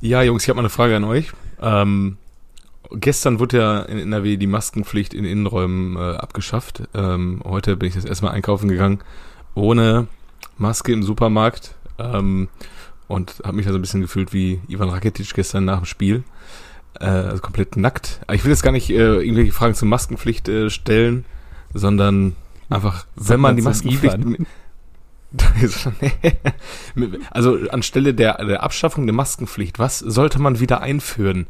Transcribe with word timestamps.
Ja, 0.00 0.22
Jungs, 0.22 0.42
ich 0.42 0.48
habe 0.48 0.56
mal 0.56 0.62
eine 0.62 0.70
Frage 0.70 0.96
an 0.96 1.04
euch. 1.04 1.32
Ähm, 1.60 2.18
gestern 2.92 3.38
wurde 3.38 3.58
ja 3.58 3.82
in 3.82 3.98
NRW 3.98 4.36
die 4.36 4.46
Maskenpflicht 4.46 5.14
in 5.14 5.24
Innenräumen 5.24 5.96
äh, 5.96 6.16
abgeschafft. 6.16 6.82
Ähm, 6.94 7.42
heute 7.44 7.76
bin 7.76 7.88
ich 7.88 7.94
das 7.94 8.04
erstmal 8.04 8.32
einkaufen 8.32 8.68
gegangen 8.68 9.00
ohne 9.54 10.06
Maske 10.58 10.92
im 10.92 11.02
Supermarkt 11.02 11.74
ähm, 11.98 12.48
und 13.08 13.40
habe 13.44 13.56
mich 13.56 13.66
da 13.66 13.72
so 13.72 13.78
ein 13.78 13.80
bisschen 13.80 14.02
gefühlt 14.02 14.32
wie 14.32 14.60
Ivan 14.68 14.90
Rakitic 14.90 15.32
gestern 15.34 15.64
nach 15.64 15.78
dem 15.78 15.86
Spiel. 15.86 16.22
Äh, 17.00 17.06
also 17.06 17.42
komplett 17.42 17.76
nackt. 17.76 18.20
Ich 18.32 18.44
will 18.44 18.50
jetzt 18.50 18.62
gar 18.62 18.72
nicht 18.72 18.90
äh, 18.90 19.16
irgendwelche 19.16 19.52
Fragen 19.52 19.74
zur 19.74 19.88
Maskenpflicht 19.88 20.48
äh, 20.48 20.70
stellen, 20.70 21.24
sondern 21.74 22.36
einfach, 22.68 23.06
wenn 23.16 23.40
man 23.40 23.56
die 23.56 23.62
Maskenpflicht... 23.62 24.18
also 27.30 27.58
anstelle 27.70 28.14
der, 28.14 28.44
der 28.44 28.62
Abschaffung 28.62 29.06
der 29.06 29.14
Maskenpflicht, 29.14 29.78
was 29.78 29.98
sollte 29.98 30.38
man 30.40 30.60
wieder 30.60 30.80
einführen? 30.80 31.46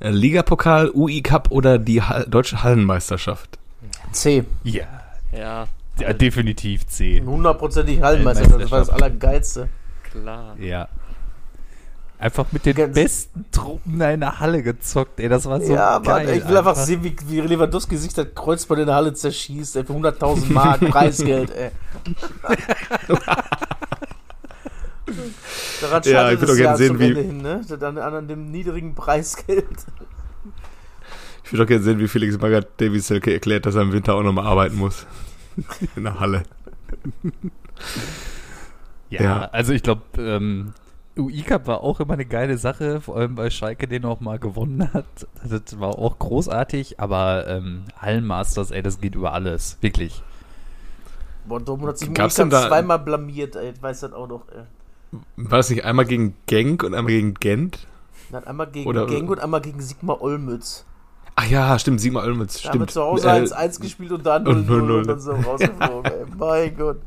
Äh, 0.00 0.10
Ligapokal, 0.10 0.90
UI 0.90 1.22
Cup 1.22 1.50
oder 1.50 1.78
die 1.78 2.02
ha 2.02 2.24
deutsche 2.24 2.62
Hallenmeisterschaft? 2.62 3.58
C. 4.12 4.44
Ja. 4.64 4.84
Ja, 5.32 5.66
ja 5.98 6.12
definitiv 6.12 6.86
C. 6.86 7.22
Hundertprozentig 7.24 8.02
Hallenmeisterschaft, 8.02 8.62
das 8.62 8.70
war 8.70 8.78
das 8.80 8.90
Allergeilste. 8.90 9.68
klar. 10.10 10.56
Ja. 10.58 10.88
Einfach 12.18 12.46
mit 12.50 12.64
den 12.64 12.74
Ganz- 12.74 12.94
besten 12.94 13.44
Truppen 13.52 13.94
in 13.96 14.02
einer 14.02 14.40
Halle 14.40 14.62
gezockt, 14.62 15.20
ey. 15.20 15.28
Das 15.28 15.44
war 15.44 15.60
so 15.60 15.74
ja, 15.74 15.98
geil. 15.98 16.26
Mann, 16.26 16.34
ich 16.38 16.48
will 16.48 16.56
einfach 16.56 16.74
sehen, 16.74 17.04
wie, 17.04 17.14
wie 17.28 17.40
Lewandowski 17.40 17.96
sich 17.98 18.14
das 18.14 18.28
Kreuzband 18.34 18.80
in 18.80 18.86
der 18.86 18.94
Halle 18.96 19.12
zerschießt, 19.12 19.76
ey, 19.76 19.84
für 19.84 19.92
100.000 19.92 20.50
Mark 20.52 20.80
Preisgeld, 20.90 21.50
ey. 21.50 21.70
Daran 25.80 26.02
Ja, 26.04 26.30
ich 26.32 26.40
will 26.40 26.44
es 26.44 26.50
doch 26.50 26.56
gerne 26.56 26.70
ja 26.70 26.76
sehen, 26.76 26.98
wie- 26.98 27.14
hin, 27.14 27.42
ne? 27.42 27.60
An, 27.80 27.98
an 27.98 28.28
dem 28.28 28.50
niedrigen 28.50 28.94
Preisgeld. 28.94 29.66
Ich 31.44 31.52
würde 31.52 31.62
doch 31.64 31.68
gerne 31.68 31.84
sehen, 31.84 31.98
wie 32.00 32.08
Felix 32.08 32.38
Magath 32.40 32.66
Davy 32.80 32.98
Selke 32.98 33.32
erklärt, 33.32 33.66
dass 33.66 33.76
er 33.76 33.82
im 33.82 33.92
Winter 33.92 34.14
auch 34.14 34.22
nochmal 34.22 34.46
arbeiten 34.46 34.76
muss. 34.76 35.06
In 35.96 36.04
der 36.04 36.18
Halle. 36.18 36.42
Ja, 39.10 39.22
Ja. 39.22 39.40
also 39.52 39.72
ich 39.72 39.82
glaube, 39.84 40.02
ähm, 40.18 40.72
UI 41.18 41.42
Cup 41.42 41.66
war 41.66 41.80
auch 41.82 41.98
immer 42.00 42.14
eine 42.14 42.26
geile 42.26 42.58
Sache, 42.58 43.00
vor 43.00 43.16
allem 43.16 43.36
weil 43.36 43.50
Schalke 43.50 43.88
den 43.88 44.04
auch 44.04 44.20
mal 44.20 44.38
gewonnen 44.38 44.92
hat. 44.92 45.04
Das 45.44 45.80
war 45.80 45.98
auch 45.98 46.18
großartig, 46.18 47.00
aber 47.00 47.46
ähm, 47.48 47.84
Hallenmasters, 48.00 48.70
ey, 48.70 48.82
das 48.82 49.00
geht 49.00 49.14
über 49.14 49.32
alles. 49.32 49.78
Wirklich. 49.80 50.22
Boah, 51.46 51.60
Dortmund 51.60 51.90
hat 51.90 51.98
sich 51.98 52.08
denn 52.34 52.50
da- 52.50 52.68
zweimal 52.68 52.98
blamiert, 52.98 53.56
ey. 53.56 53.70
Ich 53.70 53.82
weiß 53.82 54.00
das 54.00 54.12
auch 54.12 54.28
noch, 54.28 54.42
ey. 54.48 54.62
War 55.36 55.58
das 55.58 55.70
nicht 55.70 55.84
einmal 55.84 56.04
gegen 56.04 56.34
Genk 56.46 56.82
und 56.82 56.92
einmal 56.94 57.12
gegen 57.12 57.34
Gent? 57.34 57.86
Dann 58.32 58.44
einmal 58.44 58.66
gegen 58.66 58.88
Oder- 58.88 59.06
Genk 59.06 59.30
und 59.30 59.38
einmal 59.40 59.60
gegen 59.60 59.80
Sigmar 59.80 60.20
Olmütz. 60.20 60.84
Ach 61.36 61.46
ja, 61.48 61.78
stimmt, 61.78 62.00
Sigmar 62.00 62.24
Olmütz, 62.24 62.60
Da 62.62 62.70
haben 62.70 62.80
wir 62.80 62.88
stimmt. 62.88 62.90
zu 62.90 63.02
Hause 63.02 63.28
Äh, 63.28 63.42
1-1 63.44 63.80
gespielt 63.80 64.10
und 64.12 64.26
dann 64.26 64.46
und 64.46 64.68
0-0 64.68 64.80
0-0. 64.80 64.98
und 64.98 65.06
dann 65.06 65.20
so 65.20 65.32
rausgeflogen, 65.32 66.12
ey. 66.12 66.24
Mein 66.36 66.76
Gott. 66.76 66.98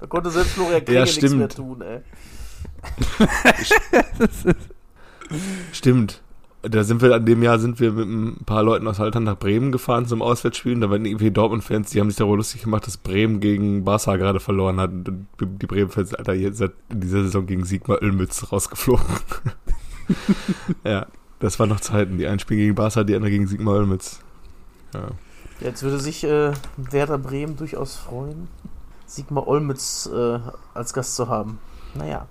Da 0.00 0.06
konnte 0.06 0.30
selbst 0.30 0.52
Florian 0.52 0.84
Krieger 0.84 0.98
Ja, 1.00 1.04
nichts 1.06 1.20
mehr 1.22 1.30
stimmt. 1.50 1.56
tun, 1.56 1.80
ey. 1.82 2.00
Stimmt. 5.72 6.20
Da 6.62 6.82
sind 6.82 7.02
wir, 7.02 7.14
an 7.14 7.26
dem 7.26 7.42
Jahr 7.42 7.58
sind 7.58 7.78
wir 7.78 7.92
mit 7.92 8.08
ein 8.08 8.44
paar 8.46 8.62
Leuten 8.62 8.88
aus 8.88 8.98
Haltern 8.98 9.24
nach 9.24 9.38
Bremen 9.38 9.70
gefahren 9.70 10.06
zum 10.06 10.22
Auswärtsspielen. 10.22 10.80
Da 10.80 10.88
waren 10.88 11.04
irgendwie 11.04 11.30
Dortmund-Fans, 11.30 11.90
die 11.90 12.00
haben 12.00 12.08
sich 12.08 12.16
darüber 12.16 12.38
lustig 12.38 12.62
gemacht, 12.62 12.86
dass 12.86 12.96
Bremen 12.96 13.40
gegen 13.40 13.84
Barca 13.84 14.16
gerade 14.16 14.40
verloren 14.40 14.80
hat. 14.80 14.90
Und 14.90 15.26
die 15.40 15.66
Bremen-Fans, 15.66 16.10
seit 16.10 16.72
in 16.90 17.00
dieser 17.00 17.24
Saison 17.24 17.44
gegen 17.44 17.64
Sigmar 17.64 18.02
Ölmütz 18.02 18.50
rausgeflogen. 18.50 19.04
ja, 20.84 21.06
das 21.38 21.58
waren 21.58 21.68
noch 21.68 21.80
Zeiten. 21.80 22.16
Die 22.16 22.26
ein 22.26 22.38
Spiel 22.38 22.56
gegen 22.56 22.74
Barca, 22.74 23.04
die 23.04 23.14
andere 23.14 23.30
gegen 23.30 23.46
Sigmar 23.46 23.76
Ölmütz. 23.76 24.20
Ja. 24.94 25.08
Jetzt 25.60 25.82
würde 25.82 26.00
sich 26.00 26.24
äh, 26.24 26.52
Werder 26.76 27.18
Bremen 27.18 27.56
durchaus 27.56 27.96
freuen, 27.96 28.48
Sigmar 29.06 29.46
Olmütz 29.46 30.08
äh, 30.12 30.38
als 30.72 30.92
Gast 30.94 31.14
zu 31.16 31.28
haben. 31.28 31.58
Naja. 31.94 32.26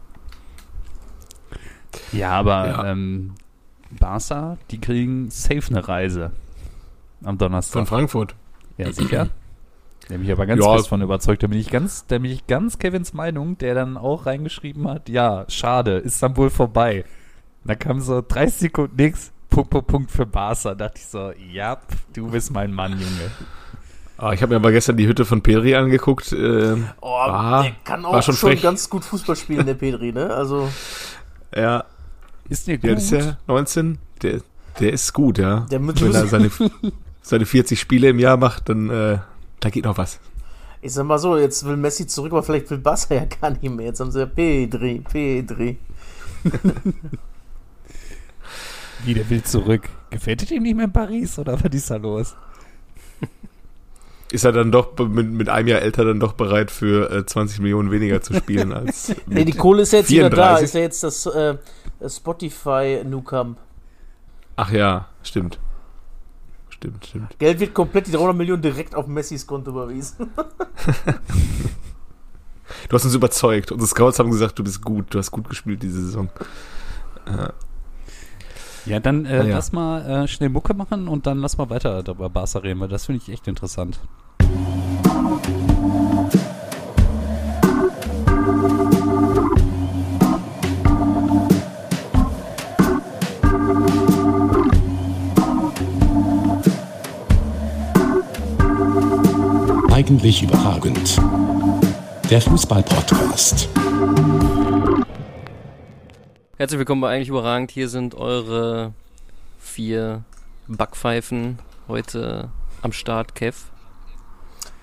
Ja, 2.11 2.31
aber 2.31 2.67
Ja. 2.67 2.85
Ähm, 2.91 3.33
Barca, 3.99 4.57
die 4.71 4.81
kriegen 4.81 5.29
safe 5.29 5.63
eine 5.69 5.87
Reise 5.87 6.31
am 7.23 7.37
Donnerstag. 7.37 7.73
Von 7.79 7.85
Frankfurt. 7.85 8.35
Ja, 8.77 8.91
sicher. 8.91 9.29
Der 10.09 10.17
mich 10.17 10.31
aber 10.31 10.45
ganz 10.45 10.61
Ja. 10.63 10.73
fest 10.75 10.89
von 10.89 11.01
überzeugt. 11.01 11.43
Da 11.43 11.47
bin 11.47 11.59
ich 11.59 11.69
ganz, 11.69 12.05
da 12.07 12.17
bin 12.17 12.31
ich 12.31 12.47
ganz 12.47 12.77
Kevins 12.79 13.13
Meinung, 13.13 13.57
der 13.59 13.75
dann 13.75 13.95
auch 13.97 14.25
reingeschrieben 14.25 14.87
hat, 14.87 15.07
ja, 15.09 15.45
schade, 15.47 15.97
ist 15.97 16.21
dann 16.23 16.35
wohl 16.35 16.49
vorbei. 16.49 17.05
Da 17.63 17.75
kam 17.75 18.01
so 18.01 18.21
30 18.27 18.59
Sekunden 18.59 18.95
nix, 18.97 19.31
Punkt, 19.49 19.69
Punkt, 19.69 19.87
Punkt 19.87 20.11
für 20.11 20.25
Barca. 20.25 20.69
Da 20.69 20.75
dachte 20.87 20.97
ich 20.97 21.05
so, 21.05 21.31
ja, 21.53 21.77
du 22.13 22.31
bist 22.31 22.51
mein 22.51 22.73
Mann, 22.73 22.93
Junge. 22.93 23.31
Ah, 24.17 24.33
ich 24.33 24.41
habe 24.41 24.49
mir 24.51 24.57
aber 24.57 24.71
gestern 24.71 24.97
die 24.97 25.07
Hütte 25.07 25.23
von 25.25 25.41
Pedri 25.41 25.75
angeguckt. 25.75 26.31
Äh, 26.33 26.75
Oh, 27.01 27.07
Ah, 27.15 27.63
der 27.63 27.71
kann 27.83 28.03
auch 28.05 28.13
war 28.13 28.21
schon 28.21 28.35
schon, 28.35 28.59
ganz 28.61 28.89
gut 28.89 29.05
Fußball 29.05 29.35
spielen, 29.35 29.65
der 29.65 29.73
Pedri, 29.75 30.11
ne? 30.11 30.29
Also, 30.33 30.67
ja, 31.55 31.83
Ist 32.49 32.67
alt 32.67 32.81
gut? 32.81 32.91
ist 32.91 33.11
der? 33.11 33.37
19? 33.47 33.97
Der, 34.21 34.41
der 34.79 34.93
ist 34.93 35.13
gut, 35.13 35.37
ja. 35.37 35.61
der 35.71 35.85
Wenn 35.85 36.13
er 36.13 36.27
seine, 36.27 36.49
seine 37.21 37.45
40 37.45 37.79
Spiele 37.79 38.09
im 38.09 38.19
Jahr 38.19 38.37
macht, 38.37 38.69
dann 38.69 38.89
äh, 38.89 39.19
da 39.59 39.69
geht 39.69 39.85
noch 39.85 39.97
was. 39.97 40.19
ich 40.81 40.91
sag 40.93 41.05
mal 41.05 41.17
so, 41.17 41.37
jetzt 41.37 41.65
will 41.65 41.77
Messi 41.77 42.07
zurück, 42.07 42.33
aber 42.33 42.43
vielleicht 42.43 42.69
will 42.69 42.77
Barca 42.77 43.15
ja 43.15 43.25
gar 43.25 43.51
nicht 43.51 43.63
mehr. 43.63 43.85
Jetzt 43.87 44.01
haben 44.01 44.11
sie 44.11 44.19
ja 44.19 44.25
Pedri, 44.25 45.01
Pedri. 45.09 45.77
Wie, 49.05 49.13
der 49.13 49.29
will 49.29 49.43
zurück. 49.43 49.89
Gefällt 50.09 50.49
dir 50.49 50.55
ihm 50.55 50.63
nicht 50.63 50.75
mehr 50.75 50.85
in 50.85 50.93
Paris 50.93 51.39
oder 51.39 51.61
was 51.61 51.73
ist 51.73 51.89
da 51.89 51.95
los? 51.95 52.35
Ist 54.33 54.45
er 54.45 54.51
dann 54.51 54.71
doch 54.71 54.97
mit, 54.97 55.29
mit 55.31 55.47
einem 55.47 55.67
Jahr 55.67 55.81
älter 55.81 56.05
dann 56.05 56.19
doch 56.19 56.33
bereit 56.33 56.71
für 56.71 57.11
äh, 57.11 57.23
20 57.25 57.59
Millionen 57.59 57.91
weniger 57.91 58.19
zu 58.21 58.33
spielen 58.33 58.73
als 58.73 59.15
Nee, 59.27 59.45
die 59.45 59.51
Kohle 59.53 59.83
ist 59.83 59.93
ja 59.93 59.99
jetzt 59.99 60.09
wieder 60.09 60.29
da. 60.31 60.57
34. 60.57 60.63
Ist 60.65 60.73
ja 60.73 60.81
jetzt 60.81 61.03
das 61.03 61.25
äh, 61.27 61.57
Spotify 62.09 63.03
New 63.05 63.21
Camp. 63.21 63.59
Ach 64.55 64.71
ja, 64.71 65.07
stimmt. 65.21 65.59
Stimmt, 66.69 67.05
stimmt. 67.05 67.37
Geld 67.39 67.59
wird 67.59 67.73
komplett, 67.73 68.07
die 68.07 68.11
300 68.11 68.35
Millionen 68.35 68.61
direkt 68.63 68.95
auf 68.95 69.05
Messis 69.07 69.45
Konto 69.47 69.69
überwiesen. 69.71 70.29
Du 72.89 72.95
hast 72.95 73.05
uns 73.05 73.13
überzeugt. 73.15 73.71
Unsere 73.71 73.87
Scouts 73.87 74.19
haben 74.19 74.31
gesagt, 74.31 74.57
du 74.57 74.63
bist 74.63 74.81
gut, 74.83 75.13
du 75.13 75.19
hast 75.19 75.31
gut 75.31 75.47
gespielt 75.47 75.83
diese 75.83 76.03
Saison. 76.05 76.29
Äh, 77.25 77.49
Ja, 78.85 78.99
dann 78.99 79.25
äh, 79.25 79.29
Ah, 79.29 79.43
ja. 79.43 79.55
lass 79.55 79.71
mal 79.71 80.23
äh, 80.23 80.27
schnell 80.27 80.49
Mucke 80.49 80.73
machen 80.73 81.07
und 81.07 81.25
dann 81.27 81.37
lass 81.39 81.57
mal 81.57 81.69
weiter 81.69 81.99
über 82.07 82.29
Barca 82.29 82.59
reden, 82.59 82.79
weil 82.79 82.87
das 82.89 83.05
finde 83.05 83.21
ich 83.23 83.31
echt 83.31 83.47
interessant. 83.47 83.99
Eigentlich 100.03 100.43
überragend. 100.43 101.17
Der 102.29 102.41
Fußball-Podcast. 102.41 103.69
Herzlich 106.57 106.77
willkommen 106.77 106.99
bei 106.99 107.15
Eigentlich 107.15 107.29
Überragend. 107.29 107.71
Hier 107.71 107.87
sind 107.87 108.13
eure 108.13 108.91
vier 109.59 110.25
Backpfeifen 110.67 111.59
heute 111.87 112.49
am 112.81 112.91
Start. 112.91 113.33
Kev, 113.33 113.71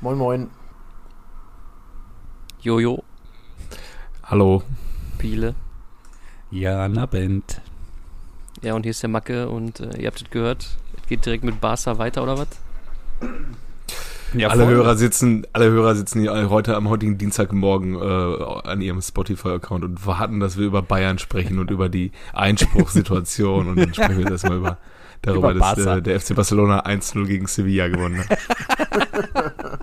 Moin, 0.00 0.16
moin. 0.16 0.50
Jojo, 2.62 3.04
hallo. 4.24 4.62
Piele. 5.18 5.54
Ja, 6.50 6.88
na 6.88 7.04
Band. 7.04 7.60
Ja, 8.62 8.72
und 8.72 8.84
hier 8.84 8.92
ist 8.92 9.02
der 9.02 9.10
Macke 9.10 9.50
und 9.50 9.80
äh, 9.80 9.98
ihr 9.98 10.06
habt 10.06 10.22
es 10.22 10.30
gehört. 10.30 10.78
Es 10.96 11.06
geht 11.10 11.26
direkt 11.26 11.44
mit 11.44 11.60
Barca 11.60 11.98
weiter, 11.98 12.22
oder 12.22 12.38
was? 12.38 12.48
Ja, 14.34 14.48
alle 14.48 14.64
voll. 14.64 14.74
Hörer 14.74 14.96
sitzen, 14.96 15.46
alle 15.52 15.70
Hörer 15.70 15.94
sitzen 15.96 16.20
hier 16.20 16.50
heute 16.50 16.76
am 16.76 16.88
heutigen 16.88 17.18
Dienstagmorgen 17.18 17.94
äh, 17.96 18.68
an 18.68 18.80
ihrem 18.80 19.00
Spotify-Account 19.02 19.84
und 19.84 20.06
warten, 20.06 20.38
dass 20.40 20.56
wir 20.56 20.66
über 20.66 20.82
Bayern 20.82 21.18
sprechen 21.18 21.58
und 21.58 21.70
über 21.70 21.88
die 21.88 22.12
Einspruchssituation 22.32 23.68
und 23.68 23.76
dann 23.78 23.92
sprechen 23.94 24.14
wir 24.18 24.20
jetzt 24.20 24.30
erstmal 24.30 24.58
über 24.58 24.78
darüber, 25.22 25.50
Über 25.52 25.74
dass 25.74 25.84
äh, 25.86 26.00
der 26.02 26.20
FC 26.20 26.34
Barcelona 26.34 26.86
1-0 26.86 27.26
gegen 27.26 27.46
Sevilla 27.46 27.88
gewonnen 27.88 28.24
hat. 28.28 28.38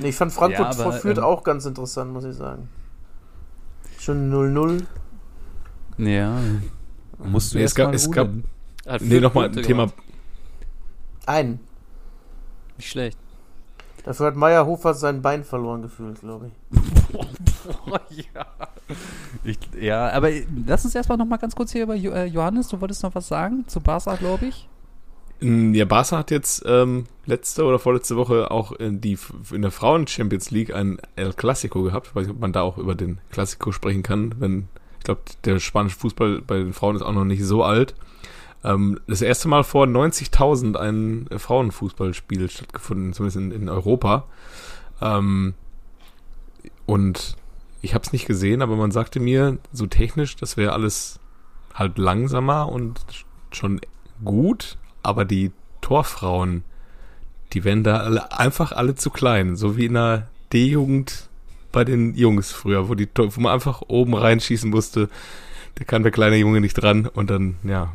Nee, 0.00 0.08
ich 0.08 0.16
fand 0.16 0.32
Frankfurt 0.32 0.74
Ja, 0.76 0.80
aber, 0.84 0.92
Fürth 0.94 1.18
ähm, 1.18 1.24
auch 1.24 1.44
ganz 1.44 1.64
interessant, 1.64 2.12
muss 2.12 2.24
ich 2.24 2.34
sagen. 2.34 2.68
Schon 4.00 4.32
0-0. 4.32 4.82
Ja. 5.98 6.36
Musst 7.18 7.54
du 7.54 7.58
Nee, 7.58 7.64
es 7.64 7.70
erst 7.70 7.76
gab- 7.76 7.86
mal 7.88 7.94
es 7.94 8.10
gab- 8.10 8.26
rudern. 8.28 8.44
Hat 8.86 9.00
Nee, 9.02 9.20
nochmal 9.20 9.46
ein 9.46 9.52
Thema. 9.52 9.86
gemacht. 9.86 9.94
Ein. 11.26 11.60
Nicht 12.76 12.90
schlecht. 12.90 13.18
Dafür 14.04 14.26
hat 14.26 14.36
Meyerhofer 14.36 14.92
sein 14.94 15.22
Bein 15.22 15.44
verloren 15.44 15.82
gefühlt, 15.82 16.20
glaube 16.20 16.48
ich. 16.48 17.12
Boah, 17.12 18.00
ja. 18.10 18.46
Ich, 19.44 19.58
ja, 19.80 20.10
aber 20.10 20.30
lass 20.66 20.84
uns 20.84 20.94
erstmal 20.94 21.16
noch 21.16 21.24
mal 21.24 21.38
ganz 21.38 21.54
kurz 21.56 21.72
hier 21.72 21.84
über 21.84 21.94
äh, 21.94 22.26
Johannes, 22.26 22.68
du 22.68 22.80
wolltest 22.80 23.02
noch 23.02 23.14
was 23.14 23.28
sagen 23.28 23.64
zu 23.66 23.80
Barca, 23.80 24.16
glaube 24.16 24.46
ich. 24.46 24.68
Mm, 25.40 25.72
Ja, 25.72 25.86
Barca 25.86 26.18
hat 26.18 26.30
jetzt 26.30 26.64
ähm, 26.66 27.06
letzte 27.24 27.64
oder 27.64 27.78
vorletzte 27.78 28.16
Woche 28.16 28.50
auch 28.50 28.72
in, 28.72 29.00
die, 29.00 29.18
in 29.52 29.62
der 29.62 29.70
Frauen-Champions 29.70 30.50
League 30.50 30.74
ein 30.74 30.98
El 31.16 31.32
Clasico 31.32 31.82
gehabt. 31.82 32.08
Ich 32.08 32.14
weiß 32.14 32.26
nicht, 32.26 32.34
ob 32.36 32.40
man 32.40 32.52
da 32.52 32.60
auch 32.60 32.76
über 32.76 32.94
den 32.94 33.18
Clasico 33.30 33.72
sprechen 33.72 34.02
kann. 34.02 34.34
Wenn, 34.38 34.68
ich 34.98 35.04
glaube, 35.04 35.22
der 35.44 35.60
spanische 35.60 35.98
Fußball 35.98 36.42
bei 36.42 36.58
den 36.58 36.74
Frauen 36.74 36.96
ist 36.96 37.02
auch 37.02 37.12
noch 37.12 37.24
nicht 37.24 37.44
so 37.44 37.62
alt. 37.64 37.94
Ähm, 38.64 38.98
das 39.06 39.22
erste 39.22 39.48
Mal 39.48 39.62
vor 39.62 39.86
90.000 39.86 40.76
ein 40.76 41.26
äh, 41.30 41.38
Frauenfußballspiel 41.38 42.50
stattgefunden, 42.50 43.12
zumindest 43.12 43.36
in, 43.36 43.50
in 43.50 43.68
Europa. 43.68 44.24
Ähm, 45.00 45.54
und 46.86 47.36
ich 47.82 47.94
habe 47.94 48.04
es 48.04 48.12
nicht 48.12 48.26
gesehen, 48.26 48.62
aber 48.62 48.76
man 48.76 48.90
sagte 48.90 49.20
mir, 49.20 49.58
so 49.72 49.86
technisch, 49.86 50.36
das 50.36 50.56
wäre 50.56 50.72
alles 50.72 51.20
halt 51.74 51.98
langsamer 51.98 52.68
und 52.70 53.00
schon 53.52 53.80
gut, 54.24 54.78
aber 55.02 55.24
die 55.24 55.52
Torfrauen, 55.80 56.64
die 57.52 57.64
werden 57.64 57.84
da 57.84 57.98
alle, 57.98 58.32
einfach 58.38 58.72
alle 58.72 58.94
zu 58.94 59.10
klein, 59.10 59.56
so 59.56 59.76
wie 59.76 59.86
in 59.86 59.94
der 59.94 60.28
D-Jugend 60.52 61.28
bei 61.72 61.84
den 61.84 62.14
Jungs 62.14 62.52
früher, 62.52 62.88
wo, 62.88 62.94
die, 62.94 63.08
wo 63.14 63.40
man 63.40 63.52
einfach 63.52 63.82
oben 63.88 64.14
reinschießen 64.14 64.70
musste. 64.70 65.10
Da 65.74 65.84
kann 65.84 66.04
der 66.04 66.12
kleine 66.12 66.36
Junge 66.36 66.60
nicht 66.60 66.74
dran 66.74 67.06
und 67.06 67.28
dann, 67.30 67.56
ja. 67.64 67.92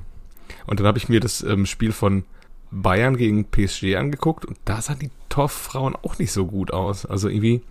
Und 0.70 0.80
dann 0.80 0.86
habe 0.86 1.00
ich 1.00 1.10
mir 1.10 1.20
das 1.20 1.42
ähm, 1.42 1.66
Spiel 1.66 1.92
von 1.92 2.26
Bayern 2.70 3.18
gegen 3.18 3.46
PSG 3.46 3.96
angeguckt 3.96 4.46
und 4.46 4.60
da 4.66 4.80
sahen 4.84 5.00
die 5.00 5.10
Torfrauen 5.28 5.96
auch 5.96 6.20
nicht 6.20 6.32
so 6.32 6.46
gut 6.46 6.72
aus. 6.72 7.08
Also 7.08 7.28
irgendwie, 7.28 7.64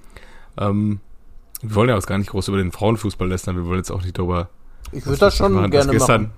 ähm, 0.56 0.98
wir 1.62 1.76
wollen 1.76 1.90
ja 1.90 1.96
auch 1.96 2.04
gar 2.06 2.18
nicht 2.18 2.30
groß 2.30 2.48
über 2.48 2.56
den 2.56 2.72
Frauenfußball 2.72 3.28
lästern, 3.28 3.54
wir 3.54 3.66
wollen 3.66 3.78
jetzt 3.78 3.92
auch 3.92 4.02
nicht 4.02 4.18
darüber 4.18 4.48
Ich 4.90 5.06
würde 5.06 5.20
das 5.20 5.36
schon 5.36 5.52
machen, 5.52 5.70
gerne 5.70 5.92
gestern, 5.92 6.22
machen. 6.22 6.32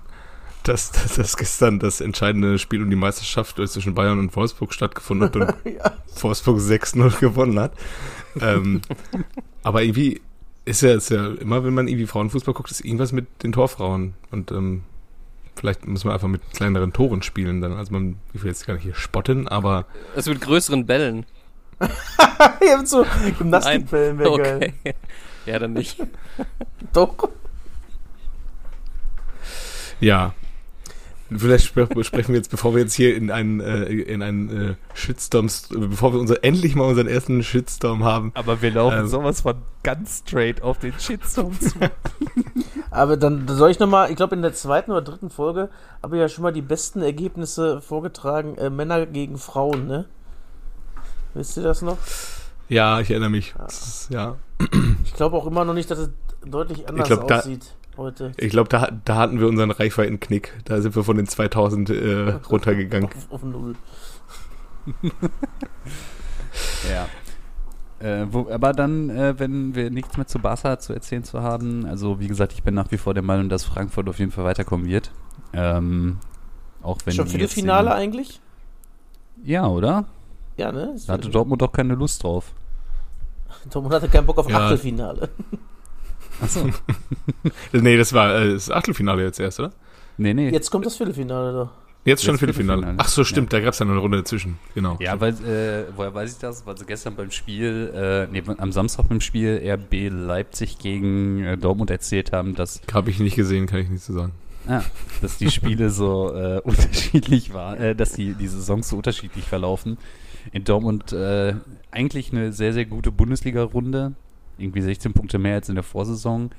Dass, 0.61 0.91
dass, 0.91 1.15
dass 1.15 1.35
gestern 1.35 1.79
das 1.79 1.99
entscheidende 1.99 2.59
Spiel 2.59 2.83
um 2.83 2.91
die 2.91 2.95
Meisterschaft 2.95 3.55
zwischen 3.55 3.95
Bayern 3.95 4.19
und 4.19 4.35
Wolfsburg 4.35 4.71
stattgefunden 4.71 5.29
hat 5.29 5.35
und 5.35 5.55
Ja. 5.73 5.93
Wolfsburg 6.19 6.59
6-0 6.59 7.19
gewonnen 7.19 7.59
hat. 7.59 7.73
ähm, 8.39 8.81
aber 9.63 9.81
irgendwie 9.81 10.21
ist 10.65 10.81
ja, 10.83 10.93
ist 10.93 11.09
ja 11.09 11.29
immer, 11.33 11.63
wenn 11.63 11.73
man 11.73 11.87
irgendwie 11.87 12.05
Frauenfußball 12.05 12.53
guckt, 12.53 12.69
ist 12.69 12.85
irgendwas 12.85 13.13
mit 13.13 13.25
den 13.41 13.51
Torfrauen. 13.51 14.13
Und 14.29 14.51
ähm, 14.51 14.83
vielleicht 15.61 15.85
muss 15.85 16.03
man 16.03 16.15
einfach 16.15 16.27
mit 16.27 16.41
kleineren 16.53 16.91
Toren 16.91 17.21
spielen 17.21 17.61
dann. 17.61 17.73
Also 17.73 17.93
man, 17.93 18.17
ich 18.33 18.41
will 18.41 18.49
jetzt 18.49 18.65
gar 18.65 18.73
nicht 18.73 18.83
hier 18.83 18.95
spotten, 18.95 19.47
aber 19.47 19.85
Also 20.15 20.31
mit 20.31 20.41
größeren 20.41 20.87
Bällen. 20.87 21.25
ja, 21.79 22.77
mit 22.77 22.89
so 22.89 23.05
Gymnastikbällen 23.37 24.17
wäre 24.17 24.37
geil. 24.37 24.73
Okay. 24.79 24.95
Ja, 25.45 25.59
dann 25.59 25.73
nicht. 25.73 25.97
Doch. 26.93 27.29
ja. 29.99 30.33
Vielleicht 31.35 31.65
spre 31.65 31.87
sprechen 32.03 32.29
wir 32.33 32.37
jetzt, 32.37 32.49
bevor 32.51 32.73
wir 32.73 32.81
jetzt 32.81 32.93
hier 32.93 33.15
in 33.15 33.31
einen, 33.31 33.61
äh, 33.61 33.85
in 33.85 34.21
einen 34.21 34.71
äh, 34.71 34.75
Shitstorm, 34.93 35.47
bevor 35.69 36.13
wir 36.13 36.19
unser, 36.19 36.43
endlich 36.43 36.75
mal 36.75 36.83
unseren 36.85 37.07
ersten 37.07 37.41
Shitstorm 37.41 38.03
haben, 38.03 38.31
Aber 38.35 38.61
wir 38.61 38.71
laufen 38.71 38.99
Ähm. 38.99 39.07
sowas 39.07 39.41
von 39.41 39.55
ganz 39.83 40.23
straight 40.27 40.61
auf 40.61 40.79
den 40.79 40.93
Shitstorm 40.99 41.57
zu. 41.59 41.71
Aber 42.91 43.15
dann 43.15 43.47
soll 43.47 43.71
ich 43.71 43.79
nochmal, 43.79 44.09
ich 44.09 44.17
glaube 44.17 44.35
in 44.35 44.41
der 44.41 44.53
zweiten 44.53 44.91
oder 44.91 45.01
dritten 45.01 45.29
Folge 45.29 45.69
habe 46.03 46.17
ich 46.17 46.19
ja 46.21 46.27
schon 46.27 46.43
mal 46.43 46.51
die 46.51 46.61
besten 46.61 47.01
Ergebnisse 47.01 47.79
vorgetragen, 47.81 48.55
äh, 48.57 48.69
Männer 48.69 49.05
gegen 49.05 49.37
Frauen, 49.37 49.87
ne? 49.87 50.05
Wisst 51.33 51.55
ihr 51.55 51.63
das 51.63 51.81
noch? 51.81 51.97
Ja, 52.67 52.99
ich 52.99 53.09
erinnere 53.09 53.29
mich. 53.29 53.53
Das 53.57 53.81
ist, 53.87 54.09
ja. 54.11 54.35
Ich 55.05 55.13
glaube 55.13 55.37
auch 55.37 55.47
immer 55.47 55.63
noch 55.63 55.73
nicht, 55.73 55.89
dass 55.89 55.99
es 55.99 56.09
deutlich 56.45 56.89
anders 56.89 57.07
glaub, 57.07 57.27
da- 57.27 57.39
aussieht 57.39 57.73
heute. 58.01 58.31
Ich 58.37 58.49
glaube, 58.49 58.69
da, 58.69 58.89
da 59.05 59.15
hatten 59.15 59.39
wir 59.39 59.47
unseren 59.47 59.71
Reichweitenknick. 59.71 60.53
Da 60.65 60.81
sind 60.81 60.95
wir 60.95 61.03
von 61.03 61.17
den 61.17 61.27
2000 61.27 61.89
äh, 61.89 62.29
runtergegangen. 62.49 63.09
Auf, 63.09 63.31
auf 63.31 63.43
Null. 63.43 63.75
ja. 66.89 67.07
Äh, 67.99 68.25
wo, 68.31 68.49
aber 68.49 68.73
dann, 68.73 69.09
äh, 69.11 69.37
wenn 69.37 69.75
wir 69.75 69.91
nichts 69.91 70.17
mehr 70.17 70.25
zu 70.25 70.39
Barca 70.39 70.79
zu 70.79 70.93
erzählen 70.93 71.23
zu 71.23 71.41
haben, 71.41 71.85
also 71.85 72.19
wie 72.19 72.27
gesagt, 72.27 72.53
ich 72.53 72.63
bin 72.63 72.73
nach 72.73 72.91
wie 72.91 72.97
vor 72.97 73.13
der 73.13 73.21
Meinung, 73.21 73.47
dass 73.47 73.63
Frankfurt 73.63 74.09
auf 74.09 74.17
jeden 74.17 74.31
Fall 74.31 74.43
weiterkommen 74.43 74.87
wird. 74.87 75.11
Ähm, 75.53 76.17
auch 76.81 76.97
wenn 77.05 77.13
Schon 77.13 77.25
die 77.25 77.31
viele 77.31 77.47
Finale 77.47 77.93
eigentlich? 77.93 78.41
Ja, 79.43 79.67
oder? 79.67 80.05
Ja, 80.57 80.71
ne? 80.71 80.95
Da 81.05 81.13
hatte. 81.13 81.29
Dortmund 81.29 81.61
doch 81.61 81.71
keine 81.71 81.93
Lust 81.93 82.23
drauf. 82.23 82.53
Dortmund 83.69 83.93
hatte 83.93 84.09
keinen 84.09 84.25
Bock 84.25 84.39
auf 84.39 84.49
Ja. 84.49 84.57
Achtelfinale. 84.57 85.29
Achso. 86.41 86.69
Nee, 87.73 87.97
das 87.97 88.13
war 88.13 88.35
äh, 88.35 88.53
das 88.53 88.69
Achtelfinale 88.69 89.23
jetzt 89.23 89.39
erst, 89.39 89.59
oder? 89.59 89.71
nee, 90.17 90.33
nee. 90.33 90.49
Jetzt 90.49 90.69
kommt 90.71 90.85
das 90.85 90.97
Viertelfinale 90.97 91.53
doch. 91.53 91.69
Jetzt 92.03 92.23
schon 92.23 92.37
Viertelfinale. 92.39 92.95
Ach 92.97 93.07
so, 93.07 93.23
stimmt, 93.23 93.53
da 93.53 93.59
gab 93.59 93.73
es 93.73 93.79
ja 93.79 93.85
noch 93.85 93.91
eine 93.93 94.01
Runde 94.01 94.17
dazwischen. 94.17 94.57
Genau. 94.73 94.97
Ja, 94.99 95.21
weil, 95.21 95.33
äh, 95.45 95.85
woher 95.95 96.11
weiß 96.13 96.33
ich 96.33 96.39
das? 96.39 96.65
Weil 96.65 96.75
sie 96.75 96.85
gestern 96.85 97.15
beim 97.15 97.29
Spiel, 97.29 97.91
äh, 97.93 98.27
nee, 98.31 98.41
am 98.57 98.71
Samstag 98.71 99.07
beim 99.07 99.21
Spiel 99.21 99.61
RB 99.63 100.09
Leipzig 100.09 100.79
gegen 100.79 101.43
äh, 101.43 101.57
Dortmund 101.57 101.91
erzählt 101.91 102.31
haben, 102.31 102.55
dass, 102.55 102.81
Habe 102.91 103.11
ich 103.11 103.19
nicht 103.19 103.35
gesehen, 103.35 103.67
kann 103.67 103.79
ich 103.81 103.89
nicht 103.89 104.03
so 104.03 104.13
sagen. 104.13 104.31
ah, 104.67 104.81
dass 105.21 105.37
die 105.37 105.51
Spiele 105.51 105.91
so 105.91 106.33
äh, 106.33 106.59
unterschiedlich 106.63 107.53
waren, 107.53 107.77
äh, 107.79 107.95
dass 107.95 108.13
die, 108.13 108.33
die 108.33 108.47
Saisons 108.47 108.89
so 108.89 108.97
unterschiedlich 108.97 109.45
verlaufen. 109.45 109.99
In 110.51 110.63
Dortmund 110.63 111.13
äh, 111.13 111.53
eigentlich 111.91 112.31
eine 112.31 112.51
sehr, 112.51 112.73
sehr 112.73 112.85
gute 112.85 113.11
Bundesliga-Runde. 113.11 114.13
Irgendwie 114.61 114.81
16 114.81 115.13
Punkte 115.13 115.39
mehr 115.39 115.55
als 115.55 115.69
in 115.69 115.75
der 115.75 115.83
Vorsaison. 115.83 116.51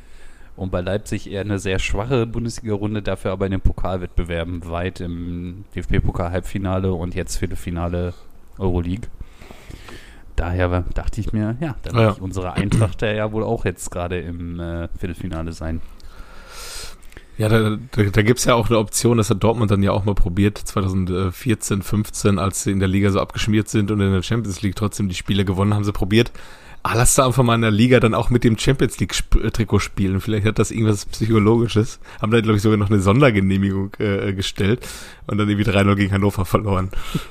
Und 0.55 0.71
bei 0.71 0.81
Leipzig 0.83 1.31
eher 1.31 1.41
eine 1.41 1.59
sehr 1.59 1.79
schwache 1.79 2.27
Bundesliga-Runde, 2.27 3.01
dafür 3.03 3.33
aber 3.33 3.47
in 3.47 3.53
den 3.53 3.61
Pokalwettbewerben 3.63 4.69
weit 4.69 5.01
im 5.01 5.65
DFB-Pokal-Halbfinale 5.75 6.93
und 6.93 7.15
jetzt 7.15 7.39
Viertelfinale 7.39 8.13
Euroleague. 8.59 9.09
Daher 10.37 10.85
dachte 10.95 11.21
ich 11.21 11.33
mir, 11.33 11.57
ja, 11.61 11.77
dann 11.83 11.95
Ja. 11.97 12.07
wird 12.09 12.21
unsere 12.21 12.53
Eintracht 12.55 13.01
ja, 13.03 13.13
ja 13.13 13.33
wohl 13.33 13.45
auch 13.45 13.65
jetzt 13.65 13.91
gerade 13.91 14.19
im 14.21 14.61
äh, 14.61 14.89
Viertelfinale 14.99 15.53
sein. 15.53 15.81
Ja, 17.39 17.49
da, 17.49 17.79
da, 17.93 18.03
da 18.03 18.23
gibt 18.23 18.39
es 18.39 18.45
ja 18.45 18.55
auch 18.55 18.69
eine 18.69 18.79
Option, 18.79 19.17
das 19.17 19.31
hat 19.31 19.43
Dortmund 19.43 19.71
dann 19.71 19.83
ja 19.83 19.91
auch 19.93 20.05
mal 20.05 20.15
probiert, 20.15 20.59
2014, 20.59 21.83
15, 21.83 22.39
als 22.39 22.63
sie 22.63 22.73
in 22.73 22.79
der 22.79 22.89
Liga 22.89 23.11
so 23.11 23.21
abgeschmiert 23.21 23.69
sind 23.69 23.91
und 23.91 24.01
in 24.01 24.13
der 24.13 24.23
Champions 24.23 24.61
League 24.63 24.77
trotzdem 24.77 25.09
die 25.09 25.15
Spiele 25.15 25.45
gewonnen 25.45 25.73
haben, 25.75 25.85
sie 25.85 25.93
probiert. 25.93 26.31
Ah, 26.85 26.95
lass 26.97 27.15
da 27.15 27.27
einfach 27.27 27.45
mal 27.45 27.55
in 27.55 27.61
der 27.61 27.71
Liga 27.71 28.01
dann 28.01 28.13
auch 28.13 28.29
mit 28.29 28.43
dem 28.43 28.59
Champions 28.59 28.99
League-Trikot 28.99 29.79
spielen. 29.79 30.21
Vielleicht 30.21 30.45
hat 30.47 30.59
das 30.59 30.73
irgendwas 30.73 31.07
Psychologisches. 31.07 32.01
Haben 32.21 32.33
da, 32.33 32.41
glaube 32.41 32.57
ich, 32.57 32.63
sogar 32.63 32.77
noch 32.77 32.91
eine 32.91 32.99
Sondergenehmigung 32.99 33.93
äh, 34.01 34.33
gestellt 34.33 34.85
und 35.29 35.39
dann 35.39 35.49
irgendwie 35.49 35.71
3-0 35.71 35.95
gegen 35.95 36.13
Hannover 36.13 36.45
verloren. 36.45 36.91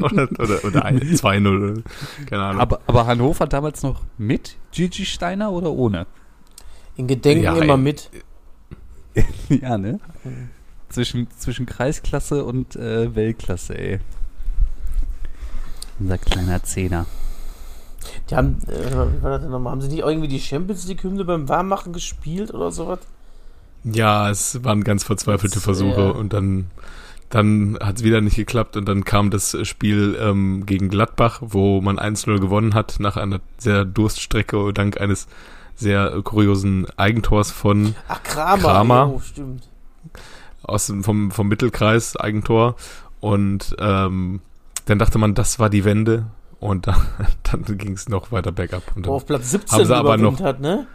oder 0.00 0.28
oder, 0.38 0.64
oder 0.64 0.84
ein- 0.84 0.98
2-0. 1.00 1.46
oder- 1.74 1.82
Keine 2.28 2.42
Ahnung. 2.42 2.60
Aber, 2.60 2.80
aber 2.88 3.06
Hannover 3.06 3.46
damals 3.46 3.84
noch 3.84 4.00
mit 4.18 4.56
Gigi 4.72 5.04
Steiner 5.06 5.52
oder 5.52 5.70
ohne? 5.70 6.06
In 6.96 7.06
Gedenken 7.06 7.44
Ja, 7.44 7.54
immer 7.56 7.76
mit. 7.76 8.10
ja, 9.48 9.78
ne? 9.78 10.00
Zwischen, 10.88 11.28
zwischen 11.38 11.66
Kreisklasse 11.66 12.44
und 12.44 12.74
äh, 12.74 13.14
Weltklasse, 13.14 13.78
ey. 13.78 14.00
Unser 16.00 16.18
kleiner 16.18 16.62
Zehner. 16.64 17.06
Die 18.30 18.36
haben, 18.36 18.58
äh, 18.68 18.90
wie 18.90 19.22
war 19.22 19.30
das 19.30 19.42
denn 19.42 19.50
nochmal? 19.50 19.72
Haben 19.72 19.80
sie 19.80 19.88
nicht 19.88 20.00
irgendwie 20.00 20.28
die 20.28 20.40
Champions 20.40 20.86
League-Hymne 20.86 21.24
beim 21.24 21.48
Warmmachen 21.48 21.92
gespielt 21.92 22.52
oder 22.52 22.70
sowas? 22.70 23.00
Ja, 23.84 24.28
es 24.30 24.62
waren 24.64 24.84
ganz 24.84 25.04
verzweifelte 25.04 25.56
Das, 25.56 25.64
Versuche 25.64 26.00
ja. 26.00 26.10
und 26.10 26.32
dann, 26.32 26.66
dann 27.30 27.78
hat 27.80 27.96
es 27.98 28.02
wieder 28.02 28.20
nicht 28.20 28.36
geklappt 28.36 28.76
und 28.76 28.86
dann 28.86 29.04
kam 29.04 29.30
das 29.30 29.56
Spiel 29.66 30.18
ähm, 30.20 30.66
gegen 30.66 30.88
Gladbach, 30.88 31.38
wo 31.42 31.80
man 31.80 31.98
1-0 31.98 32.38
gewonnen 32.40 32.74
hat 32.74 32.96
nach 32.98 33.16
einer 33.16 33.40
sehr 33.58 33.84
Durststrecke 33.84 34.72
dank 34.72 35.00
eines 35.00 35.26
sehr 35.76 36.20
kuriosen 36.22 36.86
Eigentors 36.96 37.50
von 37.52 37.94
Ach, 38.08 38.22
Kramer. 38.24 38.62
Kramer. 38.62 39.12
Oh, 39.14 39.20
stimmt. 39.20 39.68
aus 40.62 40.88
dem, 40.88 41.04
vom, 41.04 41.30
vom 41.30 41.46
Mittelkreis 41.48 42.16
Eigentor 42.16 42.74
und 43.20 43.76
ähm, 43.78 44.40
dann 44.86 44.98
dachte 44.98 45.18
man, 45.18 45.34
das 45.34 45.58
war 45.58 45.70
die 45.70 45.84
Wende 45.84 46.26
und 46.60 46.86
dann, 46.86 46.96
dann 47.44 47.64
ging 47.78 47.92
es 47.92 48.08
noch 48.08 48.32
weiter 48.32 48.52
bergab. 48.52 48.82
Und 48.94 49.06
Wo 49.06 49.10
dann, 49.10 49.14
auf 49.14 49.26
Platz 49.26 49.50
17 49.50 49.78
Haben 49.78 49.86
sie 49.86 49.96
aber 49.96 50.16
noch- 50.16 50.40
hat, 50.40 50.60
ne? 50.60 50.86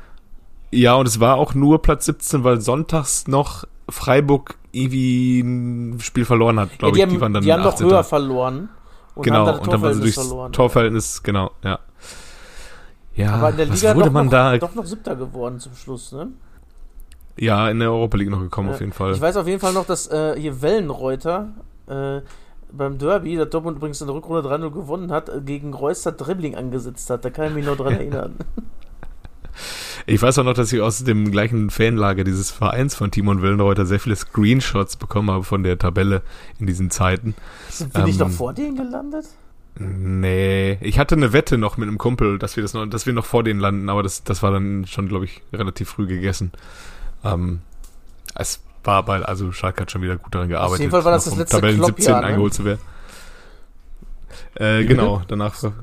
ja, 0.72 0.96
und 0.96 1.08
es 1.08 1.20
war 1.20 1.36
auch 1.36 1.54
nur 1.54 1.82
Platz 1.82 2.06
17, 2.06 2.44
weil 2.44 2.60
sonntags 2.62 3.28
noch 3.28 3.64
Freiburg 3.90 4.56
irgendwie 4.72 5.42
ein 5.42 6.00
Spiel 6.00 6.26
verloren 6.26 6.60
hat, 6.60 6.70
Ja, 6.72 6.78
glaube 6.78 6.94
die 6.94 7.00
ich. 7.00 7.04
haben, 7.06 7.12
die 7.14 7.22
waren 7.22 7.34
dann 7.34 7.44
die 7.44 7.54
haben 7.54 7.62
noch 7.64 7.74
18. 7.74 7.88
höher 7.90 8.04
verloren. 8.04 8.70
Und 9.16 9.24
genau, 9.24 9.40
haben 9.40 9.46
dann 9.48 9.60
und 9.60 9.72
dann 9.74 9.82
war 9.84 9.94
sie 9.94 10.02
durchs 10.02 10.16
verloren. 10.16 10.52
Torverhältnis, 10.54 11.22
genau, 11.22 11.52
ja. 11.64 11.80
Ja, 13.16 13.34
Aber 13.36 13.52
in 13.52 13.58
der 13.58 13.66
Liga 13.68 13.94
wurde 13.96 14.06
doch, 14.08 14.12
man 14.12 14.26
noch, 14.26 14.32
da? 14.32 14.58
doch 14.58 14.74
noch 14.74 14.86
siebter 14.86 15.16
geworden 15.16 15.60
zum 15.60 15.76
Schluss, 15.76 16.12
ne? 16.12 16.30
Ja, 17.38 17.70
in 17.70 17.80
der 17.80 17.92
Europa 17.92 18.18
League 18.18 18.30
noch 18.32 18.40
gekommen, 18.40 18.70
Ja. 18.70 18.74
auf 18.74 18.80
jeden 18.80 18.92
Fall. 18.94 19.14
Ich 19.14 19.22
weiß 19.22 19.38
auf 19.38 19.48
jeden 19.48 19.60
Fall 19.60 19.74
noch, 19.74 19.86
dass 19.86 20.08
äh, 20.08 20.36
hier 20.40 20.62
Wellenreuter 20.64 21.50
äh, 21.88 22.22
beim 22.76 22.98
Derby, 22.98 23.36
der 23.36 23.46
Dortmund 23.46 23.78
übrigens 23.78 24.02
in 24.02 24.08
der 24.08 24.16
Rückrunde 24.16 24.48
3-0 24.48 24.72
gewonnen 24.72 25.12
hat, 25.12 25.30
äh, 25.30 25.42
gegen 25.42 25.74
Reus 25.74 26.02
das 26.04 26.18
Dribbling 26.18 26.56
angesetzt 26.56 27.10
hat. 27.10 27.24
Da 27.24 27.30
kann 27.30 27.48
ich 27.50 27.54
mich 27.54 27.66
noch 27.66 27.78
dran 27.78 27.94
erinnern. 27.98 28.36
Ich 30.06 30.22
weiß 30.22 30.40
auch 30.40 30.44
noch, 30.44 30.56
dass 30.56 30.74
ich 30.74 30.82
aus 30.82 31.04
dem 31.04 31.32
gleichen 31.32 31.70
Fanlager 31.70 32.24
dieses 32.24 32.50
Vereins 32.52 32.96
von 32.96 33.12
Timon 33.12 33.42
Willenreuter 33.42 33.86
sehr 33.86 34.00
viele 34.00 34.16
Screenshots 34.16 34.98
bekommen 34.98 35.30
habe 35.30 35.44
von 35.44 35.64
der 35.64 35.78
Tabelle 35.78 36.24
in 36.60 36.66
diesen 36.66 36.90
Zeiten. 36.90 37.36
Sind 37.70 37.96
wir 37.96 38.04
nicht 38.04 38.20
Ähm, 38.20 38.28
noch 38.28 38.34
vor 38.34 38.54
denen 38.54 38.76
gelandet? 38.76 39.28
Nee, 39.76 40.78
ich 40.82 41.00
hatte 41.00 41.16
eine 41.16 41.34
Wette 41.34 41.58
noch 41.58 41.78
mit 41.78 41.88
einem 41.88 41.98
Kumpel, 41.98 42.38
dass 42.38 42.56
wir 42.58 42.64
das 42.64 42.74
noch, 42.74 42.86
dass 42.86 43.06
wir 43.06 43.14
noch 43.14 43.26
vor 43.26 43.44
denen 43.44 43.60
landen, 43.60 43.90
aber 43.90 44.04
das, 44.04 44.24
das 44.24 44.44
war 44.44 44.52
dann 44.52 44.86
schon, 44.88 45.08
glaube 45.08 45.26
ich, 45.26 45.42
relativ 45.52 45.90
früh 45.90 46.06
gegessen. 46.06 46.52
Ähm, 47.24 47.62
es 48.36 48.62
war 48.84 49.04
bei, 49.04 49.22
also 49.22 49.52
Schalke 49.52 49.82
hat 49.82 49.92
schon 49.92 50.02
wieder 50.02 50.18
gut 50.18 50.34
daran 50.36 50.50
gearbeitet, 50.50 50.80
jeden 50.82 50.92
Fall 50.92 51.04
war 51.06 51.12
das 51.14 51.26
das 51.26 51.36
letzte 51.38 51.58
Tabellen 51.58 51.78
Klopp-Jahr, 51.78 51.98
17 51.98 52.14
ne? 52.22 52.24
eingeholt 52.24 52.54
zu 52.54 52.66
werden. 52.66 52.80
Äh, 54.56 54.84
genau, 54.86 55.22
danach 55.28 55.62
war- 55.64 55.74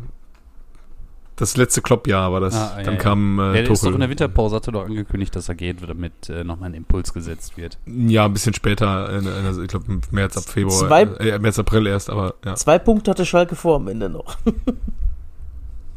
das 1.37 1.57
letzte 1.57 1.81
Klopp-Jahr 1.81 2.31
war 2.33 2.41
das. 2.41 2.55
Ah, 2.55 2.75
ja, 2.79 2.83
dann 2.85 2.95
ja. 2.95 3.01
kam 3.01 3.39
Ja, 3.39 3.51
äh, 3.55 3.63
der 3.63 3.71
ist 3.73 3.83
doch 3.83 3.93
in 3.95 4.01
der 4.01 4.11
Winterpause, 4.11 4.57
hat 4.57 4.67
er 4.69 4.73
doch 4.73 4.85
angekündigt, 4.85 5.35
dass 5.35 5.49
er 5.49 5.55
geht, 5.55 5.79
damit 5.89 6.29
äh, 6.29 6.45
nochmal 6.45 6.69
ein 6.69 6.75
Impuls 6.75 7.15
gesetzt 7.15 7.57
wird. 7.57 7.79
Ja, 7.87 8.27
ein 8.27 8.33
bisschen 8.35 8.53
später, 8.53 9.09
in, 9.11 9.27
in, 9.27 9.47
also 9.47 9.63
ich 9.63 9.69
glaube 9.69 10.01
März, 10.11 10.37
ab 10.37 10.45
Februar, 10.45 10.87
Zwei- 10.89 11.03
äh, 11.05 11.39
März, 11.39 11.59
April 11.59 11.87
erst, 11.87 12.11
aber 12.11 12.35
ja. 12.45 12.55
Zwei 12.57 12.79
Punkte 12.79 13.11
hatte 13.13 13.25
Schalke 13.25 13.57
vor 13.57 13.77
am 13.77 13.89
Ende 13.89 14.11
noch. 14.11 14.37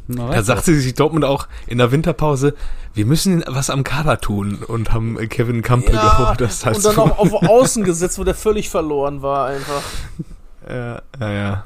Da 0.08 0.42
sagte 0.42 0.74
sich 0.74 0.94
Dortmund 0.94 1.24
auch 1.24 1.48
in 1.66 1.78
der 1.78 1.90
Winterpause, 1.90 2.54
wir 2.92 3.06
müssen 3.06 3.42
was 3.46 3.70
am 3.70 3.84
Kader 3.84 4.20
tun 4.20 4.58
und 4.66 4.92
haben 4.92 5.16
Kevin 5.28 5.62
Campbell 5.62 5.94
geholt. 5.94 6.40
Das 6.40 6.64
heißt, 6.64 6.86
und 6.86 6.96
dann 6.96 7.10
auch 7.10 7.18
auf 7.18 7.32
Außen 7.48 7.84
gesetzt, 7.84 8.18
wo 8.18 8.24
der 8.24 8.34
völlig 8.34 8.68
verloren 8.68 9.22
war 9.22 9.46
einfach. 9.46 9.82
ja, 10.68 11.02
ja, 11.20 11.32
ja. 11.32 11.64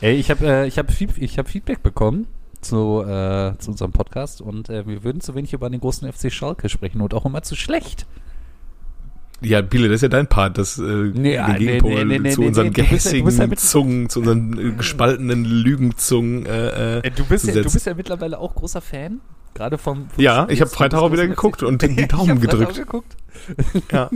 Ey, 0.00 0.16
ich 0.16 0.30
habe 0.30 0.46
äh, 0.46 0.66
ich 0.66 0.78
hab 0.78 0.90
Feed, 0.90 1.18
ich 1.18 1.38
hab 1.38 1.48
Feedback 1.48 1.82
bekommen 1.82 2.26
zu, 2.60 3.02
äh, 3.02 3.56
zu 3.58 3.70
unserem 3.70 3.92
Podcast 3.92 4.40
und 4.40 4.68
äh, 4.68 4.86
wir 4.86 5.04
würden 5.04 5.20
zu 5.20 5.34
wenig 5.34 5.52
über 5.52 5.70
den 5.70 5.80
großen 5.80 6.10
FC 6.10 6.32
Schalke 6.32 6.68
sprechen 6.68 7.00
und 7.00 7.14
auch 7.14 7.24
immer 7.24 7.42
zu 7.42 7.56
schlecht. 7.56 8.06
Ja, 9.42 9.60
Biele, 9.60 9.88
das 9.88 9.96
ist 9.96 10.02
ja 10.02 10.08
dein 10.08 10.26
Part, 10.28 10.56
das 10.56 10.78
äh, 10.78 10.82
Nee, 10.82 11.38
ah, 11.38 11.46
den 11.48 11.52
nee, 11.52 11.58
Gegenpol 11.66 12.04
nee, 12.06 12.18
nee, 12.18 12.30
zu 12.30 12.42
unseren 12.42 12.66
ja- 12.66 12.70
bist 12.70 13.06
ja 13.06 13.20
gehässigen 13.20 13.48
mit- 13.50 13.60
Zungen, 13.60 14.08
zu 14.08 14.20
unseren 14.20 14.58
äh, 14.58 14.72
gespaltenen 14.72 15.44
Lügenzungen. 15.44 16.46
Äh, 16.46 16.98
äh, 17.00 17.10
du, 17.10 17.24
bist 17.26 17.46
ja, 17.46 17.54
du 17.54 17.62
bist 17.70 17.84
ja 17.86 17.94
mittlerweile 17.94 18.38
auch 18.38 18.54
großer 18.54 18.80
Fan. 18.80 19.20
Gerade 19.54 19.76
vom, 19.78 20.08
vom 20.10 20.22
Ja, 20.22 20.42
Spiel 20.44 20.54
ich 20.54 20.60
habe 20.62 20.70
Freitag 20.70 21.00
auch 21.00 21.12
wieder 21.12 21.26
geguckt 21.26 21.62
und 21.62 21.82
die 21.82 21.86
Ich 22.00 22.08
Daumen 22.08 22.38
Freitag 22.40 22.74
gedrückt. 22.74 22.74
geguckt. 22.76 23.16
Ja. 23.92 24.10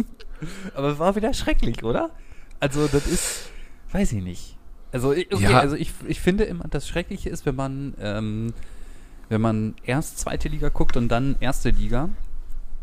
Aber 0.75 0.89
es 0.93 0.99
war 0.99 1.15
wieder 1.17 1.35
schrecklich, 1.35 1.85
oder? 1.85 2.11
Also, 2.59 2.87
das 2.91 3.07
ist, 3.07 3.51
weiß 3.93 4.13
ich 4.13 4.23
nicht. 4.25 4.57
Also, 4.93 5.13
ich- 5.13 5.31
okay, 5.33 5.45
Ja. 5.45 5.61
also 5.61 5.77
ich, 5.77 5.93
ich 6.09 6.19
finde 6.21 6.45
immer, 6.45 6.65
das 6.71 6.89
Schreckliche 6.89 7.29
ist, 7.29 7.45
wenn 7.45 7.57
man, 7.57 7.93
ähm, 8.01 8.55
wenn 9.29 9.41
man 9.43 9.75
erst 9.85 10.19
zweite 10.19 10.49
Liga 10.49 10.71
guckt 10.71 10.97
und 10.97 11.09
dann 11.09 11.37
erste 11.41 11.71
Liga. 11.71 12.09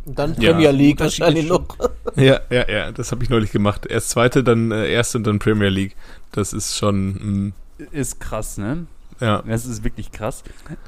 Und 0.08 0.18
dann 0.18 0.40
Ja. 0.40 0.54
Premier 0.54 0.72
League 0.72 1.00
wahrscheinlich 1.02 1.44
ist 1.44 1.50
noch. 1.50 1.68
ja, 2.16 2.40
ja, 2.50 2.70
ja, 2.70 2.92
das 2.94 3.12
habe 3.12 3.24
ich 3.24 3.30
neulich 3.30 3.52
gemacht. 3.52 3.86
Erst 3.86 4.10
zweite, 4.12 4.42
dann 4.44 4.72
äh, 4.72 4.90
erste 4.92 5.18
und 5.18 5.28
dann 5.28 5.40
Premier 5.40 5.68
League. 5.70 5.96
Das 6.32 6.54
ist 6.54 6.78
schon, 6.78 7.52
mh, 7.78 7.88
Ist 7.92 8.20
krass, 8.22 8.58
ne? 8.58 8.88
ja. 9.20 9.42
Das 9.46 9.66
ist 9.66 9.84
wirklich 9.84 10.12
krass. 10.14 10.44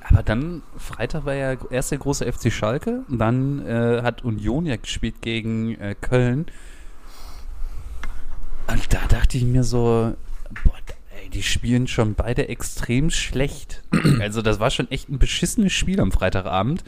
Aber 0.10 0.24
dann, 0.24 0.62
Freitag 0.78 1.26
war 1.26 1.34
ja 1.34 1.58
erst 1.70 1.92
der 1.92 1.98
große 1.98 2.32
FC 2.32 2.52
Schalke. 2.52 3.02
Und 3.10 3.20
dann 3.20 3.66
äh, 3.68 4.02
hat 4.04 4.24
Union 4.24 4.66
ja 4.66 4.78
gespielt 4.78 5.16
gegen 5.22 5.76
äh, 5.82 5.96
Köln. 6.00 6.46
Und 8.68 8.94
da 8.94 9.00
dachte 9.10 9.38
ich 9.38 9.44
mir 9.44 9.64
so, 9.66 10.16
boah, 10.64 10.74
ey, 11.22 11.30
die 11.30 11.44
spielen 11.44 11.88
schon 11.88 12.14
beide 12.14 12.48
extrem 12.48 13.10
schlecht. 13.10 13.82
also 14.22 14.42
das 14.42 14.62
war 14.62 14.70
schon 14.70 14.90
echt 14.92 15.10
ein 15.10 15.20
beschissenes 15.20 15.74
Spiel 15.74 16.00
am 16.00 16.12
Freitagabend. 16.14 16.86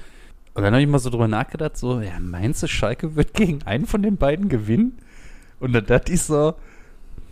Und 0.54 0.64
dann 0.64 0.74
habe 0.74 0.82
ich 0.84 0.88
mal 0.90 1.00
so 1.00 1.10
drüber 1.10 1.28
nachgedacht, 1.28 1.78
so, 1.78 2.02
ja, 2.02 2.20
meinst 2.20 2.62
du, 2.64 2.68
Schalke 2.68 3.16
wird 3.16 3.34
gegen 3.34 3.64
einen 3.64 3.86
von 3.86 4.02
den 4.02 4.18
beiden 4.18 4.50
gewinnen? 4.50 4.98
Und 5.60 5.74
dann 5.74 5.86
dachte 5.86 6.12
ich 6.12 6.24
so, 6.24 6.56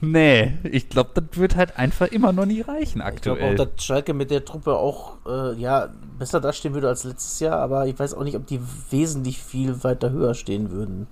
nee, 0.01 0.53
ich 0.63 0.87
glaube, 0.89 1.09
das 1.15 1.25
wird 1.37 1.55
halt 1.57 1.77
einfach 1.77 2.07
immer 2.07 2.31
noch 2.31 2.45
nie 2.45 2.61
reichen 2.61 2.99
Ich 3.13 3.21
glaube 3.21 3.41
aktuell. 3.41 3.59
auch, 3.59 3.65
dass 3.65 3.83
Schalke 3.83 4.13
mit 4.13 4.31
der 4.31 4.45
Truppe 4.45 4.75
auch 4.77 5.17
äh, 5.27 5.53
ja, 5.59 5.89
besser 6.17 6.39
dastehen 6.39 6.73
würde 6.73 6.87
als 6.87 7.03
letztes 7.03 7.39
Jahr, 7.41 7.59
aber 7.59 7.87
ich 7.87 7.99
weiß 7.99 8.13
auch 8.13 8.23
nicht, 8.23 8.37
ob 8.37 8.47
die 8.47 8.61
wesentlich 8.89 9.39
viel 9.41 9.83
weiter 9.83 10.11
höher 10.11 10.33
stehen 10.33 10.71
würden. 10.71 11.07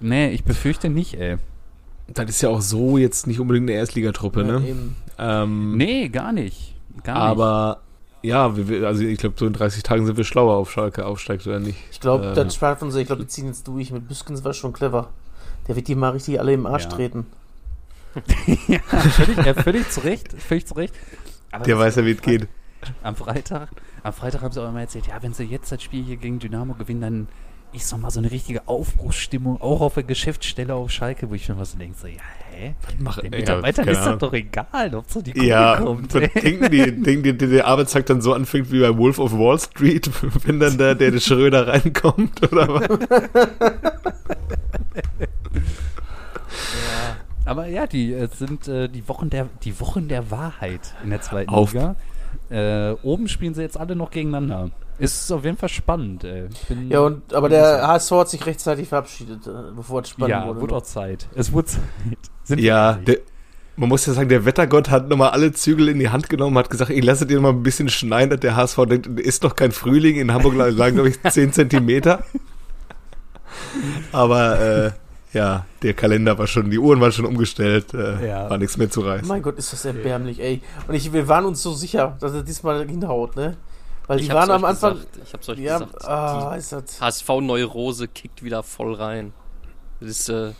Nee, 0.00 0.30
ich 0.30 0.42
befürchte 0.44 0.88
nicht, 0.88 1.14
ey. 1.20 1.36
Das 2.08 2.28
ist 2.28 2.42
ja 2.42 2.48
auch 2.50 2.60
so 2.60 2.98
jetzt 2.98 3.26
nicht 3.28 3.38
unbedingt 3.40 3.70
eine 3.70 3.78
Erstligatruppe, 3.78 4.40
Ja, 4.42 4.58
ne? 4.58 4.68
eben. 4.68 4.96
Ähm, 5.18 5.76
Nee, 5.76 6.08
gar 6.08 6.32
nicht. 6.32 6.74
Gar 7.04 7.16
aber 7.16 7.80
ja, 8.24 8.56
wir, 8.56 8.86
also 8.86 9.02
ich 9.02 9.18
glaube, 9.18 9.34
so 9.38 9.46
in 9.46 9.52
30 9.52 9.82
Tagen 9.82 10.06
sind 10.06 10.16
wir 10.16 10.24
schlauer, 10.24 10.58
ob 10.58 10.68
Schalke 10.70 11.04
aufsteigt 11.04 11.46
oder 11.46 11.60
nicht. 11.60 11.78
Ich 11.90 12.00
glaube, 12.00 12.30
Äh, 12.30 12.34
dann 12.34 12.50
von 12.50 12.90
so, 12.90 12.98
ich 12.98 13.06
glaube, 13.06 13.22
die 13.22 13.28
ziehen 13.28 13.46
jetzt 13.46 13.68
durch. 13.68 13.90
Mit 13.90 14.08
Büskens 14.08 14.42
war 14.44 14.54
schon 14.54 14.72
clever. 14.72 15.10
Der 15.68 15.76
wird 15.76 15.88
die 15.88 15.94
mal 15.94 16.10
richtig 16.10 16.40
alle 16.40 16.52
im 16.52 16.66
Arsch 16.66 16.84
Ja. 16.84 16.88
treten. 16.90 17.26
ja, 18.68 18.78
völlig, 18.78 19.36
ja, 19.44 19.54
völlig 19.54 19.90
zu 19.90 20.00
Recht. 20.04 20.32
Völlig 20.40 20.66
zu 20.66 20.74
Recht. 20.74 20.94
Aber 21.50 21.64
Der 21.64 21.78
weiß 21.78 21.96
ja, 21.96 22.04
wie 22.04 22.12
es 22.12 22.22
geht. 22.22 22.48
Am 23.02 23.16
Freitag, 23.16 23.70
am 24.02 24.12
Freitag 24.12 24.42
haben 24.42 24.52
sie 24.52 24.62
auch 24.62 24.68
immer 24.68 24.80
erzählt, 24.80 25.06
ja, 25.06 25.22
wenn 25.22 25.32
sie 25.34 25.44
jetzt 25.44 25.70
das 25.72 25.82
Spiel 25.82 26.04
hier 26.04 26.16
gegen 26.16 26.38
Dynamo 26.38 26.74
gewinnen, 26.74 27.00
dann 27.00 27.28
ist 27.74 27.90
noch 27.92 27.98
mal 27.98 28.10
so 28.10 28.20
eine 28.20 28.30
richtige 28.30 28.66
Aufbruchsstimmung, 28.68 29.60
auch 29.60 29.80
auf 29.80 29.94
der 29.94 30.02
Geschäftsstelle 30.04 30.74
auf 30.74 30.90
Schalke, 30.90 31.28
wo 31.28 31.34
ich 31.34 31.48
mir 31.48 31.58
was 31.58 31.72
so 31.72 31.78
denke, 31.78 31.96
so, 31.98 32.06
ja, 32.06 32.14
hä? 32.52 32.74
Mach, 32.98 33.18
Den 33.20 33.32
ja, 33.32 33.38
Mitarbeitern 33.40 33.84
keine 33.84 33.98
ist 33.98 34.04
das 34.06 34.18
doch 34.18 34.32
egal, 34.32 34.94
ob 34.94 35.10
so 35.10 35.20
die 35.22 35.32
Kugel 35.32 35.48
Ja, 35.48 35.76
kommt. 35.76 36.14
was 36.14 36.22
denken 36.42 36.70
die, 36.70 37.02
denken 37.02 37.22
die, 37.22 37.36
die, 37.36 37.46
der 37.48 37.66
Arbeitstag 37.66 38.06
dann 38.06 38.20
so 38.22 38.32
anfängt 38.32 38.70
wie 38.70 38.80
bei 38.80 38.96
Wolf 38.96 39.18
of 39.18 39.32
Wall 39.32 39.58
Street, 39.58 40.08
wenn 40.46 40.60
dann 40.60 40.78
da 40.78 40.94
der, 40.94 41.10
der 41.10 41.20
Schröder 41.20 41.66
reinkommt 41.66 42.42
oder 42.52 42.68
was? 42.68 42.88
Aber 47.46 47.66
ja, 47.66 47.86
die 47.86 48.12
äh, 48.14 48.28
sind 48.34 48.68
äh, 48.68 48.88
die 48.88 49.06
Wochen 49.08 49.28
der 49.30 49.48
die 49.64 49.78
Wochen 49.80 50.08
der 50.08 50.30
Wahrheit 50.30 50.94
in 51.02 51.10
der 51.10 51.20
zweiten 51.20 51.50
Auf- 51.50 51.72
Liga. 51.74 51.96
Äh, 52.50 52.92
oben 53.02 53.28
spielen 53.28 53.54
sie 53.54 53.62
jetzt 53.62 53.78
alle 53.78 53.96
noch 53.96 54.10
gegeneinander. 54.10 54.70
Ist 54.98 55.30
auf 55.32 55.44
jeden 55.44 55.56
Fall 55.56 55.68
spannend. 55.68 56.24
Ey. 56.24 56.48
Ich 56.52 56.68
bin, 56.68 56.90
Ja, 56.90 57.00
und, 57.00 57.34
aber 57.34 57.48
der 57.48 57.86
HSV 57.86 58.10
hat 58.12 58.28
sich 58.30 58.46
rechtzeitig 58.46 58.88
verabschiedet, 58.88 59.46
äh, 59.46 59.50
bevor 59.74 60.02
es 60.02 60.10
spannend 60.10 60.30
ja, 60.30 60.46
wurde. 60.46 60.60
wurde 60.60 60.72
noch. 60.72 60.80
auch 60.80 60.84
Zeit. 60.84 61.28
Es 61.34 61.52
wurde 61.52 61.66
Zeit. 61.66 61.82
Sind 62.44 62.60
Ja, 62.60 62.92
der, 62.94 63.18
man 63.76 63.88
muss 63.88 64.06
ja 64.06 64.12
sagen, 64.12 64.28
der 64.28 64.44
Wettergott 64.44 64.90
hat 64.90 65.08
nochmal 65.08 65.30
alle 65.30 65.52
Zügel 65.52 65.88
in 65.88 65.98
die 65.98 66.10
Hand 66.10 66.28
genommen, 66.28 66.56
hat 66.58 66.70
gesagt, 66.70 66.90
ich 66.90 67.04
lasse 67.04 67.26
dir 67.26 67.36
noch 67.36 67.42
mal 67.42 67.48
ein 67.50 67.62
bisschen 67.62 67.88
schneien, 67.88 68.30
dass 68.30 68.40
der 68.40 68.54
HSV 68.54 68.76
denkt, 68.86 69.06
ist 69.20 69.42
doch 69.42 69.56
kein 69.56 69.72
Frühling. 69.72 70.16
In 70.16 70.32
Hamburg 70.32 70.54
lagen, 70.76 70.94
glaube 70.94 71.08
ich, 71.08 71.20
10 71.20 71.52
Zentimeter. 71.52 72.22
Aber 74.12 74.60
äh, 74.60 74.90
ja, 75.34 75.66
der 75.82 75.92
Kalender 75.94 76.38
war 76.38 76.46
schon, 76.46 76.70
die 76.70 76.78
Uhren 76.78 77.00
waren 77.00 77.12
schon 77.12 77.26
umgestellt, 77.26 77.92
äh, 77.92 78.26
Ja. 78.28 78.48
war 78.48 78.56
nichts 78.58 78.76
mehr 78.78 78.88
zu 78.90 79.02
reißen. 79.02 79.28
Mein 79.28 79.42
Gott, 79.42 79.58
ist 79.58 79.72
das 79.72 79.84
erbärmlich, 79.84 80.40
ey. 80.40 80.62
Und 80.88 80.94
ich, 80.94 81.12
wir 81.12 81.28
waren 81.28 81.44
uns 81.44 81.62
so 81.62 81.72
sicher, 81.74 82.16
dass 82.20 82.32
er 82.32 82.42
diesmal 82.42 82.86
hinhaut, 82.86 83.36
ne? 83.36 83.56
Weil 84.06 84.18
die 84.18 84.24
Ich 84.24 84.32
waren 84.32 84.50
am 84.50 84.64
Anfang. 84.64 84.94
Gesagt, 84.94 85.18
ich 85.24 85.32
hab's 85.32 85.48
euch 85.48 85.58
Ja, 85.58 85.78
gesagt. 85.78 86.04
ah, 86.08 86.52
die 86.52 86.58
ist 86.58 86.72
das. 86.72 87.00
HSV-Neurose 87.00 88.08
kickt 88.08 88.42
wieder 88.42 88.62
voll 88.62 88.94
rein. 88.94 89.32
Das 90.00 90.08
ist, 90.10 90.28
äh, 90.28 90.52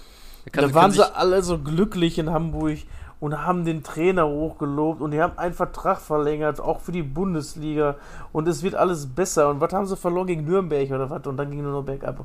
da 0.45 0.50
kann- 0.50 0.69
Da 0.69 0.75
waren 0.75 0.90
sie 0.93 1.14
alle 1.16 1.43
so 1.43 1.59
glücklich 1.59 2.19
in 2.19 2.31
Hamburg 2.31 2.78
und 3.21 3.45
haben 3.47 3.64
den 3.66 3.83
Trainer 3.83 4.26
hochgelobt 4.26 5.00
und 5.02 5.11
die 5.11 5.21
haben 5.21 5.37
einen 5.38 5.54
Vertrag 5.54 6.00
verlängert, 6.00 6.59
auch 6.61 6.81
für 6.81 6.93
die 6.93 7.02
Bundesliga. 7.02 7.97
Und 8.33 8.49
es 8.49 8.62
wird 8.62 8.75
alles 8.75 9.07
besser. 9.07 9.50
Und 9.50 9.61
was 9.61 9.73
haben 9.73 9.87
sie 9.87 9.97
verloren 9.97 10.26
gegen 10.26 10.45
Nürnberg 10.45 10.90
oder 10.90 11.09
was? 11.11 11.26
Und 11.26 11.37
dann 11.37 11.50
ging 11.50 11.62
nur 11.62 11.73
noch 11.73 11.85
bergab. 11.85 12.25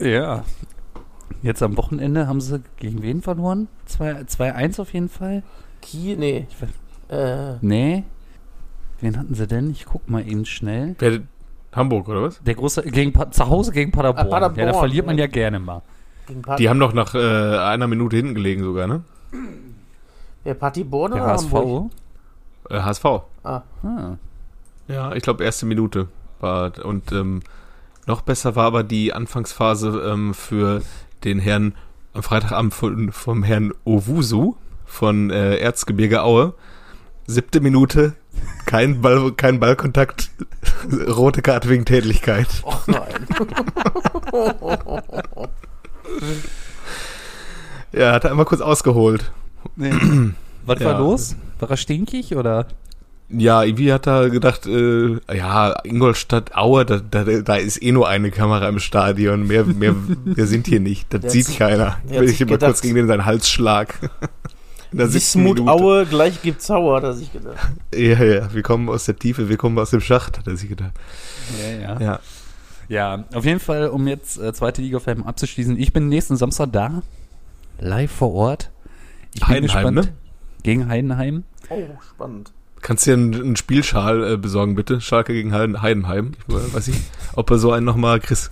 Ja. 0.00 0.42
Jetzt 1.42 1.62
am 1.62 1.76
Wochenende 1.76 2.26
haben 2.26 2.40
sie 2.40 2.60
gegen 2.76 3.02
wen 3.02 3.22
verloren? 3.22 3.68
2 3.86 4.22
2-1 4.22 4.80
auf 4.80 4.92
jeden 4.92 5.08
Fall. 5.08 5.42
Kiel, 5.82 6.16
nee. 6.16 6.46
Ich 6.50 6.56
weiß- 6.56 7.14
Äh, 7.54 7.58
Nee. 7.62 8.04
Wen 9.00 9.16
hatten 9.16 9.34
sie 9.34 9.46
denn? 9.46 9.70
Ich 9.70 9.86
guck 9.86 10.08
mal 10.10 10.26
eben 10.28 10.44
schnell. 10.44 10.96
Wer, 10.98 11.20
Hamburg, 11.72 12.08
oder 12.08 12.22
was? 12.22 12.42
Der 12.42 12.54
große 12.56 12.82
gegen 12.82 13.12
zu 13.32 13.48
Hause 13.48 13.70
gegen 13.72 13.92
Paderborn. 13.92 14.26
Ah, 14.26 14.30
Paderborn, 14.30 14.58
Ja, 14.66 14.72
da 14.72 14.78
verliert 14.78 15.06
man 15.06 15.16
ja. 15.16 15.26
gerne 15.28 15.60
mal. 15.60 15.82
Die 16.58 16.68
haben 16.68 16.78
noch 16.78 16.92
nach 16.92 17.14
äh, 17.14 17.18
einer 17.58 17.86
Minute 17.86 18.16
hinten 18.16 18.34
gelegen 18.34 18.62
sogar, 18.62 18.86
ne? 18.86 19.02
ja, 20.44 20.54
Paderborn 20.54 21.12
Der 21.12 21.22
oder 21.22 21.32
HSV. 21.32 21.52
Hamburg? 21.52 21.90
Äh, 22.70 22.80
HSV. 22.80 23.04
Ah, 23.44 23.62
Ah. 23.82 24.16
Ja, 24.88 25.12
ich 25.14 25.22
glaube, 25.22 25.44
erste 25.44 25.64
Minute 25.66 26.08
war. 26.40 26.72
Und 26.84 27.12
ähm, 27.12 27.40
noch 28.06 28.22
besser 28.22 28.56
war 28.56 28.64
aber 28.66 28.82
die 28.82 29.12
Anfangsphase 29.12 29.88
ähm, 30.12 30.34
für 30.34 30.82
den 31.24 31.38
Herrn 31.38 31.74
am 32.14 32.22
Freitagabend 32.22 32.74
von, 32.74 33.12
vom 33.12 33.42
Herrn 33.42 33.72
Owusu 33.84 34.54
von 34.86 35.30
äh, 35.30 35.56
Erzgebirge 35.56 36.22
Aue. 36.22 36.54
Siebte 37.26 37.60
Minute, 37.60 38.14
kein, 38.64 39.02
Ball, 39.02 39.32
kein 39.32 39.60
Ballkontakt, 39.60 40.30
rote 41.08 41.42
Karte 41.42 41.68
wegen 41.68 41.84
Tätlichkeit. 41.84 42.48
och 42.62 42.88
nein. 42.88 43.26
Ja, 47.92 48.12
hat 48.12 48.24
er 48.24 48.30
einmal 48.30 48.44
kurz 48.46 48.60
ausgeholt. 48.60 49.32
Nee. 49.76 49.92
Was 50.66 50.80
Ja. 50.80 50.86
war 50.92 50.98
los? 50.98 51.36
War 51.58 51.70
er 51.70 51.76
stinkig 51.76 52.36
oder? 52.36 52.66
Ja, 53.30 53.62
irgendwie 53.62 53.92
hat 53.92 54.06
er 54.06 54.30
gedacht, 54.30 54.66
äh, 54.66 55.18
ja, 55.36 55.74
Ingolstadt, 55.84 56.56
Aue, 56.56 56.86
da, 56.86 56.98
da, 56.98 57.24
da 57.24 57.56
ist 57.56 57.82
eh 57.82 57.92
nur 57.92 58.08
eine 58.08 58.30
Kamera 58.30 58.66
im 58.68 58.78
Stadion. 58.78 59.46
Mehr, 59.46 59.64
mehr, 59.64 59.94
wir 60.24 60.46
sind 60.46 60.66
hier 60.66 60.80
nicht. 60.80 61.12
Das 61.12 61.20
Der 61.22 61.30
sieht 61.30 61.42
hat 61.44 61.48
sich- 61.48 61.58
keiner. 61.58 61.98
Will 62.04 62.28
ich 62.28 62.40
immer 62.40 62.56
kurz 62.56 62.80
gegen 62.80 62.94
den 62.94 63.06
seinen 63.06 63.26
Hals 63.26 63.50
schlag. 63.50 63.98
Wismut. 64.92 65.60
Aue, 65.68 66.06
gleich 66.06 66.40
gibt's 66.40 66.70
Hauer, 66.70 66.96
hat 66.96 67.04
er 67.04 67.12
sich 67.12 67.30
gedacht. 67.30 67.56
Ja, 67.94 68.24
ja, 68.24 68.54
wir 68.54 68.62
kommen 68.62 68.88
aus 68.88 69.04
der 69.04 69.16
Tiefe, 69.16 69.48
wir 69.50 69.58
kommen 69.58 69.78
aus 69.78 69.90
dem 69.90 70.00
Schacht, 70.00 70.38
hat 70.38 70.46
er 70.46 70.56
sich 70.56 70.70
gedacht. 70.70 70.92
Ja, 71.62 71.78
ja. 71.96 72.00
Ja. 72.00 72.20
Ja, 72.88 73.24
auf 73.34 73.44
jeden 73.44 73.60
Fall, 73.60 73.88
um 73.88 74.08
jetzt 74.08 74.38
äh, 74.38 74.54
zweite 74.54 74.80
Liga 74.80 74.98
FM 74.98 75.24
abzuschließen. 75.24 75.78
Ich 75.78 75.92
bin 75.92 76.08
nächsten 76.08 76.38
Samstag 76.38 76.72
da, 76.72 77.02
live 77.78 78.10
vor 78.10 78.32
Ort. 78.32 78.70
Ich 79.34 79.40
bin 79.40 79.48
Heidenheim, 79.48 79.94
gespannt. 79.94 79.94
ne? 80.08 80.12
Gegen 80.62 80.88
Heidenheim. 80.88 81.44
Oh, 81.68 81.82
spannend. 82.14 82.50
Kannst 82.82 83.06
du 83.06 83.10
dir 83.10 83.16
einen, 83.16 83.34
einen 83.34 83.56
Spielschal 83.56 84.32
äh, 84.32 84.36
besorgen, 84.36 84.74
bitte? 84.74 85.00
Schalke 85.00 85.32
gegen 85.32 85.52
Heiden- 85.52 85.82
Heidenheim. 85.82 86.32
Ich 86.48 86.74
weiß 86.74 86.86
nicht, 86.88 87.00
ob 87.34 87.50
er 87.50 87.58
so 87.58 87.72
einen 87.72 87.84
nochmal 87.86 88.20
kriegst. 88.20 88.50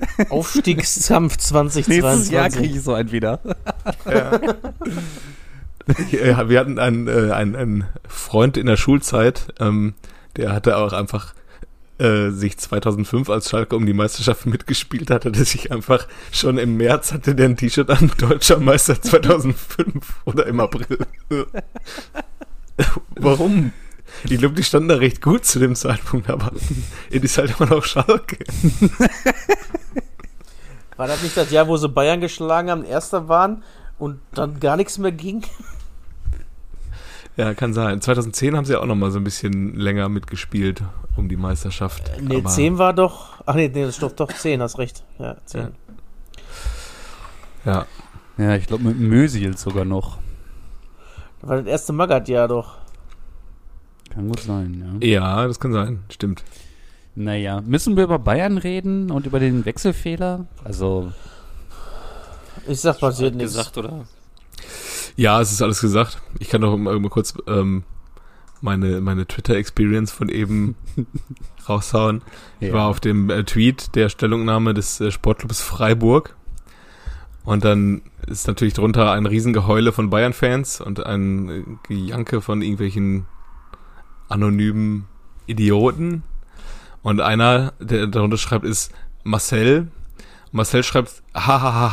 Aufstiegskampf 0.30 1.32
Nächstes 1.34 1.50
Jahr 1.50 1.68
2022. 1.70 2.60
kriege 2.60 2.74
ich 2.76 2.82
so 2.82 2.92
einen 2.94 3.10
wieder. 3.12 3.40
Ja, 6.10 6.48
wir 6.50 6.60
hatten 6.60 6.78
einen, 6.78 7.08
äh, 7.08 7.32
einen, 7.32 7.56
einen 7.56 7.84
Freund 8.06 8.58
in 8.58 8.66
der 8.66 8.76
Schulzeit, 8.76 9.54
ähm, 9.58 9.94
der 10.36 10.52
hatte 10.52 10.76
auch 10.76 10.92
einfach 10.92 11.32
äh, 11.98 12.28
sich 12.28 12.58
2005 12.58 13.30
als 13.30 13.48
Schalke 13.48 13.74
um 13.74 13.86
die 13.86 13.94
Meisterschaft 13.94 14.44
mitgespielt 14.44 15.10
hatte, 15.10 15.32
der 15.32 15.46
sich 15.46 15.72
einfach 15.72 16.06
schon 16.30 16.58
im 16.58 16.76
März 16.76 17.12
hatte 17.12 17.34
der 17.34 17.48
ein 17.48 17.56
T-Shirt 17.56 17.88
an, 17.88 18.12
Deutscher 18.18 18.60
Meister 18.60 19.00
2005 19.00 20.20
oder 20.26 20.46
im 20.46 20.60
April. 20.60 20.98
Warum? 23.16 23.72
Ich 24.24 24.38
glaube, 24.38 24.54
die 24.54 24.64
standen 24.64 24.88
da 24.88 24.94
recht 24.96 25.20
gut 25.20 25.44
zu 25.44 25.58
dem 25.58 25.74
Zeitpunkt, 25.74 26.30
aber 26.30 26.50
es 27.10 27.22
ist 27.22 27.36
halt 27.38 27.54
immer 27.58 27.68
noch 27.68 27.84
Schalke. 27.84 28.38
War 30.96 31.06
das 31.06 31.22
nicht 31.22 31.36
das 31.36 31.50
Jahr, 31.50 31.68
wo 31.68 31.76
sie 31.76 31.88
Bayern 31.88 32.20
geschlagen 32.20 32.70
haben, 32.70 32.84
Erster 32.84 33.28
waren 33.28 33.62
und 33.98 34.18
dann 34.32 34.58
gar 34.60 34.76
nichts 34.76 34.98
mehr 34.98 35.12
ging? 35.12 35.42
Ja, 37.36 37.54
kann 37.54 37.72
sein. 37.72 38.00
2010 38.00 38.56
haben 38.56 38.64
sie 38.64 38.74
auch 38.76 38.86
noch 38.86 38.96
mal 38.96 39.12
so 39.12 39.18
ein 39.18 39.24
bisschen 39.24 39.74
länger 39.76 40.08
mitgespielt 40.08 40.82
um 41.16 41.28
die 41.28 41.36
Meisterschaft. 41.36 42.10
Nee, 42.20 42.38
aber- 42.38 42.48
10 42.48 42.78
war 42.78 42.92
doch. 42.94 43.34
Ach 43.46 43.54
nee, 43.54 43.68
nee, 43.72 43.82
das 43.82 43.90
ist 43.90 44.02
doch, 44.02 44.10
doch 44.12 44.32
10, 44.32 44.60
hast 44.60 44.78
recht. 44.78 45.04
Ja, 45.20 45.36
10. 45.44 45.68
Ja. 47.64 47.86
Ja, 48.38 48.54
ich 48.56 48.66
glaube 48.66 48.84
mit 48.84 48.98
Mösil 48.98 49.56
sogar 49.56 49.84
noch. 49.84 50.18
Das 51.40 51.48
war 51.50 51.56
das 51.58 51.66
erste 51.66 51.92
Magat-Jahr 51.92 52.48
doch. 52.48 52.76
Kann 54.10 54.28
gut 54.28 54.40
sein, 54.40 54.98
ja. 55.00 55.08
ja, 55.08 55.46
das 55.46 55.60
kann 55.60 55.72
sein. 55.72 56.00
Stimmt. 56.10 56.42
Naja, 57.14 57.60
müssen 57.60 57.96
wir 57.96 58.04
über 58.04 58.18
Bayern 58.18 58.58
reden 58.58 59.10
und 59.10 59.26
über 59.26 59.40
den 59.40 59.64
Wechselfehler? 59.64 60.46
Also, 60.64 61.12
Ich 62.66 62.80
sag, 62.80 62.98
passiert 63.00 63.34
nichts. 63.34 63.52
gesagt, 63.54 63.76
oder? 63.78 64.04
Ja, 65.16 65.40
es 65.40 65.50
ist 65.52 65.60
alles 65.62 65.80
gesagt. 65.80 66.20
Ich 66.38 66.48
kann 66.48 66.60
doch 66.60 66.76
mal, 66.76 66.98
mal 66.98 67.08
kurz 67.10 67.34
ähm, 67.48 67.82
meine, 68.60 69.00
meine 69.00 69.26
Twitter-Experience 69.26 70.12
von 70.12 70.28
eben 70.28 70.76
raushauen. 71.68 72.22
Ich 72.60 72.68
Ja. 72.68 72.74
war 72.74 72.86
auf 72.88 73.00
dem 73.00 73.30
äh, 73.30 73.44
Tweet 73.44 73.94
der 73.96 74.08
Stellungnahme 74.08 74.74
des 74.74 75.00
äh, 75.00 75.10
Sportclubs 75.10 75.60
Freiburg. 75.60 76.36
Und 77.48 77.64
dann 77.64 78.02
ist 78.26 78.46
natürlich 78.46 78.74
drunter 78.74 79.10
ein 79.12 79.24
Riesengeheule 79.24 79.92
von 79.92 80.10
Bayern-Fans 80.10 80.82
und 80.82 81.06
ein 81.06 81.78
Gejanke 81.88 82.42
von 82.42 82.60
irgendwelchen 82.60 83.24
anonymen 84.28 85.06
Idioten. 85.46 86.24
Und 87.02 87.22
einer, 87.22 87.72
der 87.80 88.06
darunter 88.06 88.36
schreibt, 88.36 88.66
ist 88.66 88.92
Marcel. 89.24 89.88
Marcel 90.52 90.82
schreibt, 90.82 91.22
hahaha, 91.32 91.88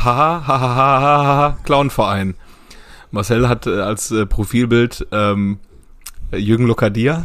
Clownverein. 1.64 2.34
Marcel 3.10 3.48
hat 3.48 3.66
als 3.66 4.14
Profilbild 4.28 5.06
ähm, 5.10 5.58
Jürgen 6.32 6.66
Lokadia 6.66 7.24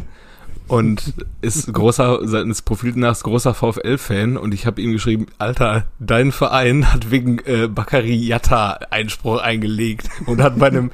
und 0.72 1.14
ist 1.42 1.74
großer, 1.74 2.26
seines 2.30 2.62
Profils 2.62 2.96
nach 2.96 3.20
großer 3.20 3.54
VfL-Fan 3.54 4.38
und 4.38 4.54
ich 4.54 4.66
habe 4.66 4.82
ihm 4.82 4.94
geschrieben, 4.94 5.26
Alter, 5.38 5.84
dein 6.00 6.32
Verein 6.32 6.94
hat 6.94 7.12
wegen 7.12 7.40
äh, 7.40 7.68
Bakary 7.68 8.16
Yatta 8.16 8.80
Einspruch 8.90 9.42
eingelegt 9.42 10.08
und 10.28 10.42
hat 10.42 10.58
bei 10.58 10.68
einem 10.68 10.92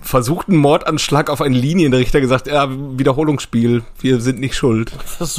versuchten 0.00 0.56
Mordanschlag 0.56 1.30
auf 1.30 1.40
einen 1.40 1.54
Linienrichter 1.54 2.20
gesagt, 2.20 2.48
ja, 2.48 2.68
Wiederholungsspiel, 2.68 3.84
wir 4.00 4.20
sind 4.20 4.40
nicht 4.40 4.56
schuld. 4.56 4.90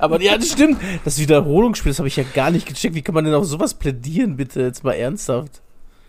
Aber 0.00 0.20
ja, 0.20 0.36
das 0.36 0.50
stimmt. 0.52 0.76
Das 1.06 1.18
Wiederholungsspiel, 1.18 1.88
das 1.88 2.00
habe 2.00 2.08
ich 2.08 2.16
ja 2.16 2.24
gar 2.34 2.50
nicht 2.50 2.66
gecheckt. 2.66 2.94
Wie 2.94 3.00
kann 3.02 3.14
man 3.14 3.24
denn 3.24 3.32
auf 3.32 3.46
sowas 3.46 3.72
plädieren, 3.72 4.36
bitte? 4.36 4.60
Jetzt 4.60 4.84
mal 4.84 4.92
ernsthaft. 4.92 5.62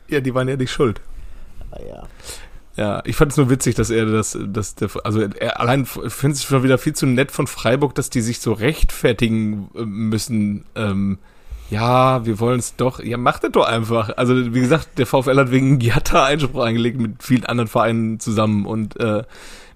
Ja, 0.09 0.19
die 0.19 0.35
waren 0.35 0.49
ja 0.49 0.57
nicht 0.57 0.71
schuld. 0.71 0.99
Ah, 1.71 1.79
ja. 1.87 2.03
Ja, 2.77 3.01
ich 3.05 3.15
fand 3.15 3.31
es 3.31 3.37
nur 3.37 3.49
witzig, 3.49 3.75
dass 3.75 3.89
er 3.89 4.05
das, 4.05 4.37
dass 4.41 4.75
der, 4.75 4.89
also 5.05 5.21
er 5.21 5.61
allein 5.61 5.85
finde 5.85 6.33
es 6.35 6.43
schon 6.43 6.63
wieder 6.63 6.77
viel 6.77 6.93
zu 6.93 7.05
nett 7.05 7.31
von 7.31 7.47
Freiburg, 7.47 7.95
dass 7.95 8.09
die 8.09 8.21
sich 8.21 8.39
so 8.39 8.51
rechtfertigen 8.51 9.69
äh, 9.75 9.85
müssen. 9.85 10.65
Ähm, 10.75 11.17
ja, 11.69 12.25
wir 12.25 12.39
wollen 12.39 12.59
es 12.59 12.75
doch. 12.75 12.99
Ja, 12.99 13.17
macht 13.17 13.43
es 13.43 13.51
doch 13.51 13.65
einfach. 13.65 14.17
Also 14.17 14.53
wie 14.53 14.59
gesagt, 14.59 14.99
der 14.99 15.05
VfL 15.05 15.37
hat 15.37 15.51
wegen 15.51 15.79
Giatta 15.79 16.25
Einspruch 16.25 16.63
eingelegt 16.63 16.99
mit 16.99 17.23
vielen 17.23 17.45
anderen 17.45 17.69
Vereinen 17.69 18.19
zusammen 18.19 18.65
und 18.65 18.99
äh, 18.99 19.23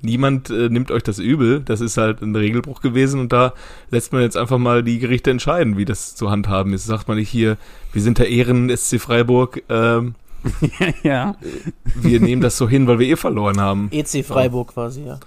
niemand 0.01 0.49
äh, 0.49 0.69
nimmt 0.69 0.91
euch 0.91 1.03
das 1.03 1.19
übel. 1.19 1.61
Das 1.61 1.81
ist 1.81 1.97
halt 1.97 2.21
ein 2.21 2.35
Regelbruch 2.35 2.81
gewesen 2.81 3.21
und 3.21 3.31
da 3.31 3.53
lässt 3.91 4.11
man 4.11 4.21
jetzt 4.21 4.37
einfach 4.37 4.57
mal 4.57 4.83
die 4.83 4.99
Gerichte 4.99 5.31
entscheiden, 5.31 5.77
wie 5.77 5.85
das 5.85 6.15
zu 6.15 6.29
handhaben 6.29 6.73
ist. 6.73 6.85
Sagt 6.85 7.07
man 7.07 7.17
nicht 7.17 7.29
hier, 7.29 7.57
wir 7.93 8.01
sind 8.01 8.17
der 8.17 8.29
Ehren 8.29 8.75
SC 8.75 8.99
Freiburg. 8.99 9.63
Ähm, 9.69 10.15
ja. 11.03 11.35
wir 11.95 12.19
nehmen 12.19 12.41
das 12.41 12.57
so 12.57 12.67
hin, 12.69 12.87
weil 12.87 12.99
wir 12.99 13.07
eh 13.07 13.15
verloren 13.15 13.59
haben. 13.59 13.89
EC 13.91 14.23
Freiburg 14.25 14.73
quasi, 14.73 15.03
ja. 15.03 15.19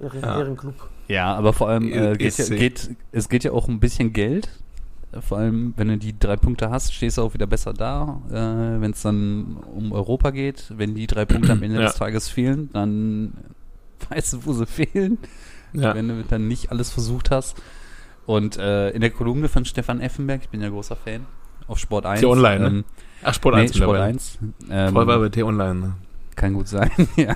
Ehren, 0.00 0.20
Ja. 0.22 0.38
Ehrenclub. 0.38 0.74
Ja, 1.08 1.34
aber 1.34 1.52
vor 1.52 1.68
allem 1.68 1.92
äh, 1.92 2.16
geht, 2.16 2.36
ja, 2.36 2.54
geht, 2.56 2.90
es 3.12 3.28
geht 3.28 3.44
ja 3.44 3.52
auch 3.52 3.68
ein 3.68 3.78
bisschen 3.80 4.12
Geld. 4.12 4.48
Vor 5.20 5.38
allem, 5.38 5.72
wenn 5.76 5.88
du 5.88 5.96
die 5.96 6.18
drei 6.18 6.36
Punkte 6.36 6.68
hast, 6.70 6.92
stehst 6.92 7.16
du 7.16 7.22
auch 7.22 7.32
wieder 7.32 7.46
besser 7.46 7.72
da. 7.72 8.20
Äh, 8.28 8.80
wenn 8.80 8.90
es 8.90 9.02
dann 9.02 9.56
um 9.74 9.92
Europa 9.92 10.30
geht, 10.30 10.64
wenn 10.76 10.94
die 10.94 11.06
drei 11.06 11.24
Punkte 11.24 11.52
am 11.52 11.62
Ende 11.62 11.78
Ja. 11.80 11.86
des 11.86 11.94
Tages 11.94 12.28
fehlen, 12.28 12.68
dann 12.72 13.32
weißt 14.10 14.34
du, 14.34 14.44
wo 14.46 14.52
sie 14.52 14.66
fehlen, 14.66 15.18
Ja. 15.72 15.94
wenn 15.94 16.08
du 16.08 16.22
dann 16.28 16.48
nicht 16.48 16.70
alles 16.70 16.90
versucht 16.90 17.30
hast. 17.30 17.56
Und 18.26 18.56
äh, 18.58 18.90
in 18.90 19.00
der 19.00 19.10
Kolumne 19.10 19.48
von 19.48 19.64
Stefan 19.64 20.00
Effenberg, 20.00 20.42
ich 20.42 20.48
bin 20.48 20.60
ja 20.60 20.68
großer 20.68 20.96
Fan, 20.96 21.24
auf 21.68 21.78
Sport 21.78 22.04
1. 22.04 22.20
T-Online, 22.20 22.58
ne? 22.58 22.66
ähm, 22.66 22.84
Ach, 23.22 23.34
Sport 23.34 23.54
nee, 23.56 23.62
1 23.62 23.70
Sport 23.76 23.80
mittlerweile. 23.90 24.04
1. 24.12 24.38
Ähm, 24.70 24.92
Vorher 24.92 25.06
war 25.06 25.18
bei 25.18 25.28
T-Online. 25.28 25.74
Ne? 25.74 25.92
kann 26.36 26.52
gut 26.52 26.68
sein, 26.68 26.90
ja. 27.16 27.34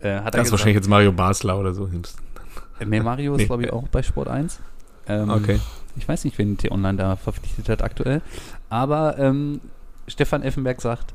Äh, 0.00 0.20
hat 0.20 0.34
Das 0.34 0.46
ist 0.46 0.52
wahrscheinlich 0.52 0.76
jetzt 0.76 0.88
Mario 0.88 1.12
Basler 1.12 1.58
oder 1.58 1.72
so. 1.72 1.86
Äh, 1.86 2.84
Nee, 2.84 3.00
Mario 3.00 3.32
ist, 3.34 3.38
Nee. 3.38 3.46
glaube 3.46 3.62
ich, 3.64 3.72
auch 3.72 3.88
bei 3.88 4.02
Sport 4.02 4.28
1. 4.28 4.60
Ähm, 5.08 5.30
Okay. 5.30 5.58
Ich 5.96 6.06
weiß 6.08 6.24
nicht, 6.24 6.36
wen 6.38 6.56
T-Online 6.58 6.96
da 6.98 7.16
verpflichtet 7.16 7.68
hat 7.68 7.82
aktuell. 7.82 8.22
Aber 8.70 9.18
ähm, 9.18 9.60
Stefan 10.08 10.42
Effenberg 10.42 10.80
sagt, 10.80 11.14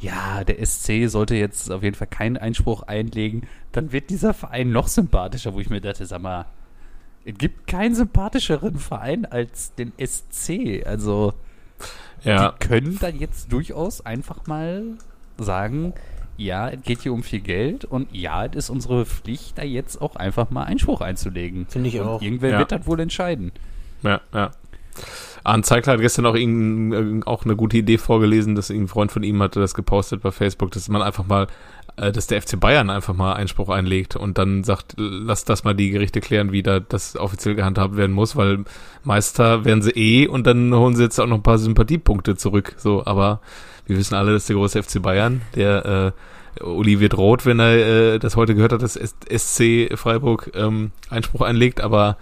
ja, 0.00 0.42
der 0.44 0.64
SC 0.64 1.08
sollte 1.08 1.34
jetzt 1.36 1.70
auf 1.70 1.82
jeden 1.82 1.94
Fall 1.96 2.08
keinen 2.08 2.36
Einspruch 2.36 2.82
einlegen. 2.82 3.46
Dann 3.72 3.92
wird 3.92 4.10
dieser 4.10 4.34
Verein 4.34 4.70
noch 4.72 4.88
sympathischer, 4.88 5.54
wo 5.54 5.60
ich 5.60 5.70
mir 5.70 5.80
dachte, 5.80 6.06
sag 6.06 6.22
mal, 6.22 6.46
es 7.24 7.38
gibt 7.38 7.68
keinen 7.68 7.94
sympathischeren 7.94 8.78
Verein 8.78 9.26
als 9.26 9.74
den 9.76 9.92
SC. 9.98 10.84
Also, 10.86 11.34
Ja, 12.24 12.52
die 12.52 12.66
können 12.66 12.98
dann 13.00 13.18
jetzt 13.18 13.52
durchaus 13.52 14.04
einfach 14.04 14.46
mal 14.46 14.82
sagen, 15.38 15.92
ja, 16.36 16.68
es 16.70 16.82
geht 16.82 17.00
hier 17.02 17.12
um 17.12 17.22
viel 17.22 17.40
Geld 17.40 17.84
und 17.84 18.08
ja, 18.14 18.46
es 18.46 18.56
ist 18.56 18.70
unsere 18.70 19.04
Pflicht, 19.06 19.58
da 19.58 19.62
jetzt 19.62 20.00
auch 20.00 20.16
einfach 20.16 20.50
mal 20.50 20.64
Einspruch 20.64 21.00
einzulegen. 21.00 21.66
Finde 21.68 21.88
ich 21.88 22.00
und 22.00 22.06
auch. 22.06 22.22
Irgendwer 22.22 22.50
Ja. 22.50 22.58
wird 22.58 22.72
das 22.72 22.86
wohl 22.86 23.00
entscheiden. 23.00 23.52
ja, 24.02 24.20
ja. 24.32 24.50
Arne 25.44 25.62
Zeigler 25.62 25.94
hat 25.94 26.00
gestern 26.00 26.26
auch, 26.26 26.36
auch 27.26 27.44
eine 27.44 27.56
gute 27.56 27.78
Idee 27.78 27.98
vorgelesen, 27.98 28.54
dass 28.54 28.70
ein 28.70 28.88
Freund 28.88 29.10
von 29.10 29.22
ihm 29.22 29.42
hatte 29.42 29.58
das 29.58 29.74
gepostet 29.74 30.22
bei 30.22 30.30
Facebook, 30.30 30.70
dass 30.70 30.88
man 30.88 31.02
einfach 31.02 31.26
mal, 31.26 31.46
dass 31.96 32.26
der 32.26 32.40
FC 32.40 32.58
Bayern 32.58 32.90
einfach 32.90 33.14
mal 33.14 33.34
Einspruch 33.34 33.68
einlegt 33.68 34.16
und 34.16 34.38
dann 34.38 34.64
sagt, 34.64 34.94
lass 34.96 35.44
das 35.44 35.64
mal 35.64 35.74
die 35.74 35.90
Gerichte 35.90 36.20
klären, 36.20 36.52
wie 36.52 36.62
da 36.62 36.80
das 36.80 37.16
offiziell 37.16 37.54
gehandhabt 37.54 37.96
werden 37.96 38.12
muss, 38.12 38.34
weil 38.36 38.64
Meister 39.04 39.64
werden 39.64 39.82
sie 39.82 39.90
eh 39.90 40.26
und 40.26 40.46
dann 40.46 40.74
holen 40.74 40.96
sie 40.96 41.02
jetzt 41.02 41.18
auch 41.20 41.26
noch 41.26 41.36
ein 41.36 41.42
paar 41.42 41.58
Sympathiepunkte 41.58 42.36
zurück. 42.36 42.74
So, 42.78 43.04
aber 43.04 43.40
wir 43.86 43.96
wissen 43.96 44.14
alle, 44.14 44.32
dass 44.32 44.46
der 44.46 44.56
große 44.56 44.82
FC 44.82 45.02
Bayern, 45.02 45.42
der 45.54 46.14
äh, 46.60 46.64
Uli 46.64 47.00
wird 47.00 47.16
rot, 47.16 47.46
wenn 47.46 47.60
er 47.60 48.14
äh, 48.14 48.18
das 48.18 48.36
heute 48.36 48.54
gehört 48.54 48.72
hat, 48.72 48.82
dass 48.82 48.94
SC 48.94 49.96
Freiburg 49.96 50.50
ähm, 50.54 50.92
Einspruch 51.10 51.42
einlegt, 51.42 51.80
aber 51.80 52.16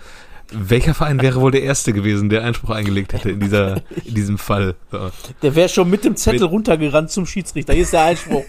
welcher 0.52 0.94
Verein 0.94 1.20
wäre 1.20 1.40
wohl 1.40 1.50
der 1.50 1.62
erste 1.62 1.92
gewesen, 1.92 2.28
der 2.28 2.44
Einspruch 2.44 2.70
eingelegt 2.70 3.12
hätte 3.12 3.30
in 3.30 3.40
dieser 3.40 3.82
in 4.04 4.14
diesem 4.14 4.38
Fall? 4.38 4.74
So. 4.90 5.10
Der 5.42 5.54
wäre 5.54 5.68
schon 5.68 5.88
mit 5.90 6.04
dem 6.04 6.16
Zettel 6.16 6.44
runtergerannt 6.44 7.10
zum 7.10 7.26
Schiedsrichter. 7.26 7.72
Hier 7.72 7.82
ist 7.82 7.92
der 7.92 8.04
Einspruch. 8.04 8.44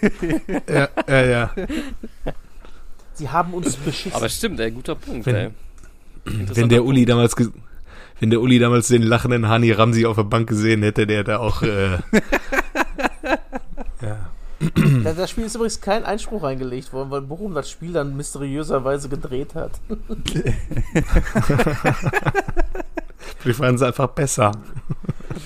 Ja, 0.68 0.88
ja, 1.08 1.24
ja. 1.24 1.50
Sie 3.14 3.28
haben 3.28 3.54
uns 3.54 3.76
beschissen. 3.76 4.14
Aber 4.14 4.28
stimmt, 4.28 4.58
ey, 4.60 4.70
guter 4.70 4.94
Punkt, 4.94 5.26
Wenn- 5.26 5.34
ey. 5.36 5.50
Wenn 6.24 6.68
der 6.68 6.84
Uli 6.84 7.04
Punkt. 7.06 7.10
damals 7.10 7.52
wenn 8.20 8.30
der 8.30 8.40
Uli 8.40 8.60
damals 8.60 8.86
den 8.86 9.02
lachenden 9.02 9.48
Hani 9.48 9.72
Ramsi 9.72 10.06
auf 10.06 10.14
der 10.16 10.22
Bank 10.22 10.48
gesehen 10.48 10.82
hätte, 10.84 11.06
der 11.08 11.24
da 11.24 11.38
auch 11.38 11.62
äh, 11.62 11.98
ja. 14.76 14.98
Da- 15.04 15.12
Das 15.14 15.30
Spiel 15.30 15.44
ist 15.44 15.54
übrigens 15.54 15.80
kein 15.80 16.04
Einspruch 16.04 16.42
eingelegt 16.44 16.92
worden, 16.92 17.10
weil 17.10 17.22
Bochum 17.22 17.54
das 17.54 17.70
Spiel 17.70 17.92
dann 17.92 18.16
mysteriöserweise 18.16 19.08
gedreht 19.08 19.54
hat. 19.54 19.72
Vielleicht 23.38 23.60
waren 23.60 23.78
sie 23.78 23.86
einfach 23.86 24.08
besser. 24.08 24.52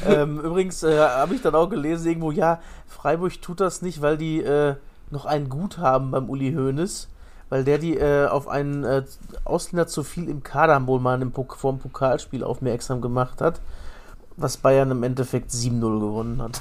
ähm, 0.06 0.40
übrigens 0.40 0.82
äh, 0.82 0.98
habe 0.98 1.34
ich 1.34 1.42
dann 1.42 1.54
auch 1.54 1.68
gelesen, 1.68 2.08
irgendwo, 2.08 2.30
ja, 2.30 2.60
Freiburg 2.86 3.40
tut 3.40 3.60
das 3.60 3.82
nicht, 3.82 4.02
weil 4.02 4.18
die 4.18 4.42
äh, 4.42 4.74
noch 5.10 5.24
ein 5.24 5.48
Guthaben 5.48 6.10
beim 6.10 6.28
Uli 6.28 6.52
Hoeneß, 6.52 7.08
weil 7.48 7.64
der 7.64 7.78
die 7.78 7.96
äh, 7.96 8.26
auf 8.26 8.48
einen 8.48 8.84
äh, 8.84 9.04
Ausländer 9.44 9.86
zu 9.86 10.02
viel 10.02 10.28
im 10.28 10.42
Kader 10.42 10.84
wohl 10.86 11.00
mal 11.00 11.22
im 11.22 11.32
Pok 11.32 11.56
vor 11.56 11.72
dem 11.72 11.78
Pokalspiel 11.78 12.44
aufmerksam 12.44 13.00
gemacht 13.00 13.40
hat, 13.40 13.60
was 14.36 14.56
Bayern 14.58 14.90
im 14.90 15.02
Endeffekt 15.02 15.50
7-0 15.52 15.80
gewonnen 16.00 16.42
hat. 16.42 16.60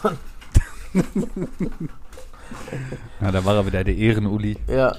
Ja, 3.21 3.31
da 3.31 3.45
war 3.45 3.55
er 3.55 3.65
wieder 3.65 3.83
der 3.83 3.95
Ehren-Uli. 3.95 4.57
ja, 4.67 4.95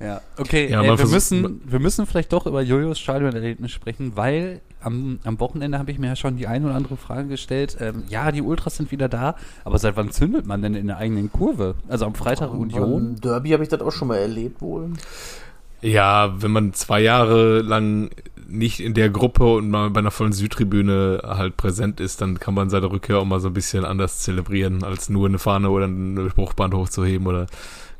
Ja, 0.00 0.20
okay, 0.36 0.70
Ja, 0.70 0.82
äh, 0.82 0.86
man 0.86 0.98
wir, 0.98 1.06
müssen, 1.06 1.60
wir 1.64 1.78
müssen 1.80 2.06
vielleicht 2.06 2.32
doch 2.32 2.46
über 2.46 2.62
Jojos 2.62 2.98
Stadionerlebnis 2.98 3.72
sprechen, 3.72 4.12
weil 4.14 4.60
am, 4.80 5.18
am 5.24 5.40
Wochenende 5.40 5.78
habe 5.78 5.90
ich 5.90 5.98
mir 5.98 6.06
ja 6.06 6.16
schon 6.16 6.36
die 6.36 6.46
eine 6.46 6.66
oder 6.66 6.76
andere 6.76 6.96
Frage 6.96 7.28
gestellt. 7.28 7.76
Ähm, 7.80 8.04
ja, 8.08 8.30
die 8.30 8.42
Ultras 8.42 8.76
sind 8.76 8.92
wieder 8.92 9.08
da, 9.08 9.34
aber 9.64 9.78
seit 9.78 9.96
wann 9.96 10.12
zündet 10.12 10.46
man 10.46 10.62
denn 10.62 10.74
in 10.74 10.86
der 10.86 10.98
eigenen 10.98 11.32
Kurve? 11.32 11.74
Also 11.88 12.06
am 12.06 12.14
Freitag 12.14 12.52
Union? 12.52 12.90
Beim 12.92 13.20
Derby 13.20 13.50
habe 13.50 13.64
ich 13.64 13.68
das 13.68 13.80
auch 13.80 13.92
schon 13.92 14.08
mal 14.08 14.18
erlebt 14.18 14.60
wohl. 14.60 14.90
Ja, 15.80 16.34
wenn 16.42 16.50
man 16.50 16.72
zwei 16.72 17.00
Jahre 17.00 17.60
lang 17.60 18.10
nicht 18.48 18.80
in 18.80 18.94
der 18.94 19.10
Gruppe 19.10 19.44
und 19.44 19.70
mal 19.70 19.90
bei 19.90 20.00
einer 20.00 20.10
vollen 20.10 20.32
Südtribüne 20.32 21.20
halt 21.22 21.56
präsent 21.56 22.00
ist, 22.00 22.20
dann 22.22 22.40
kann 22.40 22.54
man 22.54 22.70
seine 22.70 22.90
Rückkehr 22.90 23.18
auch 23.18 23.24
mal 23.24 23.40
so 23.40 23.48
ein 23.48 23.54
bisschen 23.54 23.84
anders 23.84 24.20
zelebrieren, 24.20 24.82
als 24.82 25.08
nur 25.08 25.28
eine 25.28 25.38
Fahne 25.38 25.70
oder 25.70 25.84
eine 25.84 26.30
Spruchband 26.30 26.74
hochzuheben 26.74 27.26
oder 27.26 27.46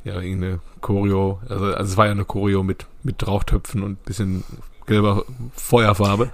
ja, 0.04 0.20
irgendeine 0.20 0.60
Choreo. 0.80 1.40
Also, 1.48 1.66
also 1.66 1.92
es 1.92 1.96
war 1.96 2.06
ja 2.06 2.12
eine 2.12 2.24
Choreo 2.24 2.62
mit, 2.62 2.86
mit 3.02 3.26
Rauchtöpfen 3.26 3.82
und 3.82 4.02
bisschen 4.04 4.42
gelber 4.86 5.24
Feuerfarbe. 5.54 6.30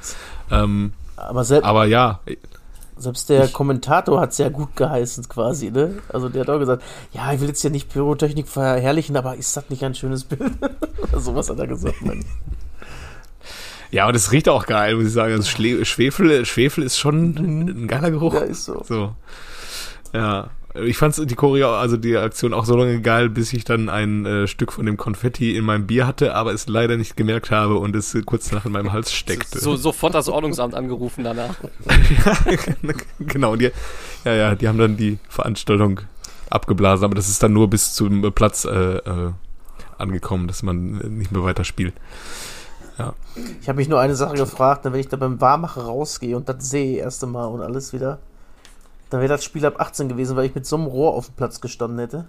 Ähm, 0.51 0.93
Aber 1.17 1.45
aber 1.63 1.87
ja, 1.87 2.21
Selbst 2.97 3.29
der 3.29 3.45
Ich- 3.47 3.53
Kommentator 3.53 4.21
hat 4.21 4.31
es 4.31 4.39
ja 4.39 4.49
gut 4.49 4.77
geheißen 4.77 5.29
quasi, 5.29 5.71
ne? 5.71 5.97
Also 6.13 6.29
der 6.29 6.43
hat 6.43 6.51
auch 6.51 6.59
gesagt, 6.61 6.83
ja, 7.13 7.33
ich 7.33 7.41
will 7.41 7.49
jetzt 7.49 7.63
ja 7.65 7.71
nicht 7.71 7.89
Pyrotechnik 7.93 8.49
verherrlichen, 8.49 9.17
aber 9.17 9.35
ist 9.37 9.57
das 9.57 9.69
nicht 9.69 9.83
ein 9.85 9.95
schönes 9.95 10.25
Bild? 10.25 10.53
Oder 11.03 11.21
sowas 11.21 11.51
hat 11.51 11.59
er 11.59 11.67
gesagt, 11.67 11.97
ich. 12.03 12.25
ja, 13.91 14.07
und 14.09 14.15
es 14.15 14.31
riecht 14.33 14.49
auch 14.49 14.67
geil, 14.67 14.95
muss 14.97 15.07
ich 15.07 15.13
sagen. 15.13 15.33
Also 15.33 15.49
Schwefel, 15.49 16.45
Schwefel 16.47 16.85
ist 16.85 16.97
schon 16.99 17.35
ein 17.37 17.89
geiler 17.89 18.11
Geruch. 18.11 18.35
Ja, 18.35 18.41
ist 18.41 18.65
so. 18.65 18.83
So. 18.85 19.15
Ja. 20.13 20.51
Ich 20.75 20.97
fand 20.97 21.31
die 21.31 21.35
Choreo, 21.37 21.73
also 21.77 21.97
die 21.97 22.17
Aktion 22.17 22.53
auch 22.53 22.65
so 22.65 22.77
lange 22.77 23.01
geil, 23.01 23.29
bis 23.29 23.53
ich 23.53 23.63
dann 23.63 23.89
ein 23.89 24.27
äh, 24.27 24.47
Stück 24.49 24.73
von 24.73 24.85
dem 24.87 24.97
Konfetti 24.97 25.57
in 25.57 25.65
meinem 25.65 25.87
Bier 25.87 26.05
hatte, 26.05 26.35
aber 26.35 26.53
es 26.53 26.67
leider 26.67 26.97
nicht 26.97 27.17
gemerkt 27.17 27.53
habe 27.53 27.77
und 27.77 27.95
es 27.95 28.13
äh, 28.17 28.23
kurz 28.23 28.51
nach 28.51 28.65
in 28.65 28.73
meinem 28.73 28.93
Hals 28.93 29.13
steckte. 29.13 29.61
So, 29.61 29.77
sofort 29.77 30.15
das 30.15 30.29
Ordnungsamt 30.29 30.75
angerufen 30.75 31.23
danach. 31.23 31.55
ja, 32.27 32.37
genau. 33.21 33.55
Die, 33.55 33.71
ja, 34.25 34.35
ja, 34.35 34.55
die 34.57 34.67
haben 34.67 34.79
dann 34.79 34.97
die 34.97 35.19
Veranstaltung 35.29 36.01
abgeblasen, 36.51 37.05
aber 37.05 37.15
das 37.15 37.29
ist 37.29 37.41
dann 37.41 37.53
nur 37.53 37.71
bis 37.71 37.95
zum 37.95 38.33
Platz 38.33 38.65
äh, 38.65 38.97
äh, 38.97 39.33
angekommen, 39.99 40.49
dass 40.49 40.65
man 40.65 41.01
äh, 41.01 41.09
nicht 41.09 41.31
mehr 41.31 41.45
weiter 41.45 41.63
spielt. 41.63 41.95
Ich 43.61 43.69
habe 43.69 43.79
mich 43.79 43.89
nur 43.89 43.99
eine 43.99 44.15
Sache 44.15 44.37
gefragt, 44.37 44.85
ne, 44.85 44.93
wenn 44.93 45.01
ich 45.01 45.09
da 45.09 45.17
beim 45.17 45.41
Warmachen 45.41 45.83
rausgehe 45.83 46.37
und 46.37 46.49
das 46.49 46.71
sehe, 46.71 46.99
erste 46.99 47.27
Mal 47.27 47.47
und 47.47 47.61
alles 47.61 47.93
wieder, 47.93 48.21
dann 49.15 49.21
wäre 49.21 49.33
das 49.33 49.45
Spiel 49.45 49.65
ab 49.65 49.81
18 49.81 50.09
gewesen, 50.09 50.37
weil 50.37 50.47
ich 50.47 50.55
mit 50.57 50.67
so 50.67 50.75
einem 50.77 50.87
Rohr 50.87 51.15
auf 51.15 51.27
dem 51.27 51.37
Platz 51.37 51.61
gestanden 51.61 52.01
hätte. 52.01 52.25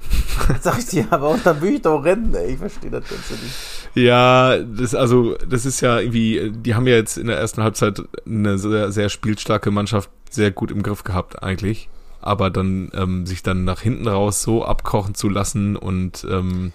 Sag 0.60 0.78
ich 0.78 0.86
dir, 0.86 1.06
aber 1.10 1.28
und 1.30 1.44
dann 1.44 1.60
will 1.60 1.74
ich 1.74 1.82
doch 1.82 2.02
rennen, 2.04 2.32
ey. 2.34 2.52
Ich 2.52 2.58
verstehe 2.58 2.90
das 2.90 3.04
Ganze 3.08 3.34
nicht. 3.34 3.54
Ja, 3.94 4.56
das 4.58 4.94
also 4.94 5.34
das 5.48 5.66
ist 5.66 5.80
ja 5.80 5.98
irgendwie, 5.98 6.52
die 6.54 6.74
haben 6.76 6.86
ja 6.86 6.94
jetzt 6.94 7.18
in 7.18 7.26
der 7.26 7.36
ersten 7.36 7.62
Halbzeit 7.62 8.00
eine 8.24 8.58
sehr, 8.58 8.92
sehr 8.92 9.08
spielstarke 9.08 9.70
Mannschaft 9.72 10.08
sehr 10.30 10.52
gut 10.52 10.70
im 10.70 10.82
Griff 10.84 11.02
gehabt 11.02 11.42
eigentlich, 11.42 11.88
aber 12.20 12.48
dann 12.50 12.90
ähm, 12.94 13.26
sich 13.26 13.42
dann 13.42 13.64
nach 13.64 13.80
hinten 13.80 14.06
raus 14.06 14.42
so 14.42 14.64
abkochen 14.64 15.14
zu 15.16 15.28
lassen 15.28 15.76
und 15.76 16.24
ähm, 16.30 16.72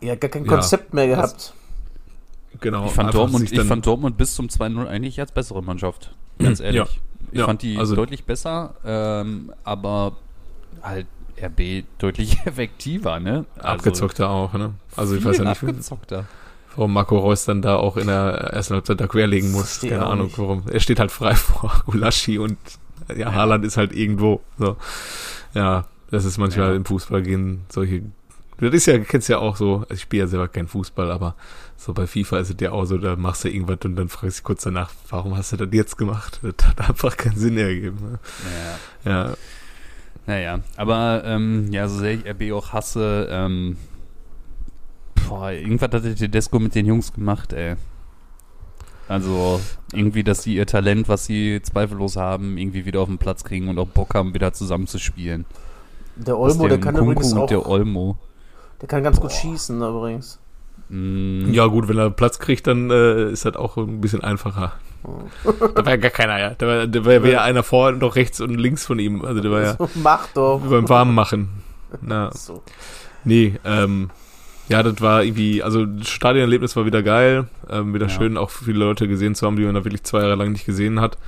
Ja, 0.00 0.14
gar 0.14 0.30
kein 0.30 0.44
Ja, 0.44 0.52
Konzept 0.52 0.94
mehr 0.94 1.08
gehabt. 1.08 1.52
genau. 2.60 2.86
Ich 2.86 2.92
fand, 2.92 3.12
Dortmund, 3.12 3.44
ich 3.44 3.50
dann- 3.56 3.66
fand 3.66 3.84
Dortmund 3.84 4.16
bis 4.16 4.34
zum 4.36 4.46
2-0 4.46 4.86
eigentlich 4.86 5.18
als 5.20 5.32
bessere 5.32 5.62
Mannschaft. 5.62 6.14
Ganz 6.38 6.60
ehrlich. 6.60 6.76
Ja. 6.76 6.86
Ich 7.32 7.38
Ja, 7.38 7.46
fand 7.46 7.62
die 7.62 7.76
also- 7.78 7.94
deutlich 7.96 8.24
besser, 8.24 8.74
ähm, 8.84 9.52
aber 9.64 10.16
halt 10.82 11.06
RB 11.42 11.84
deutlich 11.98 12.38
effektiver, 12.46 13.20
ne? 13.20 13.44
Also 13.56 13.68
abgezockter 13.68 14.30
auch, 14.30 14.52
ne? 14.54 14.74
Also 14.96 15.16
ich 15.16 15.24
weiß 15.24 15.38
ja 15.38 15.44
nicht, 15.44 15.62
abgezockter. 15.62 16.24
warum 16.74 16.92
Marco 16.92 17.18
Reus 17.18 17.44
dann 17.44 17.60
da 17.62 17.76
auch 17.76 17.96
in 17.96 18.06
der 18.06 18.16
ersten 18.52 18.74
Halbzeit 18.74 19.00
da 19.00 19.06
querlegen 19.06 19.52
muss. 19.52 19.80
Keine 19.80 20.06
Ahnung 20.06 20.26
nicht. 20.26 20.38
warum. 20.38 20.62
Er 20.70 20.80
steht 20.80 20.98
halt 20.98 21.10
frei 21.10 21.34
vor 21.34 21.82
Gulaschi 21.86 22.38
und 22.38 22.56
ja, 23.14 23.32
Haaland 23.32 23.64
ist 23.64 23.76
halt 23.76 23.92
irgendwo. 23.92 24.40
So. 24.58 24.76
Ja, 25.54 25.84
das 26.10 26.24
ist 26.24 26.38
manchmal 26.38 26.70
Ja. 26.70 26.74
im 26.76 26.84
Fußball 26.84 27.22
gehen 27.22 27.64
solche. 27.68 28.02
Das 28.58 28.72
ist 28.72 28.86
ja, 28.86 28.98
kennst 28.98 29.28
ja 29.28 29.38
auch 29.38 29.56
so, 29.56 29.84
ich 29.90 30.00
spiele 30.00 30.22
ja 30.22 30.26
selber 30.26 30.48
keinen 30.48 30.68
Fußball, 30.68 31.10
aber 31.10 31.34
so 31.76 31.92
bei 31.92 32.06
FIFA 32.06 32.38
ist 32.38 32.50
es 32.50 32.56
ja 32.60 32.72
auch 32.72 32.86
so, 32.86 32.96
da 32.96 33.14
machst 33.16 33.44
du 33.44 33.48
irgendwas 33.50 33.78
und 33.84 33.96
dann 33.96 34.08
fragst 34.08 34.38
du 34.38 34.42
kurz 34.44 34.62
danach, 34.62 34.90
warum 35.10 35.36
hast 35.36 35.52
du 35.52 35.56
das 35.56 35.68
jetzt 35.72 35.98
gemacht? 35.98 36.40
Das 36.56 36.66
hat 36.66 36.88
einfach 36.88 37.16
keinen 37.16 37.36
Sinn 37.36 37.58
ergeben. 37.58 37.98
Ne? 38.00 38.18
Ja. 39.04 39.12
Ja, 39.12 39.34
Naja, 40.26 40.60
aber 40.76 41.22
ähm, 41.24 41.70
ja, 41.70 41.86
so 41.86 41.98
sehr 41.98 42.14
ich 42.14 42.26
RB 42.26 42.52
auch 42.52 42.72
hasse, 42.72 43.28
ähm, 43.30 43.76
boah, 45.28 45.50
irgendwas 45.50 45.90
hat 45.92 46.04
der 46.04 46.16
Tedesco 46.16 46.58
mit 46.58 46.74
den 46.74 46.86
Jungs 46.86 47.12
gemacht, 47.12 47.52
ey. 47.52 47.76
Also 49.08 49.60
irgendwie, 49.92 50.24
dass 50.24 50.42
sie 50.42 50.54
ihr 50.56 50.66
Talent, 50.66 51.08
was 51.08 51.26
sie 51.26 51.60
zweifellos 51.62 52.16
haben, 52.16 52.58
irgendwie 52.58 52.86
wieder 52.86 53.00
auf 53.00 53.08
den 53.08 53.18
Platz 53.18 53.44
kriegen 53.44 53.68
und 53.68 53.78
auch 53.78 53.86
Bock 53.86 54.14
haben, 54.14 54.34
wieder 54.34 54.52
zusammen 54.52 54.86
zu 54.86 54.98
spielen. 54.98 55.44
Der 56.16 56.38
Olmo, 56.38 56.66
der 56.66 56.80
kann 56.80 56.94
Nkunku 56.94 57.12
übrigens 57.12 57.32
und 57.32 57.38
auch, 57.40 57.46
der 57.46 57.68
Olmo. 57.68 58.16
Der 58.80 58.88
kann 58.88 59.02
ganz 59.02 59.20
gut 59.20 59.32
schießen 59.32 59.80
übrigens. 59.80 60.38
Mm, 60.88 61.52
ja 61.52 61.66
gut, 61.66 61.88
wenn 61.88 61.98
er 61.98 62.10
Platz 62.10 62.38
kriegt, 62.38 62.66
dann 62.66 62.90
äh, 62.90 63.30
ist 63.30 63.44
das 63.44 63.56
auch 63.56 63.76
ein 63.76 64.00
bisschen 64.00 64.22
einfacher. 64.22 64.72
Da 65.74 65.84
war 65.84 65.92
ja 65.92 65.96
gar 65.96 66.10
keiner, 66.10 66.38
ja. 66.38 66.50
Da 66.58 66.66
war, 66.66 66.86
da 66.86 67.04
war 67.04 67.12
ja 67.26 67.42
einer 67.42 67.62
vor 67.62 67.88
und 67.88 68.02
auch 68.02 68.16
rechts 68.16 68.40
und 68.40 68.54
links 68.54 68.86
von 68.86 68.98
ihm. 68.98 69.24
Also 69.24 69.40
der 69.40 69.50
war 69.50 69.60
ja 69.62 69.74
So, 69.78 69.88
mach 69.94 70.26
doch. 70.34 70.60
beim 70.60 70.88
Warmmachen. 70.88 71.48
Na, 72.00 72.30
So. 72.34 72.62
nee, 73.24 73.58
ähm, 73.64 74.10
ja, 74.68 74.82
das 74.82 75.00
war 75.00 75.22
irgendwie, 75.22 75.62
also 75.62 75.86
das 75.86 76.08
Stadionerlebnis 76.08 76.74
war 76.74 76.86
wieder 76.86 77.02
geil. 77.04 77.46
Ähm, 77.70 77.94
wieder 77.94 78.06
Ja. 78.06 78.12
schön, 78.12 78.36
auch 78.36 78.50
viele 78.50 78.78
Leute 78.80 79.06
gesehen 79.06 79.34
zu 79.36 79.46
haben, 79.46 79.56
die 79.56 79.64
man 79.64 79.74
da 79.76 79.84
wirklich 79.84 80.02
zwei 80.02 80.20
Jahre 80.22 80.34
lang 80.34 80.50
nicht 80.52 80.66
gesehen 80.66 81.00
hat. 81.00 81.18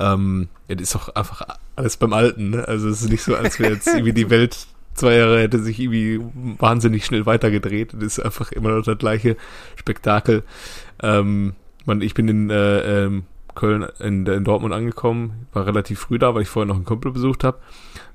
Ähm, 0.00 0.48
ja, 0.66 0.74
das 0.74 0.88
ist 0.88 0.96
auch 0.96 1.08
einfach 1.14 1.42
alles 1.76 1.96
beim 1.96 2.12
Alten, 2.12 2.50
ne? 2.50 2.66
Also 2.66 2.88
es 2.88 3.02
ist 3.02 3.10
nicht 3.10 3.22
so, 3.22 3.36
als 3.36 3.60
wäre 3.60 3.74
jetzt 3.74 3.86
irgendwie 3.94 4.12
die 4.12 4.30
Welt 4.30 4.66
zwei 5.00 5.16
Jahre 5.16 5.40
hätte 5.40 5.58
sich 5.58 5.78
irgendwie 5.80 6.20
wahnsinnig 6.58 7.04
schnell 7.04 7.26
weitergedreht. 7.26 7.94
Das 7.94 8.18
ist 8.18 8.20
einfach 8.20 8.52
immer 8.52 8.70
noch 8.70 8.84
das 8.84 8.98
gleiche 8.98 9.36
Spektakel. 9.76 10.44
Ähm, 11.02 11.54
man, 11.86 12.02
ich 12.02 12.14
bin 12.14 12.28
in 12.28 12.50
äh, 12.50 13.04
ähm, 13.04 13.24
Köln, 13.54 13.86
in, 13.98 14.26
in 14.26 14.44
Dortmund 14.44 14.72
angekommen, 14.72 15.46
war 15.52 15.66
relativ 15.66 16.00
früh 16.00 16.18
da, 16.18 16.34
weil 16.34 16.42
ich 16.42 16.48
vorher 16.48 16.68
noch 16.68 16.76
einen 16.76 16.84
Kumpel 16.84 17.12
besucht 17.12 17.44
habe. 17.44 17.58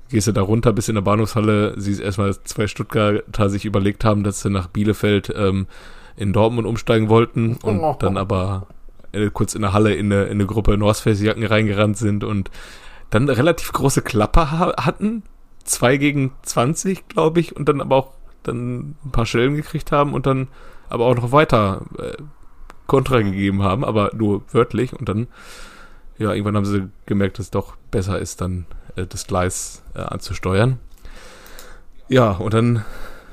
Gehst 0.08 0.28
du 0.28 0.32
da 0.32 0.42
runter 0.42 0.72
bis 0.72 0.88
in 0.88 0.94
der 0.94 1.02
Bahnhofshalle, 1.02 1.74
siehst 1.76 2.00
erstmal, 2.00 2.28
dass 2.28 2.44
zwei 2.44 2.68
Stuttgarter 2.68 3.50
sich 3.50 3.64
überlegt 3.64 4.04
haben, 4.04 4.22
dass 4.22 4.40
sie 4.40 4.50
nach 4.50 4.68
Bielefeld 4.68 5.32
ähm, 5.36 5.66
in 6.16 6.32
Dortmund 6.32 6.66
umsteigen 6.66 7.08
wollten 7.08 7.56
und 7.56 8.02
dann 8.02 8.16
aber 8.16 8.68
äh, 9.12 9.30
kurz 9.32 9.54
in 9.54 9.62
der 9.62 9.72
Halle 9.72 9.94
in 9.94 10.12
eine, 10.12 10.24
in 10.24 10.32
eine 10.32 10.46
Gruppe 10.46 10.78
North 10.78 10.98
Face 10.98 11.20
Jacken 11.20 11.44
reingerannt 11.44 11.96
sind 11.96 12.22
und 12.22 12.50
dann 13.10 13.28
relativ 13.28 13.72
große 13.72 14.02
Klappe 14.02 14.50
ha 14.50 14.74
hatten. 14.84 15.22
Zwei 15.66 15.96
gegen 15.96 16.32
20, 16.42 17.08
glaube 17.08 17.40
ich, 17.40 17.56
und 17.56 17.68
dann 17.68 17.80
aber 17.80 17.96
auch 17.96 18.12
dann 18.42 18.94
ein 19.04 19.10
paar 19.12 19.26
Schellen 19.26 19.56
gekriegt 19.56 19.92
haben 19.92 20.14
und 20.14 20.26
dann 20.26 20.48
aber 20.88 21.06
auch 21.06 21.16
noch 21.16 21.32
weiter 21.32 21.82
äh, 21.98 22.16
Kontra 22.86 23.20
gegeben 23.20 23.62
haben, 23.62 23.84
aber 23.84 24.12
nur 24.14 24.42
wörtlich 24.52 24.92
und 24.92 25.08
dann 25.08 25.26
ja, 26.18 26.32
irgendwann 26.32 26.56
haben 26.56 26.64
sie 26.64 26.88
gemerkt, 27.04 27.38
dass 27.38 27.46
es 27.46 27.50
doch 27.50 27.76
besser 27.90 28.18
ist, 28.18 28.40
dann 28.40 28.66
äh, 28.96 29.06
das 29.06 29.26
Gleis 29.26 29.82
äh, 29.94 30.00
anzusteuern. 30.00 30.78
Ja, 32.08 32.30
und 32.30 32.54
dann, 32.54 32.84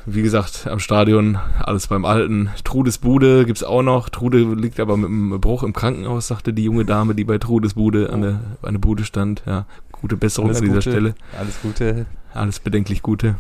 wie 0.06 0.22
gesagt, 0.22 0.68
am 0.68 0.80
Stadion 0.80 1.38
alles 1.60 1.88
beim 1.88 2.06
Alten. 2.06 2.50
Trudes 2.64 2.98
Bude 2.98 3.46
gibt's 3.46 3.64
auch 3.64 3.84
noch. 3.84 4.10
Trude 4.10 4.40
liegt 4.56 4.80
aber 4.80 4.98
mit 4.98 5.10
einem 5.10 5.40
Bruch 5.40 5.64
im 5.64 5.74
Krankenhaus, 5.74 6.28
sagte 6.28 6.54
die 6.54 6.64
junge 6.64 6.86
Dame, 6.86 7.16
die 7.16 7.24
bei 7.24 7.38
Trudes 7.38 7.76
Bude 7.76 8.12
an 8.12 8.22
der, 8.22 8.40
an 8.64 8.74
der 8.74 8.80
Bude 8.80 9.06
stand. 9.06 9.44
Ja, 9.46 9.66
gute 10.04 10.18
Besserung 10.18 10.50
Alles 10.50 10.60
an 10.60 10.66
dieser 10.66 10.80
Gute. 10.80 10.92
Stelle. 10.92 11.16
Alles 11.40 11.62
Gute. 11.62 12.06
Alles 12.34 12.60
bedenklich 12.60 13.02
Gute. 13.02 13.36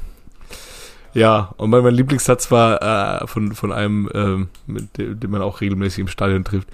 Ja, 1.13 1.53
und 1.57 1.69
mein, 1.69 1.83
mein 1.83 1.93
Lieblingssatz 1.93 2.49
war 2.51 3.21
äh, 3.21 3.27
von, 3.27 3.51
von 3.53 3.73
einem, 3.73 4.09
ähm, 4.13 4.47
mit 4.65 4.97
dem, 4.97 5.19
den 5.19 5.29
man 5.29 5.41
auch 5.41 5.59
regelmäßig 5.59 5.99
im 5.99 6.07
Stadion 6.07 6.45
trifft. 6.45 6.69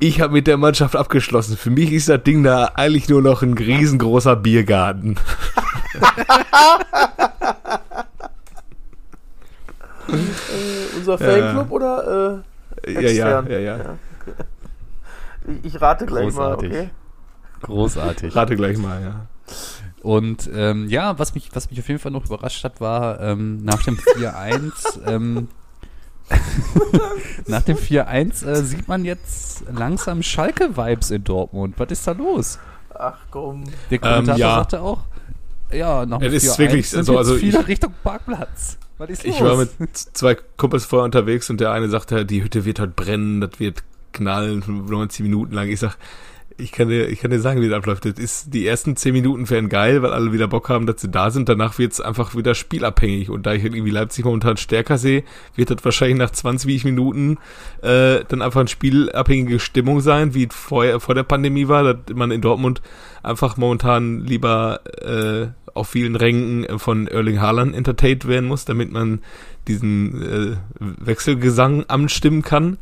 Ich 0.00 0.20
habe 0.20 0.32
mit 0.32 0.48
der 0.48 0.56
Mannschaft 0.56 0.96
abgeschlossen. 0.96 1.56
Für 1.56 1.70
mich 1.70 1.92
ist 1.92 2.08
das 2.08 2.20
Ding 2.24 2.42
da 2.42 2.72
eigentlich 2.74 3.08
nur 3.08 3.22
noch 3.22 3.42
ein 3.42 3.54
riesengroßer 3.54 4.34
Biergarten. 4.34 5.16
Äh, 10.08 10.96
unser 10.98 11.18
Fanclub 11.18 11.70
oder 11.70 12.42
äh, 12.84 12.92
Ja, 12.92 13.00
ja, 13.00 13.08
extern? 13.08 13.46
ja, 13.50 13.58
ja. 13.58 13.74
okay. 13.76 14.34
Ich, 15.64 15.74
ich 15.74 15.80
rate 15.80 16.06
gleich 16.06 16.24
Großartig. 16.24 16.70
mal, 16.70 16.78
okay? 16.80 16.90
Großartig. 17.62 18.34
Rate 18.34 18.56
gleich 18.56 18.78
mal, 18.78 19.02
ja. 19.02 19.26
Und 20.02 20.48
ähm, 20.54 20.88
ja, 20.88 21.18
was 21.18 21.34
mich, 21.34 21.50
was 21.52 21.70
mich 21.70 21.78
auf 21.80 21.88
jeden 21.88 22.00
Fall 22.00 22.12
noch 22.12 22.24
überrascht 22.24 22.64
hat, 22.64 22.80
war 22.80 23.20
ähm, 23.20 23.62
nach 23.62 23.82
dem 23.82 23.96
4-1, 23.96 25.06
ähm, 25.06 25.48
nach 27.46 27.62
dem 27.62 27.76
4-1 27.76 28.46
äh, 28.46 28.62
sieht 28.62 28.88
man 28.88 29.04
jetzt 29.04 29.64
langsam 29.70 30.22
Schalke-Vibes 30.22 31.10
in 31.10 31.24
Dortmund. 31.24 31.74
Was 31.78 31.90
ist 31.90 32.06
da 32.06 32.12
los? 32.12 32.58
Ach 32.94 33.18
komm. 33.30 33.64
Der 33.90 33.98
Kommentator 33.98 34.38
ja. 34.38 34.54
sagte 34.56 34.80
auch, 34.80 35.00
ja, 35.72 36.06
nach 36.06 36.18
dem 36.18 36.32
Es 36.32 36.44
ist 36.44 36.54
4-1 36.54 36.58
wirklich 36.58 36.90
sind 36.90 37.04
so, 37.04 37.12
jetzt 37.12 37.18
also 37.18 37.34
viele 37.36 37.60
ich- 37.60 37.68
Richtung 37.68 37.94
Parkplatz. 38.02 38.78
Was 38.98 39.10
ist 39.10 39.26
los? 39.26 39.34
Ich 39.36 39.42
war 39.42 39.56
mit 39.56 39.96
zwei 39.96 40.34
Kumpels 40.56 40.84
vorher 40.84 41.04
unterwegs 41.04 41.48
und 41.50 41.60
der 41.60 41.72
eine 41.72 41.88
sagte, 41.88 42.26
die 42.26 42.42
Hütte 42.42 42.64
wird 42.64 42.80
heute 42.80 42.92
brennen, 42.92 43.40
das 43.40 43.58
wird 43.58 43.82
knallen, 44.12 44.62
90 44.88 45.22
Minuten 45.22 45.54
lang. 45.54 45.68
Ich 45.68 45.80
sag, 45.80 45.96
ich 46.60 46.72
kann 46.72 46.88
dir, 46.88 47.08
ich 47.08 47.20
kann 47.20 47.30
dir 47.30 47.40
sagen, 47.40 47.60
wie 47.60 47.68
das 47.68 47.78
abläuft. 47.78 48.04
Das 48.04 48.18
ist, 48.18 48.52
die 48.54 48.66
ersten 48.66 48.96
10 48.96 49.12
Minuten 49.12 49.48
wären 49.48 49.68
geil, 49.68 50.02
weil 50.02 50.12
alle 50.12 50.32
wieder 50.32 50.48
Bock 50.48 50.68
haben, 50.68 50.86
dass 50.86 51.00
sie 51.00 51.10
da 51.10 51.30
sind. 51.30 51.48
Danach 51.48 51.78
wird's 51.78 52.00
einfach 52.00 52.34
wieder 52.34 52.54
spielabhängig. 52.54 53.30
Und 53.30 53.46
da 53.46 53.52
ich 53.52 53.64
irgendwie 53.64 53.90
Leipzig 53.90 54.24
momentan 54.24 54.56
stärker 54.56 54.98
sehe, 54.98 55.24
wird 55.56 55.70
das 55.70 55.84
wahrscheinlich 55.84 56.18
nach 56.18 56.30
20 56.30 56.84
Minuten 56.84 57.38
äh, 57.82 58.24
dann 58.28 58.42
einfach 58.42 58.60
eine 58.60 58.68
spielabhängige 58.68 59.58
Stimmung 59.58 60.00
sein, 60.00 60.34
wie 60.34 60.48
vorher, 60.50 61.00
vor 61.00 61.14
der 61.14 61.24
Pandemie 61.24 61.68
war, 61.68 61.94
dass 61.94 62.16
man 62.16 62.30
in 62.30 62.40
Dortmund 62.40 62.82
einfach 63.22 63.56
momentan 63.56 64.20
lieber 64.24 64.80
äh, 65.02 65.48
auf 65.74 65.88
vielen 65.88 66.16
Rängen 66.16 66.78
von 66.78 67.06
Erling 67.06 67.40
Haaland 67.40 67.74
entertained 67.74 68.26
werden 68.26 68.48
muss, 68.48 68.64
damit 68.64 68.92
man 68.92 69.20
diesen 69.68 70.22
äh, 70.22 70.56
Wechselgesang 70.78 71.84
anstimmen 71.84 72.42
kann. 72.42 72.78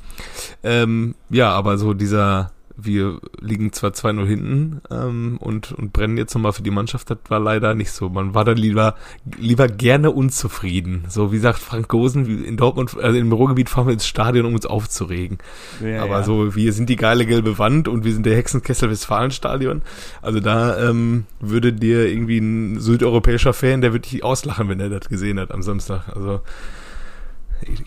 Ähm, 0.62 1.14
ja, 1.31 1.51
aber 1.51 1.79
so 1.79 1.95
dieser, 1.95 2.53
wir 2.81 3.19
liegen 3.41 3.73
zwar 3.73 3.91
2-0 3.91 4.25
hinten 4.27 4.81
ähm, 4.91 5.37
und, 5.41 5.73
und 5.73 5.93
brennen 5.93 6.17
jetzt 6.17 6.35
nochmal 6.35 6.53
für 6.53 6.62
die 6.62 6.71
Mannschaft, 6.71 7.11
das 7.11 7.19
war 7.29 7.41
leider 7.41 7.75
nicht 7.75 7.91
so. 7.91 8.09
Man 8.09 8.35
war 8.35 8.45
dann 8.45 8.57
lieber, 8.57 8.95
lieber 9.37 9.67
gerne 9.67 10.12
unzufrieden. 10.12 11.05
So 11.09 11.33
wie 11.33 11.38
sagt 11.38 11.59
Frank 11.59 11.88
Gosen, 11.88 12.45
in 12.45 12.57
Dortmund, 12.57 12.97
also 12.97 13.19
im 13.19 13.33
Ruhrgebiet 13.33 13.69
fahren 13.69 13.88
wir 13.88 13.95
ins 13.95 14.07
Stadion, 14.07 14.47
um 14.47 14.55
uns 14.55 14.64
aufzuregen. 14.64 15.38
Ja, 15.85 16.05
Aber 16.05 16.19
ja. 16.19 16.23
so, 16.23 16.55
wir 16.55 16.73
sind 16.73 16.88
die 16.88 16.97
geile 16.97 17.27
gelbe 17.27 17.59
Wand 17.59 17.88
und 17.88 18.05
wir 18.05 18.12
sind 18.12 18.25
der 18.25 18.37
Hexenkessel 18.37 18.91
Westfalenstadion. 18.91 19.83
Also 20.23 20.38
da 20.38 20.88
ähm, 20.88 21.25
würde 21.41 21.73
dir 21.73 22.09
irgendwie 22.09 22.38
ein 22.38 22.79
südeuropäischer 22.79 23.55
Fan, 23.55 23.81
der 23.81 23.93
würde 23.93 24.09
dich 24.09 24.23
auslachen, 24.23 24.69
wenn 24.69 24.79
er 24.79 24.88
das 24.88 25.09
gesehen 25.09 25.41
hat 25.41 25.51
am 25.51 25.62
Samstag. 25.62 26.09
Also 26.14 26.43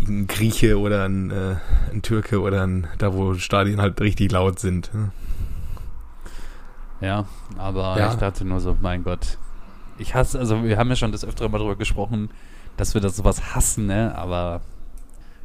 ein 0.08 0.28
Grieche 0.28 0.78
oder 0.80 1.06
ein, 1.06 1.32
äh, 1.32 1.56
ein 1.92 2.02
Türke 2.02 2.42
oder 2.42 2.64
ein, 2.68 2.88
da 2.98 3.14
wo 3.14 3.34
Stadien 3.36 3.82
halt 3.82 4.00
richtig 4.02 4.32
laut 4.32 4.60
sind. 4.60 4.94
ne? 4.94 5.12
Ja, 7.00 7.26
aber 7.58 7.98
Ja. 7.98 8.10
ich 8.12 8.16
dachte 8.20 8.46
nur 8.46 8.60
so, 8.60 8.78
mein 8.82 9.04
Gott. 9.04 9.38
Ich 9.98 10.14
hasse, 10.16 10.40
also 10.40 10.64
wir 10.64 10.78
haben 10.78 10.90
ja 10.90 10.96
schon 10.96 11.12
das 11.12 11.26
öfter 11.26 11.48
mal 11.50 11.58
darüber 11.58 11.76
gesprochen, 11.76 12.30
dass 12.78 12.94
wir 12.94 13.02
das 13.02 13.16
sowas 13.16 13.56
hassen, 13.56 13.86
ne? 13.88 14.16
Aber 14.16 14.62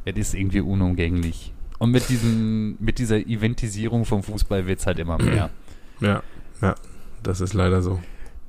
es 0.05 0.15
ist 0.15 0.33
irgendwie 0.33 0.61
unumgänglich. 0.61 1.53
Und 1.79 1.91
mit 1.91 2.09
diesem, 2.09 2.75
mit 2.79 2.97
dieser 2.99 3.17
Eventisierung 3.17 4.05
vom 4.05 4.23
Fußball 4.23 4.65
wird 4.67 4.79
es 4.79 4.87
halt 4.87 4.99
immer 4.99 5.17
mehr. 5.17 5.49
Ja, 5.99 6.21
ja, 6.61 6.75
das 7.23 7.41
ist 7.41 7.55
leider 7.55 7.81
so. 7.81 7.99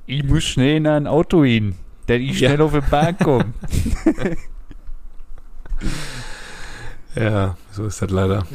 ich 0.05 0.23
muss 0.23 0.43
schnell 0.43 0.77
in 0.77 0.85
ein 0.85 1.07
Auto 1.07 1.43
hin, 1.43 1.73
denn 2.07 2.21
ich 2.21 2.39
Ja. 2.39 2.49
schnell 2.49 2.61
auf 2.61 2.73
den 2.73 2.83
Bahn 2.91 3.17
komme. 3.17 3.53
Ja, 7.15 7.57
so 7.71 7.85
ist 7.85 8.01
das 8.01 8.09
leider. 8.11 8.45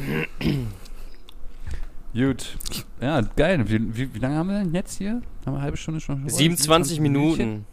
Gut. 2.13 2.57
Ja, 3.01 3.21
geil. 3.21 3.67
Wie, 3.69 3.95
wie, 3.97 4.13
wie 4.13 4.19
lange 4.19 4.37
haben 4.37 4.49
wir 4.49 4.59
denn 4.59 4.73
jetzt 4.73 4.97
hier? 4.97 5.11
Haben 5.11 5.23
wir 5.45 5.51
eine 5.53 5.61
halbe 5.61 5.77
Stunde 5.77 5.99
schon? 5.99 6.27
27 6.27 6.99
Minütchen? 6.99 7.37
Minuten. 7.37 7.65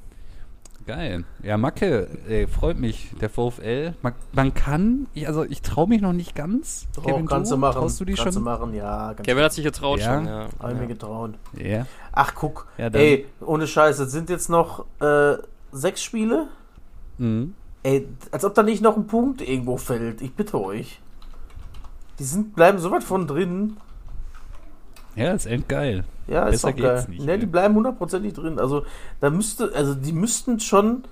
Geil. 0.85 1.25
Ja, 1.45 1.57
Macke, 1.59 2.09
ey, 2.29 2.49
freut 2.49 2.77
mich. 2.77 3.11
Der 3.21 3.31
VfL. 3.31 3.95
Man, 4.03 4.15
man 4.33 4.53
kann, 4.53 5.07
ich, 5.15 5.29
also 5.29 5.45
ich 5.45 5.63
traue 5.63 5.89
mich 5.89 6.01
noch 6.01 6.13
nicht 6.13 6.35
ganz. 6.35 6.89
Doch, 6.97 7.05
Kevin, 7.05 7.27
kannst 7.27 7.53
du 7.53 7.57
machen. 7.57 7.75
Traust 7.79 8.01
du 8.01 8.05
die 8.05 8.15
kannst 8.15 8.35
schon? 8.35 8.45
du 8.45 8.51
machen, 8.51 8.75
ja. 8.75 9.15
Kevin 9.15 9.45
hat 9.45 9.53
sich 9.53 9.65
getraut 9.65 10.01
Ja. 10.01 10.15
schon, 10.17 10.27
ja. 10.27 10.49
Habe 10.59 10.73
ich 10.73 10.79
mir 10.81 10.89
getraut. 10.89 11.35
Ja. 11.57 11.87
Ach, 12.11 12.35
guck. 12.35 12.67
Ja, 12.79 12.89
Ey, 12.89 13.27
ohne 13.41 13.69
Scheiß, 13.69 14.01
es 14.01 14.11
sind 14.11 14.29
jetzt 14.29 14.51
noch 14.51 14.85
äh, 15.01 15.37
sechs 15.71 16.03
Spiele. 16.03 16.49
Mhm. 17.19 17.55
Ey, 17.83 18.07
als 18.31 18.45
ob 18.45 18.55
da 18.55 18.63
nicht 18.63 18.83
noch 18.83 18.97
ein 18.97 19.07
Punkt 19.07 19.41
irgendwo 19.47 19.77
fällt. 19.77 20.23
Ich 20.23 20.35
bitte 20.35 20.61
euch. 20.63 21.01
Die 22.19 22.25
sind, 22.25 22.55
bleiben 22.55 22.79
so 22.79 22.91
weit 22.91 23.03
von 23.03 23.27
drin. 23.27 23.77
Ja, 25.17 25.33
ist 25.33 25.47
endgeil. 25.47 26.05
Ja, 26.29 26.45
ist 26.47 26.63
Besser 26.63 26.73
doch 26.73 26.79
geil. 26.83 26.95
geht's 26.97 27.09
nicht, 27.09 27.25
ne, 27.27 27.39
die 27.39 27.47
bleiben 27.47 27.75
hundertprozentig 27.75 28.33
drin. 28.35 28.59
Also, 28.59 28.85
da 29.21 29.29
müsste, 29.31 29.73
also 29.75 29.95
die 29.95 30.13
müssten 30.13 30.61
schon 30.61 31.03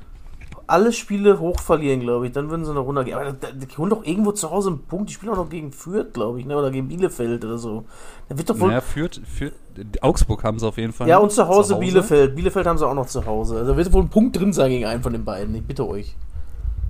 alle 0.66 0.92
Spiele 0.92 1.40
hoch 1.40 1.58
verlieren, 1.58 1.98
glaube 2.00 2.26
ich. 2.26 2.32
Dann 2.32 2.48
würden 2.48 2.64
sie 2.64 2.72
noch 2.72 2.84
runtergehen. 2.86 3.18
Aber 3.18 3.32
da- 3.32 3.50
die 3.50 3.66
holen 3.76 3.90
doch 3.90 4.04
irgendwo 4.04 4.30
zu 4.30 4.50
Hause 4.50 4.70
einen 4.70 4.78
Punkt. 4.84 5.10
Die 5.10 5.14
spielen 5.14 5.32
auch 5.32 5.36
noch 5.36 5.48
gegen 5.50 5.72
Fürth, 5.72 6.12
glaube 6.14 6.38
ich, 6.38 6.46
ne? 6.46 6.56
Oder 6.56 6.70
gegen 6.70 6.86
Bielefeld 6.86 7.44
oder 7.44 7.58
so. 7.58 7.84
Da 8.28 8.38
wird 8.38 8.48
doch 8.48 8.58
wohl. 8.60 8.68
Naja, 8.68 8.80
führt, 8.80 9.20
führt, 9.26 9.54
Augsburg 10.00 10.44
haben 10.44 10.60
sie 10.60 10.66
auf 10.68 10.76
jeden 10.78 10.92
Fall. 10.92 11.08
ja, 11.08 11.18
und 11.18 11.32
zu 11.32 11.46
Hause, 11.48 11.74
Bielefeld. 11.76 12.36
Bielefeld 12.36 12.66
haben 12.66 12.78
sie 12.78 12.86
auch 12.86 12.94
noch 12.94 13.06
zu 13.06 13.26
Hause. 13.26 13.56
Also 13.58 13.72
da 13.72 13.76
wird 13.76 13.92
wohl 13.92 14.02
ein 14.04 14.08
Punkt 14.10 14.38
drin 14.38 14.52
sein 14.52 14.70
gegen 14.70 14.84
einen 14.86 15.02
von 15.02 15.12
den 15.12 15.24
beiden. 15.24 15.54
Ich 15.56 15.64
bitte 15.64 15.86
euch. 15.88 16.14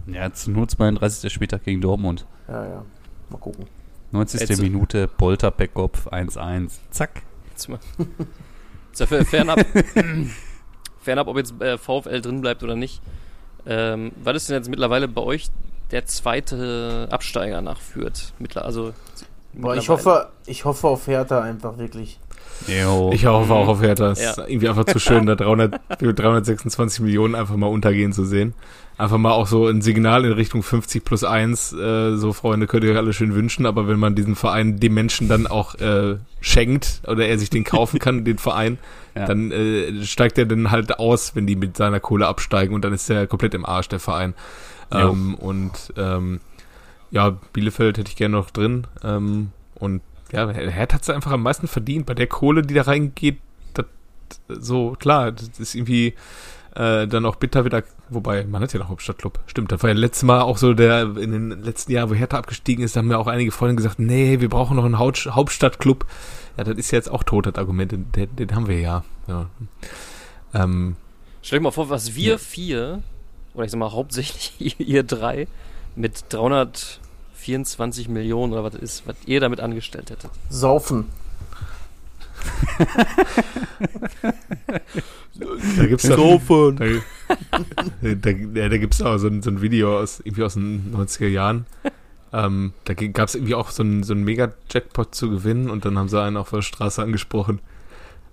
Ja, 0.07 0.33
zu 0.33 0.51
nur 0.51 0.67
32. 0.69 1.33
Spieltag 1.33 1.65
gegen 1.65 1.81
Dortmund. 1.81 2.27
Ja, 2.49 2.65
ja. 2.67 2.85
Mal 3.29 3.39
gucken. 3.39 3.67
90. 4.13 4.41
Jetzt- 4.49 4.61
Minute, 4.63 5.07
Polter 5.09 5.51
per 5.51 5.69
Kopf, 5.69 6.07
1-1. 6.09 6.73
Zack. 6.91 7.23
Jetzt 7.51 7.69
mal. 7.69 7.79
Ist 8.93 9.01
ja 9.01 9.07
fer- 9.07 9.25
fernab, 9.25 9.65
fernab, 11.01 11.27
ob 11.29 11.37
jetzt 11.37 11.61
äh, 11.61 11.79
VfL 11.79 12.21
drin 12.21 12.41
bleibt 12.41 12.63
oder 12.63 12.77
nicht. 12.77 13.01
Ähm, 13.67 14.13
was 14.23 14.37
ist 14.37 14.49
denn 14.49 14.57
jetzt 14.57 14.69
mittlerweile 14.69 15.07
bei 15.09 15.21
euch 15.23 15.49
der 15.91 16.07
zweite 16.07 17.09
Absteiger 17.11 17.61
nach 17.61 17.81
Fürth? 17.81 18.33
Mittler, 18.39 18.65
also 18.65 18.93
Boah, 19.53 19.77
ich 19.77 19.89
hoffe, 19.89 20.29
ich 20.47 20.65
hoffe 20.65 20.89
auf 20.89 21.07
Hertha 21.07 21.41
einfach 21.43 21.77
wirklich. 21.79 22.19
Jo. 22.67 23.11
Ich 23.15 23.27
hoffe 23.27 23.53
auch 23.53 23.69
auf 23.69 23.83
Hertha. 23.83 24.11
Es 24.11 24.21
Ja. 24.21 24.31
ist 24.31 24.39
irgendwie 24.39 24.69
einfach 24.69 24.85
zu 24.85 24.99
schön, 25.01 25.27
da 25.27 25.35
300, 25.37 25.81
für 25.99 26.15
326 26.15 27.01
Millionen 27.01 27.35
einfach 27.35 27.57
mal 27.57 27.67
untergehen 27.67 28.13
zu 28.13 28.25
sehen. 28.25 28.55
Einfach 28.99 29.17
mal 29.17 29.33
auch 29.33 29.47
so 29.47 29.67
ein 29.67 29.81
Signal 29.81 30.27
in 30.27 30.33
Richtung 30.33 30.63
50 30.63 31.05
plus 31.05 31.25
1. 31.25 31.73
Äh, 31.73 32.17
so, 32.17 32.35
Freunde, 32.35 32.67
könnt 32.67 32.85
ihr 32.85 32.91
euch 32.93 32.99
alle 32.99 33.15
schön 33.15 33.35
wünschen. 33.35 33.65
Aber 33.65 33.89
wenn 33.89 33.99
man 33.99 34.15
diesen 34.15 34.37
Verein 34.37 34.79
dem 34.79 34.93
Menschen 34.93 35.27
dann 35.29 35.47
auch 35.47 35.75
äh, 35.77 36.17
schenkt 36.43 37.01
oder 37.07 37.27
er 37.27 37.39
sich 37.39 37.49
den 37.49 37.65
kaufen 37.65 37.99
kann, 37.99 38.25
den 38.27 38.37
Verein, 38.39 38.79
Ja. 39.17 39.25
dann 39.25 39.51
äh, 39.53 40.05
steigt 40.05 40.37
er 40.37 40.45
dann 40.45 40.71
halt 40.71 40.99
aus, 40.99 41.35
wenn 41.35 41.47
die 41.47 41.57
mit 41.57 41.77
seiner 41.79 41.99
Kohle 41.99 42.27
absteigen. 42.27 42.75
Und 42.75 42.85
dann 42.85 42.93
ist 42.93 43.09
er 43.09 43.27
komplett 43.27 43.55
im 43.55 43.65
Arsch, 43.65 43.89
der 43.89 44.01
Verein. 44.01 44.35
Ähm, 44.93 45.35
und 45.37 45.95
ähm, 45.97 46.41
ja, 47.11 47.39
Bielefeld 47.55 47.97
hätte 47.97 48.11
ich 48.11 48.17
gerne 48.17 48.37
noch 48.37 48.51
drin. 48.51 48.87
Ähm, 49.03 49.51
und 49.77 50.03
ja, 50.33 50.49
Hertha 50.49 50.95
hat 50.95 51.03
es 51.03 51.11
einfach 51.11 51.33
am 51.33 51.43
meisten 51.43 51.69
verdient. 51.69 52.07
Bei 52.07 52.15
der 52.15 52.27
Kohle, 52.27 52.63
die 52.63 52.75
da 52.75 52.83
reingeht, 52.83 53.39
das, 53.75 53.87
so, 54.49 54.97
klar, 54.99 55.33
das 55.33 55.59
ist 55.59 55.75
irgendwie 55.75 56.15
äh, 56.75 57.09
dann 57.09 57.27
auch 57.27 57.37
bitter 57.37 57.65
wieder, 57.65 57.83
wobei, 58.11 58.45
man 58.45 58.63
hat 58.63 58.73
ja 58.73 58.79
noch 58.79 58.89
Hauptstadtclub. 58.89 59.41
Stimmt, 59.47 59.73
das 59.73 59.83
war 59.83 59.91
ja 59.91 59.97
letztes 59.97 60.23
Mal 60.23 60.43
auch 60.43 60.57
so 60.57 60.73
der, 60.73 61.03
in 61.17 61.33
den 61.33 61.63
letzten 61.63 61.93
Jahren, 61.93 62.11
wo 62.11 62.15
Hertha 62.15 62.39
abgestiegen 62.39 62.85
ist, 62.85 62.95
da 62.95 63.01
haben 63.01 63.11
ja 63.11 63.19
auch 63.19 63.27
einige 63.27 63.51
Freunde 63.51 63.77
gesagt, 63.77 63.99
nee, 63.99 64.41
wir 64.41 64.49
brauchen 64.49 64.77
noch 64.77 64.85
einen 64.85 64.99
Haupt 64.99 65.27
Hauptstadtclub. 65.27 66.07
Ja, 66.57 66.65
das 66.65 66.77
ist 66.77 66.91
ja 66.91 66.99
jetzt 66.99 67.11
auch 67.11 67.25
tot, 67.25 67.47
das 67.47 67.57
Argument, 67.57 67.93
den, 67.93 68.37
den 68.37 68.55
haben 68.55 68.69
wir 68.69 68.79
ja. 68.79 69.05
ja. 69.27 69.47
Ähm, 70.55 70.97
Stell 71.43 71.59
dir 71.59 71.65
mal 71.65 71.71
vor, 71.71 71.89
was 71.91 72.15
wir 72.15 72.39
vier, 72.39 73.03
oder 73.55 73.65
ich 73.65 73.71
sag 73.71 73.79
mal 73.79 73.93
hauptsächlich 73.93 74.55
ihr, 74.59 74.75
ihr 74.87 75.03
drei, 75.03 75.49
mit 75.97 76.33
324 77.45 78.09
Millionen 78.09 78.53
oder 78.53 78.65
was 78.65 78.75
ist, 78.75 79.07
was 79.07 79.17
ihr 79.27 79.41
damit 79.41 79.61
angestellt 79.61 80.11
hättet. 80.11 80.31
Saufen. 80.49 81.07
Da 85.77 85.87
gibt's 85.87 86.09
doch, 86.09 86.41
da, 86.73 88.15
da, 88.15 88.31
ja, 88.31 88.69
da 88.69 88.79
gibt's 88.79 89.03
auch 89.03 89.19
so 89.19 89.29
ein, 89.29 89.43
so 89.43 89.51
ein 89.51 89.63
Video 89.63 89.99
aus, 89.99 90.21
irgendwie 90.21 90.43
aus 90.43 90.55
den 90.55 90.95
90er 90.95 91.29
Jahren. 91.29 91.67
Ähm, 92.33 92.73
da 92.85 92.95
gab's 92.95 93.35
irgendwie 93.35 93.55
auch 93.55 93.71
so 93.71 93.83
einen 93.83 94.03
so 94.03 94.15
Mega-Jackpot 94.15 95.15
zu 95.15 95.31
gewinnen 95.31 95.69
und 95.71 95.85
dann 95.85 95.99
haben 95.99 96.09
sie 96.09 96.21
einen 96.21 96.37
auf 96.37 96.51
der 96.51 96.63
Straße 96.63 97.03
angesprochen. 97.03 97.61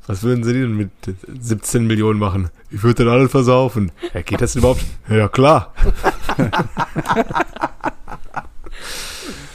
Was 0.06 0.24
würden 0.24 0.44
sie 0.44 0.54
denn 0.54 0.78
mit 0.78 0.92
17 1.28 1.86
Millionen 1.86 2.20
machen? 2.20 2.50
Ich 2.72 2.84
würde 2.84 3.04
dann 3.04 3.14
alles 3.14 3.32
versaufen. 3.32 3.92
Ja, 4.14 4.22
geht 4.22 4.40
das 4.40 4.56
überhaupt? 4.56 4.86
Ja, 5.10 5.28
klar. 5.28 5.74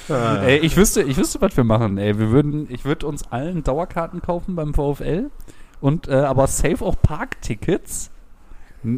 Ey, 0.09 0.59
ich 0.59 0.77
wüsste, 0.77 1.03
ich 1.03 1.17
wüsste, 1.17 1.41
was 1.41 1.57
wir 1.57 1.65
machen. 1.65 1.99
Ey, 1.99 2.19
wir 2.19 2.31
würden, 2.31 2.67
ich 2.71 2.85
würde 2.85 3.07
uns 3.07 3.31
allen 3.31 3.63
Dauerkarten 3.63 4.21
kaufen 4.23 4.57
beim 4.57 4.75
VfL 4.75 5.31
und 5.81 6.09
äh, 6.09 6.15
aber 6.15 6.47
safe 6.47 6.85
auch 6.85 6.97
Parktickets, 7.01 8.11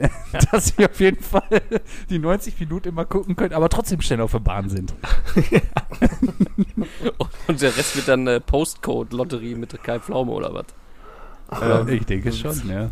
dass 0.51 0.79
wir 0.79 0.91
auf 0.91 1.01
jeden 1.01 1.23
Fall 1.23 1.63
die 2.11 2.19
90 2.19 2.59
Minuten 2.61 2.89
immer 2.89 3.05
gucken 3.05 3.37
können, 3.37 3.53
aber 3.53 3.69
trotzdem 3.69 4.01
schnell 4.01 4.21
auf 4.21 4.33
der 4.33 4.39
Bahn 4.39 4.71
sind. 4.71 4.95
Und 7.47 7.61
der 7.61 7.77
Rest 7.77 7.97
wird 7.97 8.09
dann 8.09 8.27
äh, 8.27 8.41
Postcode-Lotterie 8.41 9.55
mit 9.55 9.83
Kai 9.83 10.01
Pflaume 10.01 10.33
oder 10.33 10.55
was? 10.55 10.65
Ähm, 11.63 11.89
ich 11.89 12.07
denke 12.07 12.33
schon, 12.33 12.69
ja. 12.69 12.91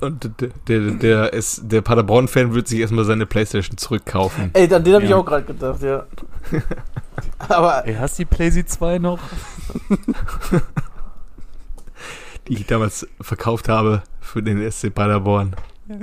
Und 0.00 0.30
der, 0.40 0.48
der, 0.68 0.90
der, 0.92 1.32
ist, 1.32 1.62
der 1.70 1.80
Paderborn-Fan 1.82 2.54
wird 2.54 2.68
sich 2.68 2.80
erstmal 2.80 3.04
seine 3.04 3.26
Playstation 3.26 3.76
zurückkaufen. 3.78 4.50
Ey, 4.54 4.72
an 4.72 4.84
den 4.84 4.94
habe 4.94 5.04
ich 5.04 5.10
Ja. 5.10 5.16
auch 5.16 5.24
gerade 5.26 5.44
gedacht, 5.44 5.82
ja. 5.82 6.04
Aber 7.48 7.86
Ey, 7.86 7.94
hast 7.94 8.18
du 8.18 8.22
die 8.24 8.26
PlayStation 8.34 8.68
2 8.68 8.98
noch? 8.98 9.18
die 12.48 12.54
ich 12.54 12.66
damals 12.66 13.06
verkauft 13.20 13.68
habe 13.68 14.02
für 14.20 14.42
den 14.42 14.70
SC 14.70 14.94
Paderborn. 14.94 15.54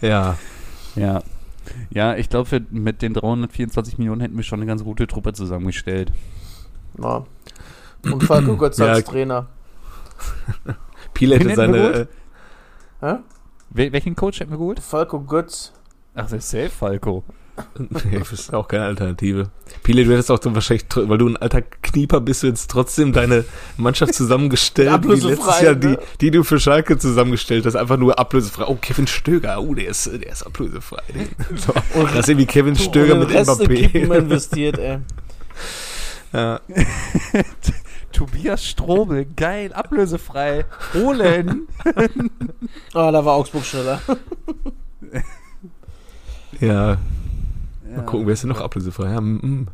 ja, 0.00 0.36
Ja. 0.94 1.22
Ja, 1.88 2.14
ich 2.16 2.28
glaube, 2.28 2.60
mit 2.70 3.00
den 3.00 3.14
324 3.14 3.96
Millionen 3.96 4.20
hätten 4.20 4.36
wir 4.36 4.42
schon 4.44 4.58
eine 4.60 4.66
ganz 4.66 4.84
gute 4.84 5.06
Truppe 5.06 5.32
zusammengestellt. 5.32 6.12
ja. 7.00 7.24
Und 8.04 8.22
Falco 8.22 8.58
Götz 8.58 8.76
Ja. 8.76 8.88
als 8.92 9.04
Trainer. 9.06 9.46
Piele 11.14 11.36
hätte 11.36 11.54
seine. 11.54 12.08
Äh? 13.00 13.16
Wel 13.70 13.92
welchen 13.92 14.14
Coach 14.14 14.40
hätten 14.40 14.50
wir 14.50 14.58
geholt? 14.58 14.80
Falco 14.80 15.20
Götz. 15.20 15.72
Ach, 16.14 16.28
der 16.28 16.38
ist 16.38 16.50
safe, 16.50 16.70
Falco. 16.70 17.24
nee, 17.78 18.18
das 18.18 18.32
ist 18.32 18.54
auch 18.54 18.66
keine 18.66 18.84
Alternative. 18.84 19.50
Piele, 19.82 20.04
du 20.04 20.12
hättest 20.12 20.30
auch 20.30 20.38
dann 20.38 20.54
wahrscheinlich, 20.54 20.86
weil 20.94 21.18
du 21.18 21.28
ein 21.28 21.36
alter 21.36 21.62
Knieper 21.62 22.20
bist, 22.20 22.42
du 22.42 22.48
jetzt 22.48 22.68
trotzdem 22.68 23.12
deine 23.12 23.44
Mannschaft 23.76 24.14
zusammengestellt, 24.14 24.88
wie 24.90 24.94
Ablösefrei, 24.94 25.34
letztes 25.34 25.60
Jahr, 25.60 25.74
die, 25.74 25.86
ne? 25.88 25.98
die 26.20 26.30
du 26.32 26.42
für 26.42 26.58
Schalke 26.58 26.98
zusammengestellt 26.98 27.64
hast, 27.66 27.76
einfach 27.76 27.96
nur 27.96 28.18
ablösefrei. 28.18 28.64
Oh, 28.66 28.76
Kevin 28.80 29.06
Stöger, 29.06 29.60
oh, 29.60 29.74
der 29.74 29.88
ist, 29.88 30.06
der 30.06 30.32
ist 30.32 30.44
ablösefrei. 30.44 31.02
so, 31.54 31.72
das 31.72 32.14
ist 32.14 32.28
irgendwie 32.28 32.46
Kevin 32.46 32.76
Stöger 32.76 33.14
mit 33.14 33.30
Rest 33.30 33.50
Mbappé. 33.50 34.18
investiert, 34.18 34.78
ey. 34.78 34.98
ja. 36.32 36.60
Tobias 38.14 38.64
Strobel, 38.64 39.26
geil, 39.36 39.72
ablösefrei. 39.74 40.64
Holen. 40.94 41.66
Ah, 42.94 43.10
da 43.10 43.24
war 43.24 43.34
Augsburg 43.34 43.64
schneller. 43.64 44.00
ja, 46.60 46.96
mal 47.94 48.04
gucken, 48.06 48.26
wer 48.26 48.32
ist 48.34 48.42
denn 48.44 48.50
noch 48.50 48.60
ablösefrei? 48.60 49.12
Ja, 49.12 49.20
mm, 49.20 49.34
mm. 49.42 49.66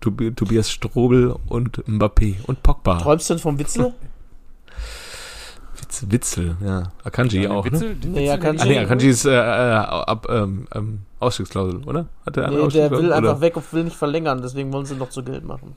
Tobi- 0.00 0.30
Tobias 0.34 0.70
Strobel 0.70 1.34
und 1.48 1.78
Mbappé 1.86 2.36
und 2.46 2.62
Pogba. 2.62 2.98
Träumst 2.98 3.28
du 3.28 3.34
denn 3.34 3.40
vom 3.40 3.58
Witzel? 3.58 3.92
Witz, 5.80 6.04
Witzel, 6.08 6.56
ja. 6.64 6.92
Akanji 7.02 7.42
Ja, 7.42 7.50
auch, 7.50 7.64
ne? 7.64 7.72
Witzel, 7.72 7.94
den 7.96 8.12
Nee, 8.12 8.30
Akanji- 8.30 8.60
Ah, 8.60 8.64
nee, 8.66 8.78
Akanji 8.78 9.08
ist 9.08 9.24
äh, 9.24 9.30
äh, 9.32 9.74
ab, 9.74 10.26
ähm, 10.30 10.66
ähm, 10.74 11.00
Ausstiegsklausel, 11.20 11.82
oder? 11.84 12.06
Hat 12.24 12.36
der 12.36 12.50
Nee, 12.50 12.68
der 12.68 12.90
will 12.90 13.06
oder? 13.06 13.16
einfach 13.16 13.40
weg 13.40 13.56
und 13.56 13.72
will 13.72 13.84
nicht 13.84 13.96
verlängern, 13.96 14.40
deswegen 14.42 14.72
wollen 14.72 14.86
sie 14.86 14.94
noch 14.94 15.10
zu 15.10 15.22
Geld 15.24 15.44
machen. 15.44 15.74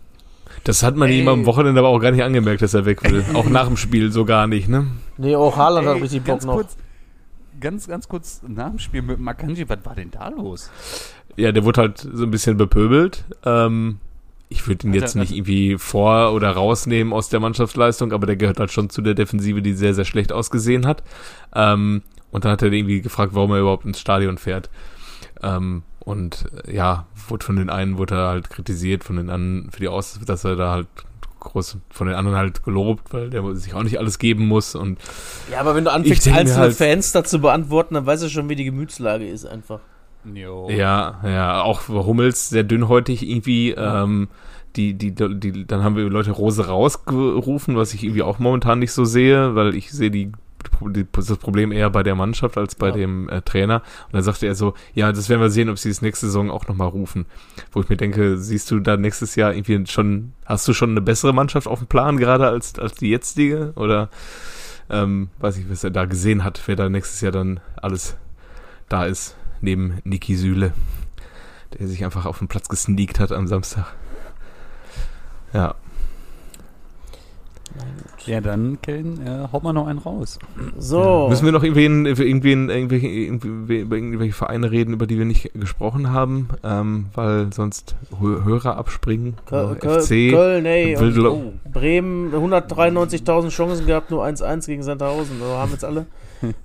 Das 0.63 0.83
hat 0.83 0.95
man 0.95 1.09
Ey. 1.09 1.21
ihm 1.21 1.27
am 1.27 1.45
Wochenende 1.45 1.79
aber 1.79 1.89
auch 1.89 1.99
gar 1.99 2.11
nicht 2.11 2.23
angemerkt, 2.23 2.61
dass 2.61 2.73
er 2.73 2.85
weg 2.85 3.03
will. 3.09 3.23
auch 3.33 3.49
nach 3.49 3.67
dem 3.67 3.77
Spiel 3.77 4.11
so 4.11 4.25
gar 4.25 4.47
nicht, 4.47 4.67
ne? 4.67 4.87
Nee, 5.17 5.35
auch 5.35 5.55
Haaland 5.55 5.87
hat 5.87 6.01
richtig 6.01 6.19
Bock 6.23 6.27
ganz 6.27 6.45
noch. 6.45 6.55
kurz, 6.55 6.77
ganz, 7.59 7.87
ganz 7.87 8.07
kurz 8.07 8.41
nach 8.47 8.69
dem 8.69 8.79
Spiel 8.79 9.01
mit 9.01 9.19
Makanji, 9.19 9.67
was 9.69 9.79
war 9.83 9.95
denn 9.95 10.11
da 10.11 10.27
los? 10.29 10.69
Ja, 11.35 11.51
der 11.51 11.63
wurde 11.63 11.81
halt 11.81 11.99
so 11.99 12.23
ein 12.23 12.31
bisschen 12.31 12.57
bepöbelt. 12.57 13.23
Ähm, 13.45 13.99
ich 14.49 14.67
würde 14.67 14.87
ihn 14.87 14.93
jetzt 14.93 15.15
nicht 15.15 15.31
irgendwie 15.31 15.77
vor- 15.77 16.33
oder 16.33 16.51
rausnehmen 16.51 17.13
aus 17.13 17.29
der 17.29 17.39
Mannschaftsleistung, 17.39 18.13
aber 18.13 18.25
der 18.25 18.37
gehört 18.37 18.59
halt 18.59 18.71
schon 18.71 18.89
zu 18.89 19.01
der 19.01 19.13
Defensive, 19.13 19.61
die 19.61 19.73
sehr, 19.73 19.93
sehr 19.93 20.05
schlecht 20.05 20.31
ausgesehen 20.31 20.85
hat. 20.87 21.03
Ähm, 21.53 22.01
und 22.31 22.45
dann 22.45 22.51
hat 22.53 22.61
er 22.61 22.71
irgendwie 22.71 23.01
gefragt, 23.01 23.33
warum 23.35 23.51
er 23.51 23.59
überhaupt 23.59 23.85
ins 23.85 23.99
Stadion 23.99 24.37
fährt. 24.37 24.69
Ähm, 25.43 25.83
und 26.07 26.45
äh, 26.65 26.75
ja, 26.75 27.05
wurde 27.27 27.45
von 27.45 27.57
den 27.57 27.69
einen 27.69 27.97
wurde 27.97 28.15
er 28.15 28.29
halt 28.29 28.49
kritisiert, 28.49 29.03
von 29.03 29.17
den 29.17 29.29
anderen 29.29 29.69
für 29.71 29.81
die 29.81 29.89
Aus, 29.89 30.19
dass 30.25 30.45
er 30.45 30.55
da 30.55 30.71
halt 30.71 30.87
groß 31.39 31.77
von 31.89 32.07
den 32.07 32.15
anderen 32.15 32.37
halt 32.37 32.63
gelobt, 32.63 33.13
weil 33.13 33.29
der 33.29 33.43
sich 33.55 33.73
auch 33.73 33.83
nicht 33.83 33.99
alles 33.99 34.17
geben 34.17 34.47
muss 34.47 34.73
und 34.75 34.99
Ja, 35.51 35.59
aber 35.59 35.75
wenn 35.75 35.83
du 35.83 35.91
anfängst, 35.91 36.27
einzelne 36.29 36.61
halt- 36.61 36.75
Fans 36.75 37.11
dazu 37.11 37.39
beantworten, 37.39 37.93
dann 37.95 38.05
weißt 38.05 38.23
du 38.23 38.29
schon, 38.29 38.49
wie 38.49 38.55
die 38.55 38.63
Gemütslage 38.65 39.27
ist 39.27 39.45
einfach. 39.45 39.79
Jo. 40.33 40.69
Ja, 40.69 41.19
ja, 41.23 41.61
auch 41.61 41.87
Hummels 41.87 42.49
sehr 42.49 42.63
dünnhäutig 42.63 43.27
irgendwie. 43.29 43.71
Ähm, 43.71 44.29
die, 44.75 44.93
die, 44.93 45.13
die, 45.13 45.65
dann 45.65 45.83
haben 45.83 45.95
wir 45.95 46.09
Leute 46.09 46.31
Rose 46.31 46.67
rausgerufen, 46.67 47.75
was 47.75 47.93
ich 47.93 48.03
irgendwie 48.03 48.21
auch 48.23 48.39
momentan 48.39 48.79
nicht 48.79 48.91
so 48.91 49.05
sehe, 49.05 49.55
weil 49.55 49.75
ich 49.75 49.91
sehe 49.91 50.11
die 50.11 50.31
das 51.13 51.37
Problem 51.37 51.71
eher 51.71 51.89
bei 51.89 52.03
der 52.03 52.15
Mannschaft 52.15 52.57
als 52.57 52.75
bei 52.75 52.87
Ja. 52.89 52.93
dem 52.95 53.29
äh, 53.29 53.41
Trainer. 53.41 53.81
Und 54.07 54.13
dann 54.15 54.23
sagte 54.23 54.45
er 54.47 54.55
so, 54.55 54.73
ja, 54.93 55.11
das 55.11 55.29
werden 55.29 55.41
wir 55.41 55.49
sehen, 55.49 55.69
ob 55.69 55.77
sie 55.79 55.89
es 55.89 56.01
nächste 56.01 56.25
Saison 56.27 56.49
auch 56.51 56.67
nochmal 56.67 56.87
rufen. 56.89 57.25
Wo 57.71 57.81
ich 57.81 57.89
mir 57.89 57.97
denke, 57.97 58.37
siehst 58.37 58.69
du 58.71 58.79
da 58.79 58.97
nächstes 58.97 59.35
Jahr 59.35 59.53
irgendwie 59.53 59.85
schon, 59.87 60.33
hast 60.45 60.67
du 60.67 60.73
schon 60.73 60.91
eine 60.91 61.01
bessere 61.01 61.33
Mannschaft 61.33 61.67
auf 61.67 61.79
dem 61.79 61.87
Plan 61.87 62.17
gerade 62.17 62.47
als, 62.47 62.77
als 62.79 62.95
die 62.95 63.09
jetzige? 63.09 63.73
Oder 63.75 64.09
ähm, 64.89 65.29
weiß 65.39 65.57
ich, 65.57 65.69
was 65.69 65.83
er 65.83 65.91
da 65.91 66.05
gesehen 66.05 66.43
hat, 66.43 66.61
wer 66.65 66.75
da 66.75 66.89
nächstes 66.89 67.21
Jahr 67.21 67.31
dann 67.31 67.59
alles 67.75 68.15
da 68.89 69.05
ist, 69.05 69.35
neben 69.61 69.99
Niki 70.03 70.35
Süle, 70.35 70.73
der 71.77 71.87
sich 71.87 72.05
einfach 72.05 72.25
auf 72.25 72.39
den 72.39 72.47
Platz 72.47 72.69
gesneakt 72.69 73.19
hat 73.19 73.31
am 73.31 73.47
Samstag. 73.47 73.85
Ja. 75.53 75.75
Ja, 78.27 78.41
dann, 78.41 78.77
Kellen, 78.81 79.19
äh, 79.25 79.47
haut 79.51 79.63
mal 79.63 79.73
noch 79.73 79.87
einen 79.87 79.99
raus. 79.99 80.37
So. 80.77 81.27
Müssen 81.29 81.45
wir 81.45 81.51
noch 81.51 81.63
irgendwen, 81.63 82.05
über 82.05 82.23
irgendwen, 82.23 82.69
irgendwelche, 82.69 83.07
irgendwie- 83.07 83.79
über 83.79 83.95
irgendwelche 83.95 84.33
Vereine 84.33 84.69
reden, 84.69 84.93
über 84.93 85.07
die 85.07 85.17
wir 85.17 85.25
nicht 85.25 85.51
gesprochen 85.53 86.11
haben, 86.11 86.49
ähm, 86.63 87.05
weil 87.15 87.51
sonst 87.53 87.95
Hö- 88.21 88.43
Hörer 88.43 88.77
abspringen. 88.77 89.35
Köl- 89.49 89.75
Köl- 89.79 90.01
FC. 90.01 90.31
Köln, 90.31 90.65
ey. 90.65 90.95
Und, 90.97 91.17
oh, 91.19 91.53
Bremen, 91.71 92.33
193.000 92.33 93.49
Chancen 93.49 93.85
gehabt, 93.85 94.11
nur 94.11 94.23
1-1 94.23 94.67
gegen 94.67 94.83
Sandhausen. 94.83 95.39
So, 95.39 95.45
haben 95.45 95.71
jetzt 95.71 95.85
alle. 95.85 96.05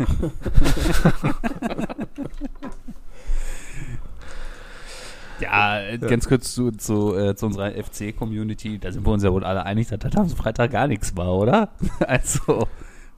Ja, 5.81 5.97
ganz 5.97 6.29
kurz 6.29 6.55
zu, 6.55 6.71
zu, 6.73 7.17
äh, 7.17 7.35
zu 7.35 7.47
unserer 7.47 7.71
FC-Community. 7.73 8.79
Da 8.79 8.93
sind 8.93 9.07
wir 9.07 9.13
uns 9.13 9.23
ja 9.23 9.33
wohl 9.33 9.45
alle 9.45 9.65
einig, 9.65 9.89
dass 9.89 9.99
das 9.99 10.17
am 10.17 10.29
Freitag 10.29 10.71
gar 10.73 10.87
nichts 10.87 11.17
war, 11.17 11.35
oder? 11.35 11.71
Also, 12.07 12.67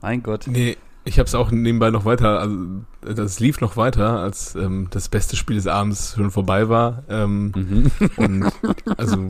mein 0.01 0.21
Gott. 0.23 0.45
Nee, 0.47 0.77
ich 1.03 1.19
habe 1.19 1.27
es 1.27 1.35
auch 1.35 1.51
nebenbei 1.51 1.91
noch 1.91 2.05
weiter, 2.05 2.39
also 2.39 2.57
das 3.01 3.39
lief 3.39 3.61
noch 3.61 3.77
weiter, 3.77 4.19
als 4.19 4.55
ähm, 4.55 4.87
das 4.89 5.09
beste 5.09 5.35
Spiel 5.35 5.55
des 5.55 5.67
Abends 5.67 6.15
schon 6.15 6.31
vorbei 6.31 6.67
war. 6.69 7.03
Ähm, 7.09 7.51
Mhm. 7.55 7.91
Und 8.17 8.51
also, 8.97 9.29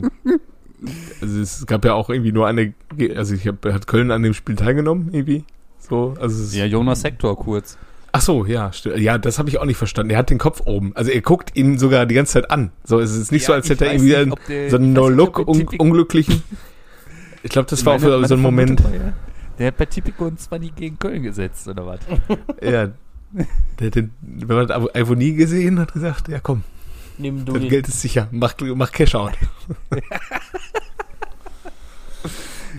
also 1.20 1.40
es 1.40 1.66
gab 1.66 1.84
ja 1.84 1.94
auch 1.94 2.08
irgendwie 2.10 2.32
nur 2.32 2.46
eine, 2.46 2.72
also 3.14 3.34
ich 3.34 3.46
habe 3.46 3.72
hat 3.74 3.86
Köln 3.86 4.10
an 4.10 4.22
dem 4.22 4.34
Spiel 4.34 4.56
teilgenommen 4.56 5.10
irgendwie. 5.12 5.44
So, 5.78 6.14
also 6.20 6.56
Ja, 6.56 6.64
Jonas 6.64 7.02
Sektor 7.02 7.36
kurz. 7.38 7.78
Ach 8.12 8.20
so, 8.20 8.46
ja, 8.46 8.70
ja, 8.96 9.18
das 9.18 9.38
habe 9.38 9.48
ich 9.48 9.58
auch 9.58 9.64
nicht 9.64 9.76
verstanden. 9.76 10.10
Er 10.10 10.18
hat 10.18 10.30
den 10.30 10.38
Kopf 10.38 10.62
oben, 10.64 10.92
also 10.96 11.10
er 11.10 11.20
guckt 11.20 11.54
ihn 11.56 11.78
sogar 11.78 12.06
die 12.06 12.14
ganze 12.14 12.34
Zeit 12.34 12.50
an. 12.50 12.70
So, 12.84 12.98
es 13.00 13.14
ist 13.14 13.30
nicht 13.32 13.44
so, 13.44 13.52
Ja, 13.52 13.56
als 13.56 13.66
ich 13.66 13.72
hätte 13.72 13.86
er 13.86 13.92
irgendwie 13.92 14.08
nicht, 14.10 14.18
einen, 14.18 14.34
der- 14.48 14.70
so 14.70 14.76
einen 14.76 14.92
ich 14.92 14.96
weiß 14.98 15.08
nicht, 15.08 15.16
No-Look 15.16 15.38
ob 15.40 15.46
der 15.46 15.54
un 15.54 15.60
Tipico- 15.60 15.82
unglücklichen. 15.82 16.42
Ich 17.42 17.50
glaube, 17.50 17.68
das 17.70 17.84
war 17.86 17.94
auch 17.94 18.00
Meine- 18.00 18.10
so, 18.12 18.16
meine 18.16 18.28
so 18.28 18.34
ein 18.34 18.40
Moment. 18.40 18.82
War 18.84 18.94
ja, 18.94 19.12
Der 19.58 19.66
hat 19.68 19.76
bei 19.76 19.84
Tipico 19.86 20.26
und 20.26 20.40
zwar 20.40 20.58
nie 20.58 20.70
gegen 20.72 20.98
Köln 20.98 21.22
gesetzt, 21.22 21.66
oder 21.68 21.86
was? 21.86 22.00
Ja, 22.62 22.88
der 23.78 23.86
hat 23.86 23.94
den, 23.94 24.12
wenn 24.20 24.56
man 24.66 24.88
Ivonie 24.94 25.34
gesehen 25.34 25.78
hat, 25.78 25.92
gesagt, 25.92 26.28
ja 26.28 26.38
komm, 26.40 26.62
Nimm 27.18 27.44
du 27.44 27.52
das 27.52 27.60
den. 27.62 27.70
Geld 27.70 27.88
ist 27.88 28.00
sicher, 28.00 28.28
mach, 28.30 28.54
mach 28.74 28.92
Cash 28.92 29.14
out. 29.14 29.32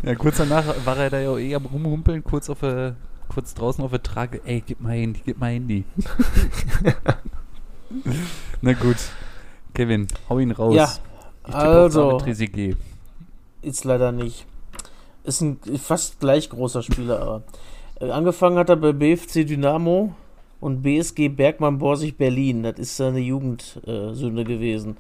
Ja, 0.04 0.14
kurz 0.16 0.38
danach 0.38 0.64
war 0.86 0.98
er 0.98 1.10
da 1.10 1.20
ja 1.20 1.30
auch 1.30 1.38
eh 1.40 1.56
am 1.56 1.66
Rumhumpeln, 1.66 2.24
kurz 2.24 2.50
auf 2.50 2.60
der, 2.60 2.96
kurz 3.30 3.54
draußen 3.54 3.84
auf 3.84 3.92
der 3.92 4.04
Trage. 4.04 4.42
Ey, 4.46 4.64
gib 4.66 4.82
mal 4.82 4.94
Handy, 4.94 5.22
gib 5.26 5.40
mal 5.40 5.52
Handy. 5.52 5.84
Na 8.62 8.74
gut. 8.74 8.98
Kevin, 9.74 10.08
hau 10.30 10.40
ihn 10.40 10.52
raus. 10.52 10.76
Ja, 10.76 10.92
Ich 11.48 11.54
also. 11.54 12.12
David 12.12 12.22
Trezeguet. 12.26 12.78
Ist 13.62 13.84
leider 13.84 14.12
nicht. 14.12 14.46
Ist 15.24 15.42
ein 15.42 15.60
fast 15.78 16.20
gleich 16.20 16.50
großer 16.50 16.82
Spieler, 16.84 17.22
aber. 17.22 17.44
Äh, 18.00 18.12
angefangen 18.12 18.58
hat 18.58 18.70
er 18.70 18.76
bei 18.76 18.94
BFC 18.94 19.46
Dynamo 19.46 20.14
und 20.60 20.82
BSG 20.82 21.30
Bergmann 21.30 21.78
Borsig 21.78 22.18
Berlin. 22.18 22.64
Das 22.64 22.80
ist 22.80 22.98
seine 22.98 23.20
Jugendsünde 23.20 24.44
gewesen. 24.44 24.98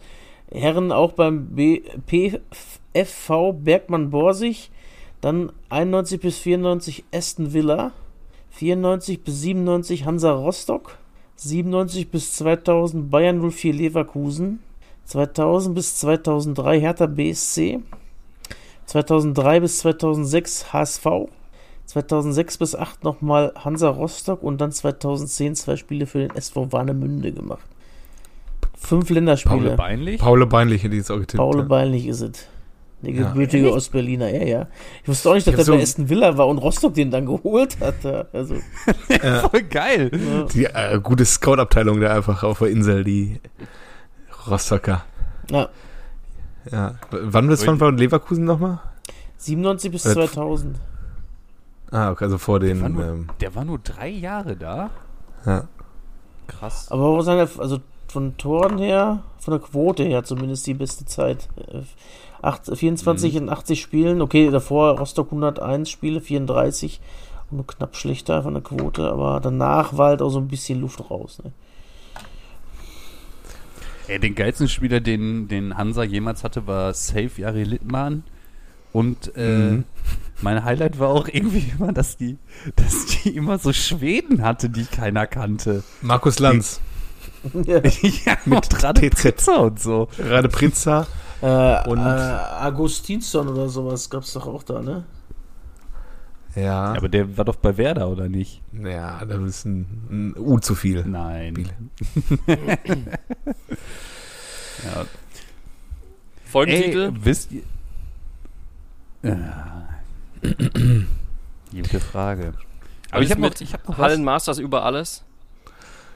Herren 0.51 0.91
auch 0.91 1.13
beim 1.13 1.47
B 1.47 1.81
PFV 2.05 3.53
Bergmann 3.53 4.09
Borsig, 4.09 4.69
Dann 5.19 5.51
91 5.69 6.21
bis 6.21 6.37
94 6.37 7.03
Aston 7.11 7.53
Villa. 7.53 7.91
94 8.57 9.23
bis 9.23 9.41
97 9.41 10.05
Hansa 10.05 10.31
Rostock. 10.31 10.97
97 11.35 12.09
bis 12.09 12.33
2000 12.33 13.11
Bayern 13.11 13.51
04 13.51 13.73
Leverkusen. 13.73 14.59
2000 15.05 15.75
bis 15.75 15.97
2003 15.97 16.79
Hertha 16.79 17.05
BSC. 17.05 17.79
2003 18.87 19.59
bis 19.59 19.79
2006 19.79 20.73
HSV. 20.73 21.05
2006 21.85 22.57
bis 22.57 22.71
2008 22.71 23.03
nochmal 23.03 23.53
Hansa 23.55 23.89
Rostock 23.89 24.41
und 24.41 24.59
dann 24.59 24.71
2010 24.71 25.55
zwei 25.55 25.75
Spiele 25.75 26.07
für 26.07 26.19
den 26.19 26.35
SV 26.35 26.71
Warnemünde 26.71 27.31
gemacht. 27.31 27.65
Fünf 28.75 29.07
Paul 29.07 29.15
Länderspiele. 29.15 29.75
Beinlich? 29.75 30.19
Paul 30.19 30.45
Beinlich 30.47 30.83
hätte 30.83 30.95
ich 30.95 31.01
jetzt 31.01 31.11
auch 31.11 31.19
getippt. 31.19 31.37
Paul 31.37 31.59
ja. 31.59 31.63
Beinlich 31.63 32.07
ist 32.07 32.21
es. 32.21 32.47
Der 33.01 33.13
Ja. 33.13 33.27
gebürtige 33.29 33.71
Ostberliner, 33.73 34.29
ja, 34.29 34.43
ja. 34.43 34.67
Ich 35.03 35.07
wusste 35.09 35.29
auch 35.29 35.35
nicht, 35.35 35.45
dass 35.45 35.53
der 35.55 35.63
bei 35.71 35.77
so- 35.77 35.83
Aston 35.83 36.09
Villa 36.09 36.35
war 36.37 36.47
und 36.47 36.57
Rostock 36.57 36.93
den 36.95 37.11
dann 37.11 37.25
geholt 37.27 37.79
hat. 37.79 38.03
ja. 38.03 38.25
Also, 38.33 38.55
Voll 39.51 39.63
geil. 39.63 40.09
ja. 40.13 40.43
Die 40.45 40.65
äh, 40.65 40.99
gute 41.01 41.23
Scout-Abteilung 41.25 42.01
da 42.01 42.15
einfach 42.15 42.43
auf 42.43 42.59
der 42.59 42.69
Insel, 42.69 43.03
die 43.03 43.39
Rostocker. 44.49 45.03
ja. 45.51 45.69
Ja. 46.71 46.95
Wann 47.11 47.47
bis 47.47 47.65
wann 47.65 47.79
war 47.79 47.93
Leverkusen 47.93 48.43
nochmal? 48.43 48.79
97 49.37 49.89
bis 49.89 50.05
Äh, 50.05 50.13
2000. 50.13 50.75
Ah, 51.91 52.11
okay, 52.11 52.25
also 52.25 52.37
vor 52.37 52.59
den. 52.59 52.79
Der 52.79 52.83
war, 52.83 52.89
nur, 52.89 53.05
Ähm, 53.05 53.27
der 53.39 53.55
war 53.55 53.63
nur 53.63 53.79
drei 53.79 54.09
Jahre 54.09 54.57
da. 54.57 54.89
ja. 55.45 55.63
Krass. 56.47 56.87
Aber 56.91 57.03
wo 57.03 57.21
seine, 57.21 57.47
also 57.57 57.79
von 58.09 58.35
Toren 58.37 58.77
her, 58.79 59.23
von 59.39 59.51
der 59.51 59.61
Quote 59.61 60.03
her 60.03 60.23
zumindest 60.25 60.67
die 60.67 60.73
beste 60.73 61.05
Zeit. 61.05 61.47
Äh, 62.41 62.45
acht- 62.47 62.69
24 62.77 63.33
Mhm. 63.33 63.37
in 63.39 63.49
80 63.49 63.81
Spielen. 63.81 64.21
Okay, 64.21 64.49
davor 64.49 64.97
Rostock 64.99 65.31
101 65.31 65.89
Spiele, 65.89 66.21
34. 66.21 66.99
Und 67.49 67.57
nur 67.57 67.67
knapp 67.67 67.95
schlechter 67.95 68.43
von 68.43 68.53
der 68.53 68.63
Quote. 68.63 69.09
Aber 69.09 69.39
danach 69.39 69.97
war 69.97 70.09
halt 70.09 70.21
auch 70.21 70.29
so 70.29 70.39
ein 70.39 70.47
bisschen 70.47 70.81
Luft 70.81 71.09
raus. 71.09 71.39
Ne? 71.43 71.51
Ey, 74.07 74.19
den 74.19 74.35
geilsten 74.35 74.69
Spieler, 74.69 75.01
den, 75.01 75.47
den 75.49 75.77
Hansa 75.77 76.03
jemals 76.03 76.43
hatte, 76.43 76.65
war 76.65 76.93
Safe 76.93 77.29
Jari 77.37 77.63
Littmann. 77.63 78.23
Und 78.93 79.33
äh, 79.35 79.71
Mhm. 79.71 79.83
mein 80.41 80.63
Highlight 80.63 80.97
war 80.97 81.09
auch 81.09 81.27
irgendwie 81.31 81.71
immer, 81.77 81.91
dass 81.91 82.15
die, 82.17 82.37
dass 82.77 83.05
die 83.05 83.35
immer 83.35 83.59
so 83.59 83.73
Schweden 83.73 84.43
hatte, 84.43 84.69
die 84.69 84.85
keiner 84.85 85.27
kannte. 85.27 85.83
Markus 86.01 86.39
Lanz. 86.39 86.79
Ja. 87.65 87.77
ja, 88.25 88.37
mit. 88.45 89.15
Pizza 89.15 89.59
und 89.61 89.79
so. 89.79 90.07
Gerade 90.17 90.49
Pritza. 90.49 91.07
Äh, 91.41 91.87
Und- 91.87 91.99
äh, 91.99 92.37
Augustinsson 92.61 93.47
oder 93.47 93.69
sowas 93.69 94.09
gab 94.09 94.23
es 94.23 94.33
doch 94.33 94.47
auch 94.47 94.63
da, 94.63 94.81
ne? 94.81 95.03
Ja. 96.55 96.93
Aber 96.95 97.07
der 97.07 97.37
war 97.37 97.45
doch 97.45 97.57
bei 97.57 97.77
Werder, 97.77 98.09
oder 98.09 98.27
nicht? 98.29 98.63
ja, 98.73 99.23
das 99.23 99.39
ist 99.43 99.65
ein, 99.65 100.33
ein 100.35 100.35
U 100.39 100.57
zu 100.59 100.73
viel. 100.75 101.03
Nein. 101.05 101.69
Ja. 104.85 105.05
Folgentitel? 106.45 107.11
Ey, 107.15 107.25
wisst 107.25 107.51
ihr. 107.51 107.63
Ah. 109.23 109.89
Gute 111.71 111.99
Frage. 111.99 112.53
Aber 113.11 113.23
ich 113.23 113.31
habe 113.31 113.41
noch, 113.41 113.49
mit 113.49 113.61
ich 113.61 113.73
hab 113.73 113.87
noch 113.87 113.97
was. 113.97 114.05
Hallenmasters 114.05 114.59
über 114.59 114.85
alles. 114.85 115.23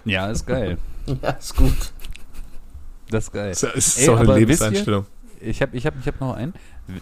Ja, 0.06 0.30
ist 0.30 0.46
geil. 0.46 0.78
Ja, 1.22 1.30
ist 1.32 1.56
gut. 1.56 1.92
Das 3.10 3.26
ist 3.26 3.32
geil. 3.34 3.50
Das 3.50 3.64
ist 3.64 3.98
Ey, 4.00 4.06
doch 4.06 4.20
eine 4.20 4.30
ihr- 4.34 4.36
Lebenseinstellung. 4.40 5.06
Ich 5.44 5.62
habe 5.62 5.76
ich 5.76 5.86
hab, 5.88 6.00
ich 6.00 6.06
hab 6.08 6.22
noch 6.22 6.36
einen. 6.36 6.54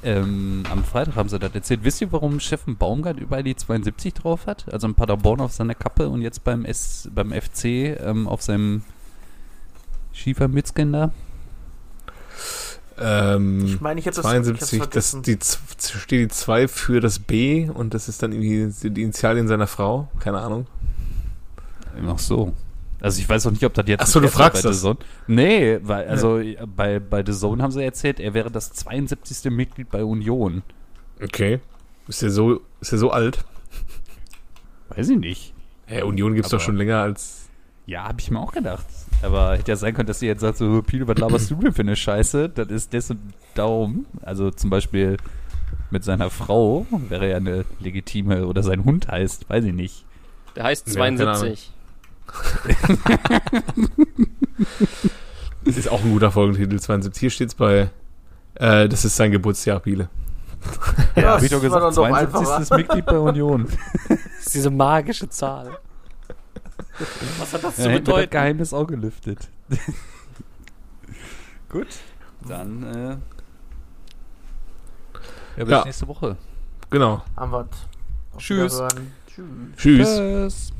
Ähm, 0.03 0.63
am 0.71 0.83
Freitag 0.85 1.15
haben 1.15 1.27
sie 1.29 1.37
das 1.39 1.53
erzählt. 1.53 1.83
Wisst 1.83 1.99
ihr, 2.01 2.11
warum 2.11 2.39
Steffen 2.39 2.77
Baumgart 2.77 3.17
überall 3.19 3.43
die 3.43 3.55
72 3.55 4.13
drauf 4.13 4.45
hat? 4.47 4.71
Also 4.71 4.87
in 4.87 4.95
Paderborn 4.95 5.41
auf 5.41 5.51
seiner 5.51 5.75
Kappe 5.75 6.07
und 6.09 6.21
jetzt 6.21 6.43
beim, 6.45 6.63
S, 6.63 7.09
beim 7.13 7.31
FC 7.33 7.65
ähm, 7.65 8.27
auf 8.27 8.41
seinem 8.41 8.83
Schiefermützchen 10.13 10.93
da? 10.93 11.11
Ähm, 12.97 13.65
Ich 13.65 13.81
meine, 13.81 13.99
ich 13.99 14.05
hätte 14.05 14.17
das 14.21 14.25
72, 14.31 14.73
ich 14.73 14.81
hab's 14.81 14.93
das, 14.93 15.21
die, 15.21 15.37
steht 15.97 16.19
die 16.19 16.27
2 16.27 16.67
für 16.67 16.99
das 16.99 17.19
B 17.19 17.69
und 17.69 17.93
das 17.93 18.09
ist 18.09 18.21
dann 18.23 18.31
irgendwie 18.31 18.89
die 18.89 19.01
Initialien 19.03 19.47
seiner 19.47 19.67
Frau. 19.67 20.09
Keine 20.19 20.39
Ahnung. 20.39 20.67
Ach 22.07 22.19
so. 22.19 22.53
Also 23.01 23.21
ich 23.21 23.29
weiß 23.29 23.47
auch 23.47 23.51
nicht, 23.51 23.63
ob 23.63 23.73
das 23.73 23.87
jetzt 23.87 24.01
Ach 24.01 24.07
so, 24.07 24.19
nicht 24.19 24.33
du 24.33 24.37
fragst 24.37 24.63
bei 24.63 24.69
das. 24.69 24.77
The 24.77 24.81
Zone. 24.83 24.97
Nee, 25.27 25.79
weil, 25.83 26.07
also 26.07 26.41
bei, 26.75 26.99
bei 26.99 27.23
The 27.25 27.31
Zone 27.33 27.63
haben 27.63 27.71
sie 27.71 27.83
erzählt, 27.83 28.19
er 28.19 28.33
wäre 28.33 28.51
das 28.51 28.73
72. 28.73 29.51
Mitglied 29.51 29.89
bei 29.89 30.03
Union. 30.03 30.63
Okay. 31.23 31.59
Ist 32.07 32.21
der 32.21 32.29
so, 32.31 32.61
ist 32.81 32.91
der 32.91 32.99
so 32.99 33.11
alt? 33.11 33.45
Weiß 34.89 35.09
ich 35.09 35.17
nicht. 35.19 35.53
Ja, 35.89 36.03
Union 36.05 36.33
gibt's 36.33 36.49
doch 36.49 36.57
Aber- 36.57 36.63
schon 36.65 36.77
länger 36.77 36.97
als. 36.97 37.49
Ja, 37.85 38.03
habe 38.03 38.19
ich 38.19 38.29
mir 38.29 38.39
auch 38.39 38.51
gedacht. 38.51 38.85
Aber 39.23 39.57
hätte 39.57 39.71
ja 39.71 39.75
sein 39.75 39.95
können, 39.95 40.07
dass 40.07 40.19
sie 40.19 40.27
jetzt 40.27 40.41
sagt, 40.41 40.57
so, 40.59 40.81
Pilo, 40.83 41.07
was 41.07 41.17
laberst 41.17 41.49
du 41.49 41.55
denn 41.55 41.73
für 41.73 41.81
eine 41.81 41.95
Scheiße? 41.95 42.47
Das 42.49 42.67
ist 42.67 42.93
das 42.93 43.09
und 43.09 43.19
darum. 43.55 44.05
Also 44.21 44.51
zum 44.51 44.69
Beispiel 44.69 45.17
mit 45.89 46.03
seiner 46.03 46.29
Frau 46.29 46.85
wäre 47.09 47.29
ja 47.31 47.37
eine 47.37 47.65
legitime, 47.79 48.45
oder 48.45 48.61
sein 48.61 48.85
Hund 48.85 49.07
heißt, 49.07 49.49
weiß 49.49 49.65
ich 49.65 49.73
nicht. 49.73 50.05
Der 50.55 50.65
heißt 50.65 50.87
Ja, 50.87 50.93
keine 51.03 51.17
72. 51.17 51.71
Das 55.65 55.77
ist 55.77 55.89
auch 55.89 56.03
ein 56.03 56.11
guter 56.11 56.31
Folgentitel. 56.31 56.79
72. 56.79 57.19
Hier 57.19 57.29
steht's 57.29 57.55
bei. 57.55 57.89
Äh, 58.55 58.89
das 58.89 59.05
ist 59.05 59.15
sein 59.15 59.31
Geburtsjahr, 59.31 59.79
Biele. 59.79 60.09
Ja, 61.15 61.35
hab 61.35 61.43
ich 61.43 61.49
doch 61.49 61.57
das 61.61 61.63
gesagt, 61.63 61.83
dann 61.83 61.95
doch 61.95 62.07
72. 62.07 62.49
einfacher. 62.49 62.77
Mitglied 62.77 63.05
bei 63.05 63.17
Union. 63.19 63.67
Das 64.09 64.19
ist 64.47 64.53
diese 64.55 64.69
magische 64.71 65.29
Zahl. 65.29 65.77
Was 67.39 67.53
hat 67.53 67.63
das 67.63 67.77
Ja, 67.77 67.83
zu 67.83 67.89
wir 67.89 67.99
das 67.99 68.05
bedeuten? 68.05 68.29
Geheimnis 68.31 68.73
auch 68.73 68.87
gelüftet. 68.87 69.47
Gut, 71.69 71.87
dann 72.47 72.83
äh, 72.83 73.09
ja, 75.57 75.63
bis 75.65 75.69
Ja. 75.69 75.83
nächste 75.85 76.07
Woche. 76.07 76.35
Genau. 76.89 77.21
Haben 77.37 77.51
wir's. 77.51 77.67
Auf 78.33 78.41
Tschüss. 78.41 78.81
Tschüss. 79.27 79.45
Tschüss. 79.77 80.07
Tschüss. 80.17 80.73